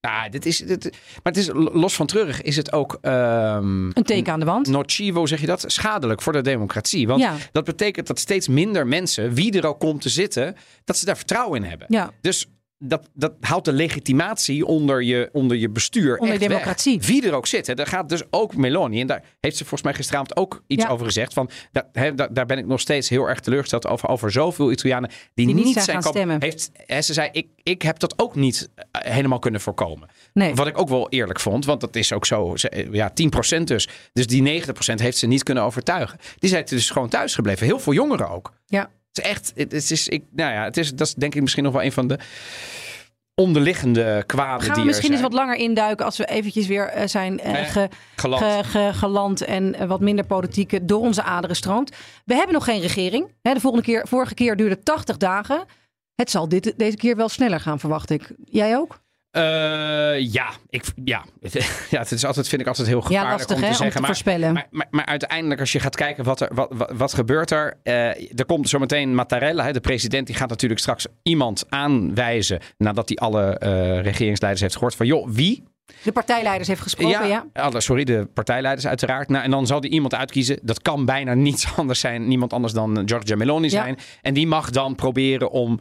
Ja, 0.00 0.28
dit 0.28 0.46
is, 0.46 0.58
dit, 0.58 0.84
maar 1.22 1.32
het 1.32 1.36
is 1.36 1.48
los 1.52 1.94
van 1.94 2.06
treurig 2.06 2.42
is 2.42 2.56
het 2.56 2.72
ook 2.72 2.98
ehm 3.00 3.84
Een 3.86 4.02
teken 4.04 4.32
aan 4.32 4.38
de 4.40 4.46
wand. 4.46 4.66
nocivo, 4.68 5.26
zeg 5.26 5.40
je 5.40 5.46
dat? 5.46 5.64
Schadelijk 5.66 6.22
voor 6.22 6.32
de 6.32 6.40
democratie. 6.40 7.06
Want 7.06 7.20
Ja. 7.20 7.34
dat 7.52 7.64
betekent 7.64 8.06
dat 8.06 8.18
steeds 8.18 8.48
minder 8.48 8.86
mensen, 8.86 9.34
wie 9.34 9.58
er 9.60 9.66
ook 9.66 9.78
komt 9.80 10.00
te 10.00 10.08
zitten, 10.08 10.56
dat 10.84 10.96
ze 10.96 11.04
daar 11.04 11.16
vertrouwen 11.16 11.62
in 11.62 11.68
hebben. 11.68 11.86
Ja, 11.90 12.10
Dus 12.20 12.46
dat, 12.82 13.08
dat 13.14 13.32
haalt 13.40 13.64
de 13.64 13.72
legitimatie 13.72 14.66
onder 14.66 15.02
je, 15.02 15.28
onder 15.32 15.56
je 15.56 15.70
bestuur 15.70 16.16
Onder 16.18 16.34
echt 16.34 16.48
democratie. 16.48 16.98
weg. 16.98 17.06
Wie 17.06 17.26
er 17.26 17.34
ook 17.34 17.46
zit. 17.46 17.66
Hè. 17.66 17.74
Daar 17.74 17.86
gaat 17.86 18.08
dus 18.08 18.22
ook 18.30 18.56
Meloni. 18.56 19.00
En 19.00 19.06
daar 19.06 19.22
heeft 19.40 19.56
ze 19.56 19.62
volgens 19.62 19.82
mij 19.82 19.94
gisteravond 19.94 20.36
ook 20.36 20.62
iets 20.66 20.82
Ja. 20.84 20.88
over 20.90 21.04
gezegd. 21.06 21.32
Van, 21.32 21.50
daar, 21.72 22.32
daar, 22.32 22.46
ben 22.46 22.58
ik 22.58 22.66
nog 22.66 22.80
steeds 22.80 23.08
heel 23.08 23.28
erg 23.28 23.40
teleurgesteld 23.40 23.86
over. 23.86 24.08
Over 24.08 24.30
zoveel 24.32 24.70
Italianen 24.72 25.10
die, 25.34 25.46
Die 25.46 25.54
niet 25.54 25.64
niet 25.64 25.74
zijn 25.82 26.02
gaan 26.02 26.12
stemmen. 26.12 26.42
Heeft, 26.42 26.70
hè, 26.74 27.02
ze 27.02 27.12
zei, 27.12 27.28
ik, 27.32 27.46
ik 27.62 27.82
heb 27.82 27.98
dat 27.98 28.18
ook 28.18 28.34
niet 28.34 28.70
eh, 28.74 29.12
helemaal 29.12 29.38
kunnen 29.38 29.60
voorkomen. 29.60 30.08
nee. 30.32 30.54
Wat 30.54 30.66
ik 30.66 30.78
ook 30.78 30.88
wel 30.88 31.08
eerlijk 31.08 31.40
vond, 31.40 31.64
want 31.64 31.80
dat 31.80 31.96
is 31.96 32.12
ook 32.12 32.26
zo, 32.26 32.56
ze- 32.56 32.88
ja, 32.90 33.10
10% 33.14 33.66
dus. 33.68 33.88
Dus 34.12 34.26
die 34.26 34.42
90% 34.42 35.00
heeft 35.00 35.16
ze 35.18 35.26
niet 35.26 35.42
kunnen 35.42 35.62
overtuigen. 35.62 36.18
Die 36.38 36.50
zijn 36.50 36.64
dus 36.64 36.90
gewoon 36.90 37.08
thuis 37.08 37.34
gebleven. 37.34 37.66
Heel 37.66 37.78
veel 37.80 37.92
jongeren 37.92 38.28
ook. 38.30 38.52
Ja. 38.66 38.90
Het 39.12 39.24
is 39.24 39.30
echt, 39.30 39.52
het 39.54 39.90
is, 39.90 40.08
ik, 40.08 40.24
nou 40.30 40.52
ja, 40.52 40.64
het 40.64 40.76
is, 40.76 40.94
dat 40.94 41.06
is 41.06 41.14
denk 41.14 41.34
ik 41.34 41.42
misschien 41.42 41.64
nog 41.64 41.72
wel 41.72 41.82
een 41.82 41.92
van 41.92 42.06
de 42.08 42.18
onderliggende 43.34 44.24
kwaden 44.26 44.60
Gaan 44.66 44.74
die 44.74 44.82
we 44.82 44.88
misschien 44.88 45.08
er 45.08 45.14
eens 45.14 45.22
wat 45.22 45.32
langer 45.32 45.56
induiken 45.56 46.04
als 46.04 46.16
we 46.16 46.24
eventjes 46.24 46.66
weer 46.66 46.86
eh, 46.86 47.06
zijn 47.06 47.40
eh, 47.40 47.64
ge- 47.70 47.88
Geland. 48.16 48.42
ge- 48.42 48.64
ge- 48.64 48.90
geland 48.94 49.40
en 49.44 49.74
eh, 49.74 49.88
wat 49.88 50.00
minder 50.00 50.26
politiek 50.26 50.88
door 50.88 51.00
onze 51.00 51.22
aderen 51.22 51.56
stroomt. 51.56 51.96
We 52.24 52.34
hebben 52.34 52.54
nog 52.54 52.64
geen 52.64 52.80
regering. 52.80 53.26
Hè, 53.42 53.54
de 53.54 53.60
volgende 53.60 53.84
keer, 53.86 54.08
vorige 54.08 54.34
keer 54.34 54.56
duurde 54.56 54.82
80 54.82 55.16
dagen. 55.16 55.64
Het 56.14 56.30
zal 56.30 56.48
dit, 56.48 56.74
deze 56.76 56.96
keer 56.96 57.16
wel 57.16 57.28
sneller 57.28 57.60
gaan, 57.60 57.78
verwacht 57.80 58.10
ik. 58.10 58.30
Jij 58.44 58.76
ook? 58.76 59.00
Eh, 59.30 60.32
ja, 60.32 60.50
ik, 60.68 60.84
ja. 61.04 61.24
ja, 61.90 61.98
het 61.98 62.10
is 62.12 62.24
altijd, 62.24 62.48
vind 62.48 62.60
ik 62.60 62.66
altijd 62.68 62.86
heel 62.86 62.96
Ja, 63.00 63.04
gevaarlijk 63.06 63.32
lastig 63.38 63.56
om 63.56 63.62
hè, 63.62 63.68
te 63.68 63.72
om 63.72 63.82
zeggen. 63.82 64.00
te 64.00 64.06
voorspellen. 64.06 64.52
maar, 64.52 64.66
maar, 64.70 64.86
maar 64.90 65.06
uiteindelijk, 65.06 65.60
als 65.60 65.72
je 65.72 65.80
gaat 65.80 65.96
kijken 65.96 66.24
wat 66.24 66.40
er 66.40 66.50
wat, 66.54 66.68
wat, 66.72 66.90
wat 66.96 67.14
gebeurt 67.14 67.50
er. 67.50 67.78
eh, 67.82 68.38
er 68.38 68.44
komt 68.46 68.68
zometeen 68.68 69.14
Mattarella, 69.14 69.64
hè, 69.64 69.72
de 69.72 69.80
president, 69.80 70.26
die 70.26 70.36
gaat 70.36 70.48
natuurlijk 70.48 70.80
straks 70.80 71.06
iemand 71.22 71.64
aanwijzen. 71.68 72.60
nadat 72.76 73.08
hij 73.08 73.16
alle 73.18 73.58
eh, 73.58 74.00
regeringsleiders 74.02 74.60
heeft 74.62 74.74
gehoord. 74.74 74.94
van 74.94 75.06
joh, 75.06 75.28
wie 75.28 75.62
de 76.02 76.12
partijleiders 76.12 76.68
heeft 76.68 76.80
gesproken, 76.80 77.28
ja. 77.28 77.46
alle- 77.52 77.80
sorry, 77.80 78.04
de 78.04 78.28
partijleiders 78.34 78.86
uiteraard. 78.86 79.28
Nou, 79.28 79.44
en 79.44 79.50
dan 79.50 79.66
zal 79.66 79.80
die 79.80 79.90
iemand 79.90 80.14
uitkiezen. 80.14 80.58
Dat 80.62 80.82
kan 80.82 81.04
bijna 81.04 81.34
niets 81.46 81.66
anders 81.76 82.00
zijn, 82.00 82.28
niemand 82.28 82.52
anders 82.52 82.72
dan 82.72 83.02
Giorgia 83.06 83.36
Meloni 83.36 83.64
Ja. 83.68 83.82
zijn. 83.82 83.96
En 84.22 84.34
die 84.34 84.46
mag 84.46 84.70
dan 84.70 84.94
proberen 84.94 85.50
om. 85.50 85.80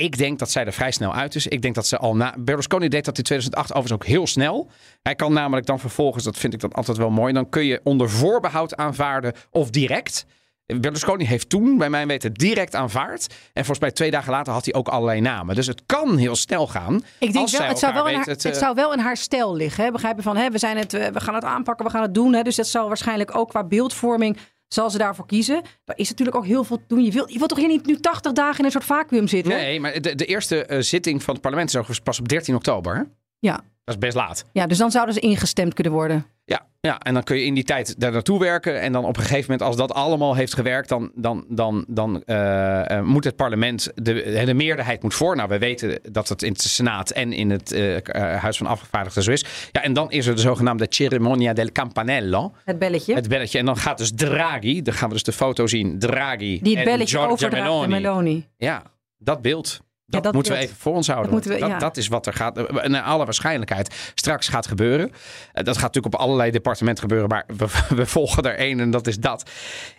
Ik 0.00 0.18
denk 0.18 0.38
dat 0.38 0.50
zij 0.50 0.64
er 0.64 0.72
vrij 0.72 0.90
snel 0.90 1.14
uit 1.14 1.34
is. 1.34 1.46
Ik 1.46 1.62
denk 1.62 1.74
dat 1.74 1.86
ze 1.86 1.98
al 1.98 2.16
na. 2.16 2.34
Berlusconi 2.38 2.88
deed 2.88 3.04
dat 3.04 3.18
in 3.18 3.24
2008 3.24 3.70
overigens 3.70 4.02
ook 4.02 4.06
heel 4.06 4.26
snel. 4.26 4.70
Hij 5.02 5.14
kan 5.14 5.32
namelijk 5.32 5.66
dan 5.66 5.80
vervolgens, 5.80 6.24
dat 6.24 6.36
vind 6.36 6.54
ik 6.54 6.60
dan 6.60 6.72
altijd 6.72 6.96
wel 6.96 7.10
mooi. 7.10 7.32
Dan 7.32 7.48
kun 7.48 7.64
je 7.64 7.80
onder 7.84 8.10
voorbehoud 8.10 8.76
aanvaarden 8.76 9.32
of 9.50 9.70
direct. 9.70 10.26
Berlusconi 10.66 11.26
heeft 11.26 11.48
toen, 11.48 11.78
bij 11.78 11.90
mijn 11.90 12.08
weten, 12.08 12.32
direct 12.32 12.74
aanvaard. 12.74 13.26
En 13.30 13.64
volgens 13.64 13.78
mij 13.78 13.90
twee 13.90 14.10
dagen 14.10 14.32
later 14.32 14.52
had 14.52 14.64
hij 14.64 14.74
ook 14.74 14.88
allerlei 14.88 15.20
namen. 15.20 15.54
Dus 15.54 15.66
het 15.66 15.82
kan 15.86 16.16
heel 16.16 16.36
snel 16.36 16.66
gaan. 16.66 16.94
Ik 17.18 17.32
denk 17.32 17.48
wel, 17.48 17.62
het 17.62 17.78
zou 17.78 17.94
wel, 17.94 18.04
haar, 18.04 18.26
het 18.26 18.56
zou 18.56 18.74
wel 18.74 18.92
in 18.92 18.98
haar 18.98 19.16
stijl 19.16 19.56
liggen. 19.56 19.84
Hè? 19.84 19.90
Begrijp 19.90 20.16
je 20.16 20.22
van, 20.22 20.36
hè, 20.36 20.50
we, 20.50 20.58
zijn 20.58 20.76
het, 20.76 20.92
we 20.92 21.20
gaan 21.20 21.34
het 21.34 21.44
aanpakken, 21.44 21.86
we 21.86 21.90
gaan 21.90 22.02
het 22.02 22.14
doen. 22.14 22.32
Hè? 22.32 22.42
Dus 22.42 22.56
dat 22.56 22.66
zal 22.66 22.88
waarschijnlijk 22.88 23.36
ook 23.36 23.48
qua 23.48 23.64
beeldvorming, 23.64 24.38
zal 24.74 24.90
ze 24.90 24.98
daarvoor 24.98 25.26
kiezen. 25.26 25.62
Daar 25.84 25.98
is 25.98 26.08
natuurlijk 26.08 26.36
ook 26.36 26.46
heel 26.46 26.64
veel 26.64 26.76
te 26.76 26.84
doen. 26.86 27.04
Je 27.04 27.10
wilt, 27.10 27.32
je 27.32 27.38
wilt 27.38 27.48
toch 27.50 27.58
hier 27.58 27.68
niet 27.68 27.86
nu 27.86 27.96
80 28.00 28.32
dagen 28.32 28.58
in 28.58 28.64
een 28.64 28.70
soort 28.70 28.84
vacuüm 28.84 29.28
zitten? 29.28 29.52
Nee, 29.52 29.80
maar 29.80 30.00
de, 30.00 30.14
de 30.14 30.24
eerste 30.24 30.64
eh, 30.64 30.80
zitting 30.80 31.22
van 31.22 31.34
het 31.34 31.42
parlement 31.42 31.74
is 31.88 32.00
pas 32.00 32.18
op 32.20 32.28
13 32.28 32.54
oktober. 32.54 32.96
hè? 32.96 33.02
Ja. 33.38 33.52
Dat 33.84 33.94
is 33.94 33.98
best 33.98 34.16
laat. 34.16 34.44
ja, 34.52 34.66
dus 34.66 34.78
dan 34.78 34.90
zouden 34.90 35.14
ze 35.14 35.20
ingestemd 35.20 35.74
kunnen 35.74 35.92
worden. 35.92 36.26
Ja, 36.50 36.66
ja, 36.80 36.98
en 36.98 37.14
dan 37.14 37.22
kun 37.22 37.36
je 37.36 37.44
in 37.44 37.54
die 37.54 37.64
tijd 37.64 38.00
daar 38.00 38.12
naartoe 38.12 38.38
werken. 38.38 38.80
En 38.80 38.92
dan 38.92 39.04
op 39.04 39.16
een 39.16 39.22
gegeven 39.22 39.50
moment, 39.50 39.62
als 39.62 39.76
dat 39.76 39.92
allemaal 39.92 40.34
heeft 40.34 40.54
gewerkt, 40.54 40.88
dan, 40.88 41.10
dan, 41.14 41.44
dan, 41.48 41.84
dan 41.88 42.22
eh, 42.24 42.90
eh, 42.90 43.04
moet 43.04 43.24
het 43.24 43.36
parlement, 43.36 43.92
de, 43.94 44.42
de 44.44 44.54
meerderheid 44.54 45.02
moet 45.02 45.14
voor. 45.14 45.36
Nou, 45.36 45.48
we 45.48 45.58
weten 45.58 46.00
dat 46.12 46.28
het 46.28 46.42
in 46.42 46.52
de 46.52 46.68
Senaat 46.68 47.10
en 47.10 47.32
in 47.32 47.50
het 47.50 47.72
eh, 47.72 48.36
Huis 48.36 48.56
van 48.56 48.66
Afgevaardigden 48.66 49.22
zo 49.22 49.30
is. 49.30 49.44
Ja, 49.72 49.82
en 49.82 49.92
dan 49.92 50.10
is 50.10 50.26
er 50.26 50.34
de 50.34 50.40
zogenaamde 50.40 50.86
Cerimonia 50.88 51.52
del 51.52 51.72
Campanello. 51.72 52.54
Het 52.64 52.78
belletje. 52.78 53.14
Het 53.14 53.28
belletje. 53.28 53.58
En 53.58 53.64
dan 53.64 53.76
gaat 53.76 53.98
dus 53.98 54.12
Draghi, 54.14 54.82
dan 54.82 54.94
gaan 54.94 55.08
we 55.08 55.14
dus 55.14 55.24
de 55.24 55.32
foto 55.32 55.66
zien. 55.66 55.98
Draghi 55.98 56.60
die 56.62 56.76
het 56.76 56.86
en 56.86 56.92
belletje 56.92 57.16
Giorgia 57.16 57.32
overdraagt 57.32 57.68
Meloni. 57.68 57.88
Meloni. 57.88 58.46
Ja, 58.56 58.82
dat 59.18 59.42
beeld. 59.42 59.80
Dat, 60.10 60.22
dat 60.22 60.32
moeten 60.34 60.52
we 60.52 60.58
even 60.58 60.76
voor 60.76 60.94
ons 60.94 61.06
houden. 61.06 61.30
Dat 61.30 61.34
moeten 61.34 61.52
we- 61.60 61.66
dat, 61.66 61.68
ja. 61.70 61.78
dat 61.78 61.96
is 61.96 62.08
wat 62.08 62.26
er 62.26 62.32
gaat, 62.32 62.58
eh, 62.58 62.84
naar 62.88 63.02
alle 63.02 63.24
waarschijnlijkheid 63.24 64.12
straks 64.14 64.48
gaat 64.48 64.66
gebeuren. 64.66 65.10
Eh, 65.52 65.64
Dat 65.64 65.74
gaat 65.76 65.82
natuurlijk 65.94 66.14
op 66.14 66.20
allerlei 66.20 66.50
departementen 66.50 67.02
gebeuren, 67.02 67.28
maar 67.28 67.44
we, 67.56 67.66
we 68.00 68.06
volgen 68.06 68.42
er 68.42 68.54
één 68.56 68.80
en 68.80 68.90
dat 68.90 69.06
is 69.06 69.18
dat. 69.18 69.50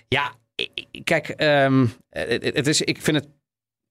Ja, 0.08 0.32
kijk, 1.04 1.30
ehm, 1.30 1.86
het, 2.10 2.43
het 2.43 2.67
is, 2.67 2.82
ik 2.82 3.02
vind 3.02 3.17
het 3.17 3.28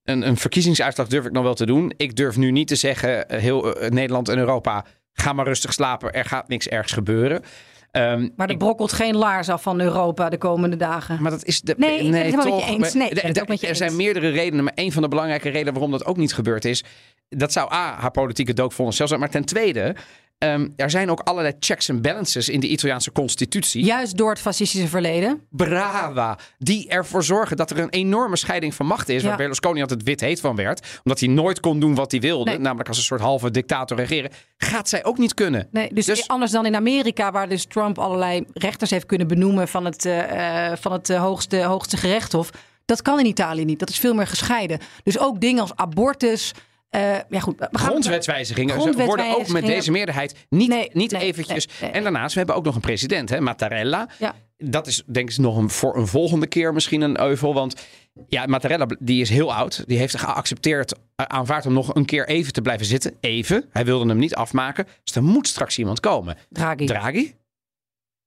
een, 0.04 0.26
een 0.26 0.36
verkiezingsuitslag 0.36 1.06
durf 1.08 1.24
ik 1.24 1.32
nog 1.32 1.42
wel 1.42 1.54
te 1.54 1.66
doen. 1.66 1.92
Ik 1.96 2.16
durf 2.16 2.36
nu 2.36 2.50
niet 2.50 2.68
te 2.68 2.74
zeggen, 2.76 3.28
eh, 3.28 3.40
heel 3.40 3.74
eh, 3.76 3.90
Nederland 3.90 4.28
en 4.28 4.38
Europa, 4.38 4.84
ga 5.12 5.32
maar 5.32 5.46
rustig 5.46 5.72
slapen, 5.72 6.12
er 6.12 6.24
gaat 6.24 6.48
niks 6.48 6.68
ergs 6.68 6.92
gebeuren. 6.92 7.42
Ehm, 7.90 8.28
Maar 8.36 8.46
er 8.46 8.52
ik- 8.52 8.58
brokkelt 8.58 8.92
geen 8.92 9.16
laars 9.16 9.48
af 9.48 9.62
van 9.62 9.80
Europa 9.80 10.28
de 10.28 10.38
komende 10.38 10.76
dagen. 10.76 11.22
maar 11.22 11.30
dat 11.30 11.44
is 11.44 11.60
de. 11.60 11.74
Nee, 11.76 11.90
ik 11.98 12.10
ben 12.10 12.12
het 12.12 12.22
helemaal 12.24 12.44
met 12.44 12.54
je 12.54 12.60
toch. 12.60 12.84
eens. 12.84 12.94
Nee, 12.94 13.02
ik 13.08 13.08
de- 13.08 13.14
ben 13.14 13.24
het 13.26 13.34
de- 13.34 13.40
ook 13.40 13.48
met 13.48 13.60
je 13.60 13.66
er 13.66 13.76
zijn 13.76 13.96
meerdere 13.96 14.28
redenen, 14.28 14.64
maar 14.64 14.72
een 14.76 14.92
van 14.92 15.02
de 15.02 15.08
belangrijke 15.08 15.48
redenen 15.48 15.72
waarom 15.72 15.90
dat 15.90 16.04
ook 16.04 16.16
niet 16.16 16.34
gebeurd 16.34 16.64
is. 16.64 16.84
Dat 17.28 17.52
zou 17.52 17.72
A, 17.72 17.94
haar 17.98 18.10
politieke 18.10 18.52
dookvonnis 18.54 18.96
zelf 18.96 19.08
zijn. 19.08 19.20
Maar 19.20 19.30
ten 19.30 19.44
tweede, 19.44 19.94
ehm, 20.40 20.68
er 20.76 20.90
zijn 20.90 21.10
ook 21.10 21.20
allerlei 21.20 21.54
checks 21.60 21.88
en 21.88 22.02
balances 22.02 22.48
in 22.48 22.60
de 22.60 22.66
Italiaanse 22.68 23.12
constitutie. 23.12 23.84
Juist 23.84 24.16
door 24.16 24.30
het 24.30 24.38
fascistische 24.40 24.88
verleden. 24.88 25.40
Brava. 25.50 26.38
Die 26.58 26.88
ervoor 26.88 27.24
zorgen 27.24 27.56
dat 27.56 27.70
er 27.70 27.78
een 27.78 27.90
enorme 27.90 28.36
scheiding 28.36 28.74
van 28.74 28.86
machten 28.86 29.14
is. 29.14 29.22
Ja. 29.22 29.28
Waar 29.28 29.36
Berlusconi 29.36 29.80
altijd 29.80 30.02
wit 30.02 30.20
heet 30.20 30.40
van 30.40 30.56
werd. 30.56 31.00
Omdat 31.04 31.20
hij 31.20 31.28
nooit 31.28 31.60
kon 31.60 31.80
doen 31.80 31.94
wat 31.94 32.10
hij 32.10 32.20
wilde. 32.20 32.50
Nee. 32.50 32.58
Namelijk 32.58 32.88
als 32.88 32.96
een 32.96 33.02
soort 33.04 33.20
halve 33.20 33.50
dictator 33.50 33.96
regeren. 33.96 34.30
Gaat 34.56 34.88
zij 34.88 35.04
ook 35.04 35.18
niet 35.18 35.34
kunnen. 35.34 35.68
Nee, 35.70 35.94
dus, 35.94 36.06
Dus- 36.06 36.28
anders 36.28 36.50
dan 36.50 36.66
in 36.66 36.74
Amerika, 36.74 37.32
waar 37.32 37.48
dus 37.48 37.64
Trump 37.64 37.98
allerlei 37.98 38.44
rechters 38.52 38.90
heeft 38.90 39.06
kunnen 39.06 39.26
benoemen 39.26 39.68
van 39.68 39.84
het, 39.84 40.04
eh, 40.04 40.70
eh, 40.70 40.76
van 40.80 40.92
het 40.92 41.10
eh, 41.10 41.20
hoogste, 41.20 41.62
hoogste 41.62 41.96
gerechtshof. 41.96 42.50
Dat 42.84 43.02
kan 43.02 43.18
in 43.18 43.26
Italië 43.26 43.64
niet. 43.64 43.78
Dat 43.78 43.88
is 43.88 43.98
veel 43.98 44.14
meer 44.14 44.26
gescheiden. 44.26 44.78
Dus 45.02 45.18
ook 45.18 45.40
dingen 45.40 45.60
als 45.60 45.76
abortus. 45.76 46.52
Eh, 46.90 47.18
ja, 47.28 47.40
goed. 47.40 47.58
We 47.58 47.68
gaan, 47.72 47.88
Grondwetswijzigingen 47.88 48.76
worden 48.76 49.36
ook 49.36 49.48
met 49.48 49.66
deze 49.66 49.90
meerderheid 49.90 50.46
niet, 50.48 50.68
Nee, 50.68 50.90
niet 50.92 51.10
nee, 51.10 51.22
eventjes. 51.22 51.68
nee. 51.80 51.90
En 51.90 52.02
daarnaast, 52.02 52.32
we 52.32 52.38
hebben 52.38 52.56
ook 52.56 52.64
nog 52.64 52.74
een 52.74 52.80
president, 52.80 53.28
hè, 53.28 53.40
Mattarella. 53.40 54.08
Ja. 54.18 54.34
Dat 54.56 54.86
is 54.86 55.02
denk 55.06 55.30
ik 55.30 55.38
nog 55.38 55.56
een, 55.56 55.70
voor 55.70 55.96
een 55.96 56.06
volgende 56.06 56.46
keer 56.46 56.72
misschien 56.72 57.00
een 57.00 57.20
euvel. 57.20 57.54
Want 57.54 57.86
ja, 58.28 58.46
Mattarella 58.46 58.86
die 58.98 59.20
is 59.20 59.28
heel 59.30 59.54
oud. 59.54 59.84
Die 59.86 59.98
heeft 59.98 60.16
geaccepteerd, 60.18 60.92
eh, 60.92 60.98
aanvaard 61.26 61.66
om 61.66 61.72
nog 61.72 61.94
een 61.94 62.04
keer 62.04 62.28
even 62.28 62.52
te 62.52 62.62
blijven 62.62 62.86
zitten. 62.86 63.14
Even. 63.20 63.64
Hij 63.70 63.84
wilde 63.84 64.06
hem 64.08 64.18
niet 64.18 64.34
afmaken. 64.34 64.86
Dus 65.04 65.14
er 65.14 65.22
moet 65.24 65.48
straks 65.48 65.78
iemand 65.78 66.00
komen. 66.00 66.36
Draghi. 66.48 66.86
Draghi? 66.86 67.34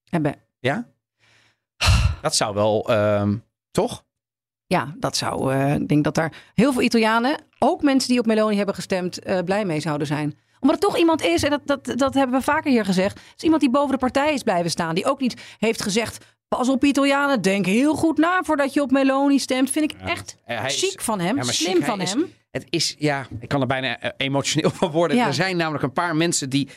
En 0.10 0.22
bij- 0.22 0.36
Ja? 0.60 0.88
Dat 2.22 2.36
zou 2.36 2.54
wel, 2.54 2.90
ehm, 2.90 3.36
toch? 3.72 4.04
Ja, 4.66 4.96
dat 4.98 5.18
zou. 5.18 5.54
eh, 5.54 5.74
ik 5.74 5.88
denk 5.88 6.04
dat 6.04 6.16
daar 6.16 6.34
heel 6.54 6.74
veel 6.74 6.82
Italianen, 6.82 7.38
ook 7.64 7.82
mensen 7.82 8.10
die 8.10 8.20
op 8.20 8.26
Meloni 8.26 8.56
hebben 8.58 8.76
gestemd, 8.76 9.20
eh, 9.20 9.40
blij 9.46 9.66
mee 9.66 9.80
zouden 9.80 10.08
zijn. 10.08 10.38
Omdat 10.60 10.76
het 10.80 10.90
toch 10.90 10.98
iemand 10.98 11.22
is, 11.22 11.44
en 11.44 11.50
dat, 11.50 11.62
dat, 11.66 11.98
dat 12.00 12.14
hebben 12.14 12.38
we 12.38 12.44
vaker 12.44 12.72
hier 12.72 12.86
gezegd. 12.86 13.20
Is 13.38 13.44
iemand 13.44 13.62
die 13.62 13.72
boven 13.72 13.92
de 13.92 13.98
partij 13.98 14.34
is 14.34 14.44
blijven 14.44 14.72
staan. 14.72 14.96
Die 14.96 15.06
ook 15.06 15.20
niet 15.20 15.42
heeft 15.60 15.82
gezegd. 15.82 16.26
Pas 16.48 16.70
op 16.70 16.84
Italianen, 16.84 17.42
denk 17.42 17.66
heel 17.66 17.96
goed 17.96 18.18
na 18.18 18.42
voordat 18.44 18.74
je 18.74 18.82
op 18.82 18.92
Meloni 18.92 19.40
stemt. 19.40 19.70
Vind 19.70 19.92
ik 19.92 19.98
echt 20.06 20.38
Eh, 20.46 20.66
is- 20.66 20.80
chic 20.80 21.02
van 21.02 21.20
hem, 21.20 21.36
Ja, 21.36 21.44
slim 21.44 21.76
chic, 21.76 21.86
van 21.86 22.02
is- 22.02 22.12
hem. 22.12 22.34
Het 22.52 22.66
is, 22.70 22.96
ja, 22.98 23.28
ik 23.40 23.48
kan 23.48 23.62
er 23.62 23.68
bijna 23.68 24.00
eh, 24.00 24.10
emotioneel 24.18 24.70
van 24.70 24.92
worden. 24.92 25.18
Ja. 25.18 25.28
Er 25.28 25.34
zijn 25.34 25.58
namelijk 25.58 25.84
een 25.84 25.94
paar 25.94 26.16
mensen 26.16 26.50
die 26.50 26.70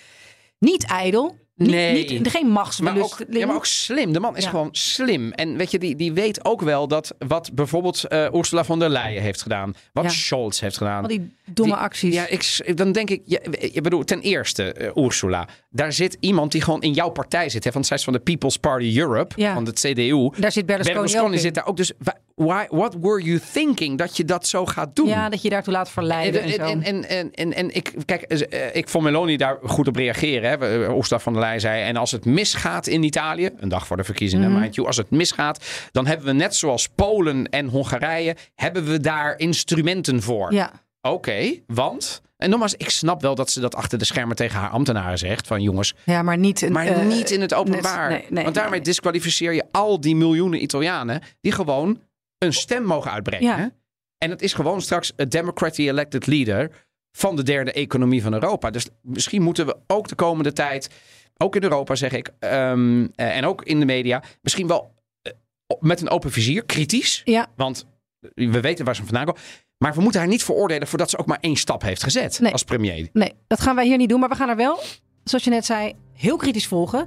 Niet 0.59 0.87
ijdel, 0.87 1.39
niet, 1.57 1.71
Nee. 1.71 1.93
niet, 2.11 2.29
geen 2.31 2.43
Maar 2.45 2.53
machtsbelust. 2.53 3.23
ook, 3.23 3.27
ja, 3.35 3.47
maar 3.47 3.57
ook 3.57 3.67
slim. 3.67 4.13
De 4.13 4.21
man 4.21 4.37
is 4.37 4.45
Ja. 4.45 4.51
gewoon 4.51 4.69
slim. 4.73 5.33
En 5.33 5.57
weet 5.57 5.71
je, 5.71 5.79
die, 5.79 5.97
die 5.97 6.13
weet 6.13 6.45
ook 6.45 6.61
wel 6.63 6.89
dat 6.89 7.15
wat 7.19 7.51
bijvoorbeeld 7.55 8.05
eh, 8.05 8.27
Ursula 8.35 8.65
von 8.65 8.79
der 8.79 8.89
Leyen 8.91 9.23
heeft 9.23 9.43
gedaan. 9.43 9.75
Wat 9.93 10.05
Ja. 10.05 10.11
Scholz 10.11 10.61
heeft 10.61 10.77
gedaan. 10.77 11.03
Al 11.03 11.09
die 11.09 11.35
domme 11.45 11.73
Die- 11.75 11.83
acties. 11.83 12.15
Ja, 12.15 12.27
ik, 12.27 12.77
dan 12.77 12.93
denk 12.93 13.11
ik, 13.11 13.23
ja, 13.25 13.39
ik 13.59 13.83
bedoel, 13.83 14.05
ten 14.05 14.21
eerste, 14.21 14.73
eh, 14.73 15.05
Ursula, 15.05 15.49
daar 15.71 15.93
zit 15.93 16.17
iemand 16.21 16.53
die 16.53 16.61
gewoon 16.61 16.83
in 16.83 16.93
jouw 16.93 17.09
partij 17.11 17.49
zit. 17.49 17.65
Hè, 17.65 17.71
want 17.71 17.87
zij 17.87 17.97
is 17.97 18.05
van 18.05 18.13
de 18.13 18.19
People's 18.19 18.57
Party 18.57 18.99
Europe, 18.99 19.35
van 19.53 19.65
de 19.65 19.73
CDU. 19.73 20.31
Daar 20.41 20.53
zit 20.53 20.67
Berlusconi, 20.67 21.39
zit 21.39 21.55
daar 21.55 21.67
ook. 21.67 21.77
Dus 21.77 21.93
why, 22.35 22.65
what 22.69 22.97
were 23.01 23.23
you 23.23 23.41
thinking 23.53 23.99
dat 23.99 24.17
je 24.17 24.25
dat 24.25 24.47
zo 24.47 24.67
gaat 24.67 24.97
doen? 24.97 25.09
Ja, 25.09 25.29
dat 25.29 25.43
je 25.43 25.49
daartoe 25.49 25.73
laat 25.73 25.91
verleiden 25.91 26.43
en, 26.43 26.49
En, 26.49 26.55
zo. 26.55 26.63
en, 26.63 26.83
en, 26.83 27.09
en, 27.09 27.31
en, 27.33 27.53
en 27.55 27.75
ik, 27.75 27.93
kijk, 28.05 28.23
eh, 28.23 28.75
ik 28.75 28.89
vond 28.89 29.05
Meloni 29.05 29.37
daar 29.37 29.59
goed 29.63 29.89
op 29.89 29.97
reageren. 29.97 30.51
Hè. 30.51 30.89
Ursula 30.97 31.19
van 31.21 31.33
der 31.33 31.43
Leyen 31.43 31.46
zei, 31.59 31.83
en 31.83 31.97
als 31.97 32.11
het 32.11 32.25
misgaat 32.25 32.87
in 32.87 33.03
Italië, 33.03 33.51
een 33.57 33.69
dag 33.69 33.87
voor 33.87 33.97
de 33.97 34.05
verkiezingen, 34.05 34.59
mind 34.61 34.75
you, 34.75 34.87
als 34.87 34.97
het 34.97 35.11
misgaat, 35.11 35.65
dan 35.93 36.07
hebben 36.07 36.27
we 36.27 36.33
net 36.33 36.55
zoals 36.55 36.89
Polen 36.89 37.49
en 37.49 37.69
Hongarije, 37.69 38.37
hebben 38.55 38.85
we 38.85 39.01
daar 39.01 39.39
instrumenten 39.39 40.23
voor. 40.23 40.53
ja. 40.53 40.73
Oké, 41.01 41.63
want... 41.67 42.25
En 42.37 42.51
nogmaals, 42.51 42.75
ik 42.75 42.91
snap 42.91 43.23
wel 43.23 43.35
dat 43.35 43.51
ze 43.51 43.61
dat 43.61 43.75
achter 43.75 43.99
de 43.99 44.05
schermen 44.05 44.37
tegen 44.37 44.59
haar 44.61 44.71
ambtenaren 44.71 45.19
zegt. 45.19 45.47
Van 45.47 45.63
jongens, 45.63 45.95
ja, 46.05 46.23
maar 46.23 46.39
niet, 46.39 46.63
een, 46.63 46.73
maar 46.73 46.87
eh, 46.87 47.07
niet 47.07 47.31
in 47.31 47.41
het 47.41 47.55
openbaar. 47.55 48.11
nee, 48.11 48.25
nee, 48.29 48.43
want 48.43 48.55
daarmee 48.55 48.75
nee. 48.75 48.89
disqualificeer 48.89 49.53
je 49.53 49.65
al 49.71 50.01
die 50.01 50.17
miljoenen 50.17 50.63
Italianen... 50.63 51.23
die 51.41 51.53
gewoon 51.53 52.01
een 52.39 52.53
stem 52.53 52.83
mogen 52.83 53.11
uitbrengen. 53.11 53.59
Ja. 53.59 53.71
En 54.19 54.31
het 54.31 54.43
is 54.43 54.53
gewoon 54.53 54.81
straks 54.81 55.13
een 55.17 55.29
democratically 55.29 55.91
elected 55.91 56.27
leader... 56.27 56.71
van 57.13 57.37
de 57.37 57.43
derde 57.43 57.73
economie 57.73 58.23
van 58.23 58.33
Europa. 58.33 58.71
Dus 58.71 58.89
misschien 59.03 59.43
moeten 59.43 59.67
we 59.67 59.77
ook 59.87 60.09
de 60.09 60.15
komende 60.15 60.53
tijd... 60.53 60.91
ook 61.39 61.57
in 61.57 61.63
Europa 61.63 61.95
zeg 61.95 62.13
ik, 62.13 62.31
ehm, 62.39 63.07
eh, 63.15 63.37
en 63.37 63.45
ook 63.47 63.63
in 63.63 63.81
de 63.81 63.87
media... 63.87 64.23
misschien 64.43 64.67
wel 64.67 64.95
eh, 65.23 65.33
met 65.81 66.01
een 66.01 66.09
open 66.11 66.31
vizier, 66.31 66.65
kritisch... 66.65 67.23
Ja, 67.25 67.47
Want 67.57 67.87
we 68.35 68.61
weten 68.61 68.85
waar 68.85 68.97
ze 68.97 69.03
vandaan 69.05 69.25
komen. 69.25 69.41
Maar 69.79 69.95
we 69.95 70.01
moeten 70.01 70.21
haar 70.21 70.29
niet 70.29 70.45
veroordelen 70.45 70.89
voordat 70.89 71.11
ze 71.11 71.19
ook 71.19 71.27
maar 71.27 71.39
één 71.41 71.57
stap 71.57 71.83
heeft 71.83 72.03
gezet 72.03 72.41
Nee. 72.41 72.53
als 72.53 72.63
premier. 72.63 73.09
Nee, 73.13 73.33
dat 73.47 73.61
gaan 73.61 73.75
wij 73.75 73.87
hier 73.87 73.97
niet 73.97 74.09
doen. 74.09 74.21
Maar 74.21 74.29
we 74.29 74.35
gaan 74.35 74.49
er 74.49 74.57
wel, 74.57 74.83
zoals 75.25 75.45
je 75.45 75.51
net 75.51 75.65
zei, 75.65 75.95
heel 76.13 76.37
kritisch 76.37 76.67
volgen. 76.67 77.05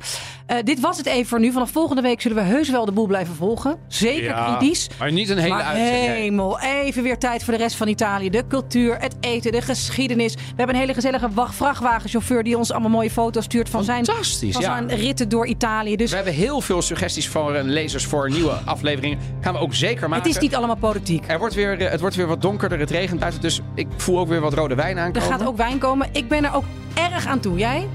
Eh, 0.50 0.58
dit 0.64 0.80
was 0.80 0.98
het 0.98 1.06
even 1.06 1.26
voor 1.26 1.40
nu. 1.40 1.52
Vanaf 1.52 1.72
volgende 1.72 2.02
week 2.02 2.22
zullen 2.22 2.38
we 2.38 2.44
heus 2.44 2.70
wel 2.70 2.86
de 2.86 2.92
boel 2.92 3.08
blijven 3.08 3.36
volgen. 3.36 3.78
Zeker 3.88 4.34
kritisch. 4.34 4.90
Maar 5.00 5.12
niet 5.12 5.30
een 5.30 5.38
hele 5.38 5.54
Maar 5.54 5.64
uitzending. 5.64 6.14
hemel, 6.14 6.60
even 6.60 7.04
weer 7.04 7.18
tijd 7.18 7.44
voor 7.44 7.54
de 7.54 7.60
rest 7.60 7.76
van 7.76 7.88
Italië. 7.88 8.30
De 8.30 8.48
cultuur, 8.48 8.98
het 9.00 9.16
eten, 9.20 9.52
de 9.52 9.62
geschiedenis. 9.62 10.34
We 10.34 10.42
hebben 10.56 10.76
een 10.76 10.82
hele 10.82 10.94
gezellige 10.94 11.30
vrachtwagenchauffeur... 11.34 12.44
die 12.44 12.58
ons 12.58 12.72
allemaal 12.72 12.90
mooie 12.90 13.10
foto's 13.12 13.44
stuurt 13.44 13.70
van 13.70 13.84
zijn, 13.84 14.06
Fantastisch, 14.06 14.54
van 14.54 14.62
ja. 14.62 14.68
zijn 14.68 15.00
ritten 15.00 15.30
door 15.30 15.48
Italië. 15.48 15.96
Dus 15.96 16.10
We 16.10 16.16
hebben 16.16 16.34
heel 16.34 16.62
veel 16.62 16.82
suggesties 16.82 17.28
voor 17.28 17.54
eh, 17.54 17.64
lezers 17.64 18.06
voor 18.06 18.30
nieuwe 18.30 18.52
afleveringen. 18.66 19.18
Gaan 19.42 19.54
we 19.54 19.60
ook 19.60 19.74
zeker 19.74 20.10
maken. 20.10 20.26
het 20.28 20.36
is 20.36 20.42
niet 20.42 20.56
allemaal 20.56 20.78
politiek. 20.78 21.24
Er 21.28 21.40
wordt 21.40 21.56
weer, 21.56 21.82
eh, 21.82 21.92
het 21.92 22.00
wordt 22.00 22.16
weer 22.16 22.28
wat 22.28 22.42
donkerder, 22.42 22.80
het 22.80 22.92
regent 22.92 23.20
buiten. 23.20 23.42
Dus 23.42 23.62
ik 23.76 23.88
voel 23.98 24.20
ook 24.20 24.28
weer 24.28 24.42
wat 24.42 24.54
rode 24.54 24.76
wijn 24.76 24.98
Er 24.98 25.04
aankomen. 25.04 25.30
gaat 25.30 25.46
ook 25.48 25.58
wijn 25.58 25.78
komen. 25.78 26.08
Ik 26.12 26.28
ben 26.28 26.44
er 26.44 26.54
ook 26.54 26.64
erg 26.94 27.26
aan 27.26 27.40
toe. 27.40 27.58
Jij? 27.58 27.88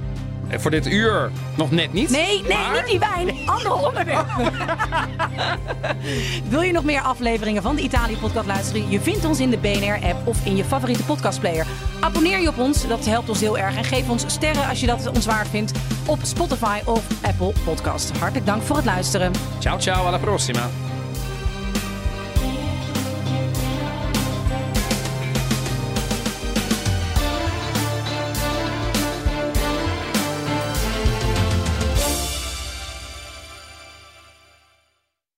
Voor 0.61 0.71
dit 0.71 0.87
uur 0.87 1.31
nog 1.57 1.71
net 1.71 1.93
niet. 1.93 2.11
Nee, 2.11 2.43
nee, 2.49 2.59
Maar- 2.59 2.73
niet 2.75 2.87
die 2.87 2.99
wijn. 2.99 3.49
Andere 3.49 3.75
onderwerp. 3.75 4.27
Wil 6.49 6.61
je 6.63 6.73
nog 6.73 6.85
meer 6.85 7.01
afleveringen 7.01 7.63
van 7.63 7.77
de 7.77 7.83
Italië-podcast 7.83 8.47
luisteren? 8.47 8.91
Je 8.91 9.01
vindt 9.01 9.25
ons 9.25 9.41
in 9.41 9.51
de 9.51 9.59
BNR-app 9.59 10.27
of 10.27 10.39
in 10.45 10.57
je 10.57 10.65
favoriete 10.65 11.03
podcastplayer. 11.03 11.67
Abonneer 12.01 12.41
je 12.41 12.49
op 12.49 12.59
ons, 12.59 12.87
dat 12.89 13.05
helpt 13.07 13.29
ons 13.29 13.41
heel 13.41 13.59
erg. 13.59 13.77
En 13.77 13.85
geef 13.85 14.09
ons 14.09 14.25
sterren 14.27 14.69
als 14.69 14.81
je 14.81 14.87
dat 14.87 15.11
ons 15.15 15.27
waard 15.27 15.49
vindt 15.49 15.73
op 16.07 16.19
Spotify 16.23 16.79
of 16.85 17.03
Apple 17.23 17.53
Podcast. 17.65 18.11
Hartelijk 18.19 18.47
dank 18.47 18.63
voor 18.63 18.77
het 18.77 18.85
luisteren. 18.85 19.33
Ciao, 19.59 19.79
ciao, 19.79 20.07
alla 20.07 20.19
prossima. 20.19 20.69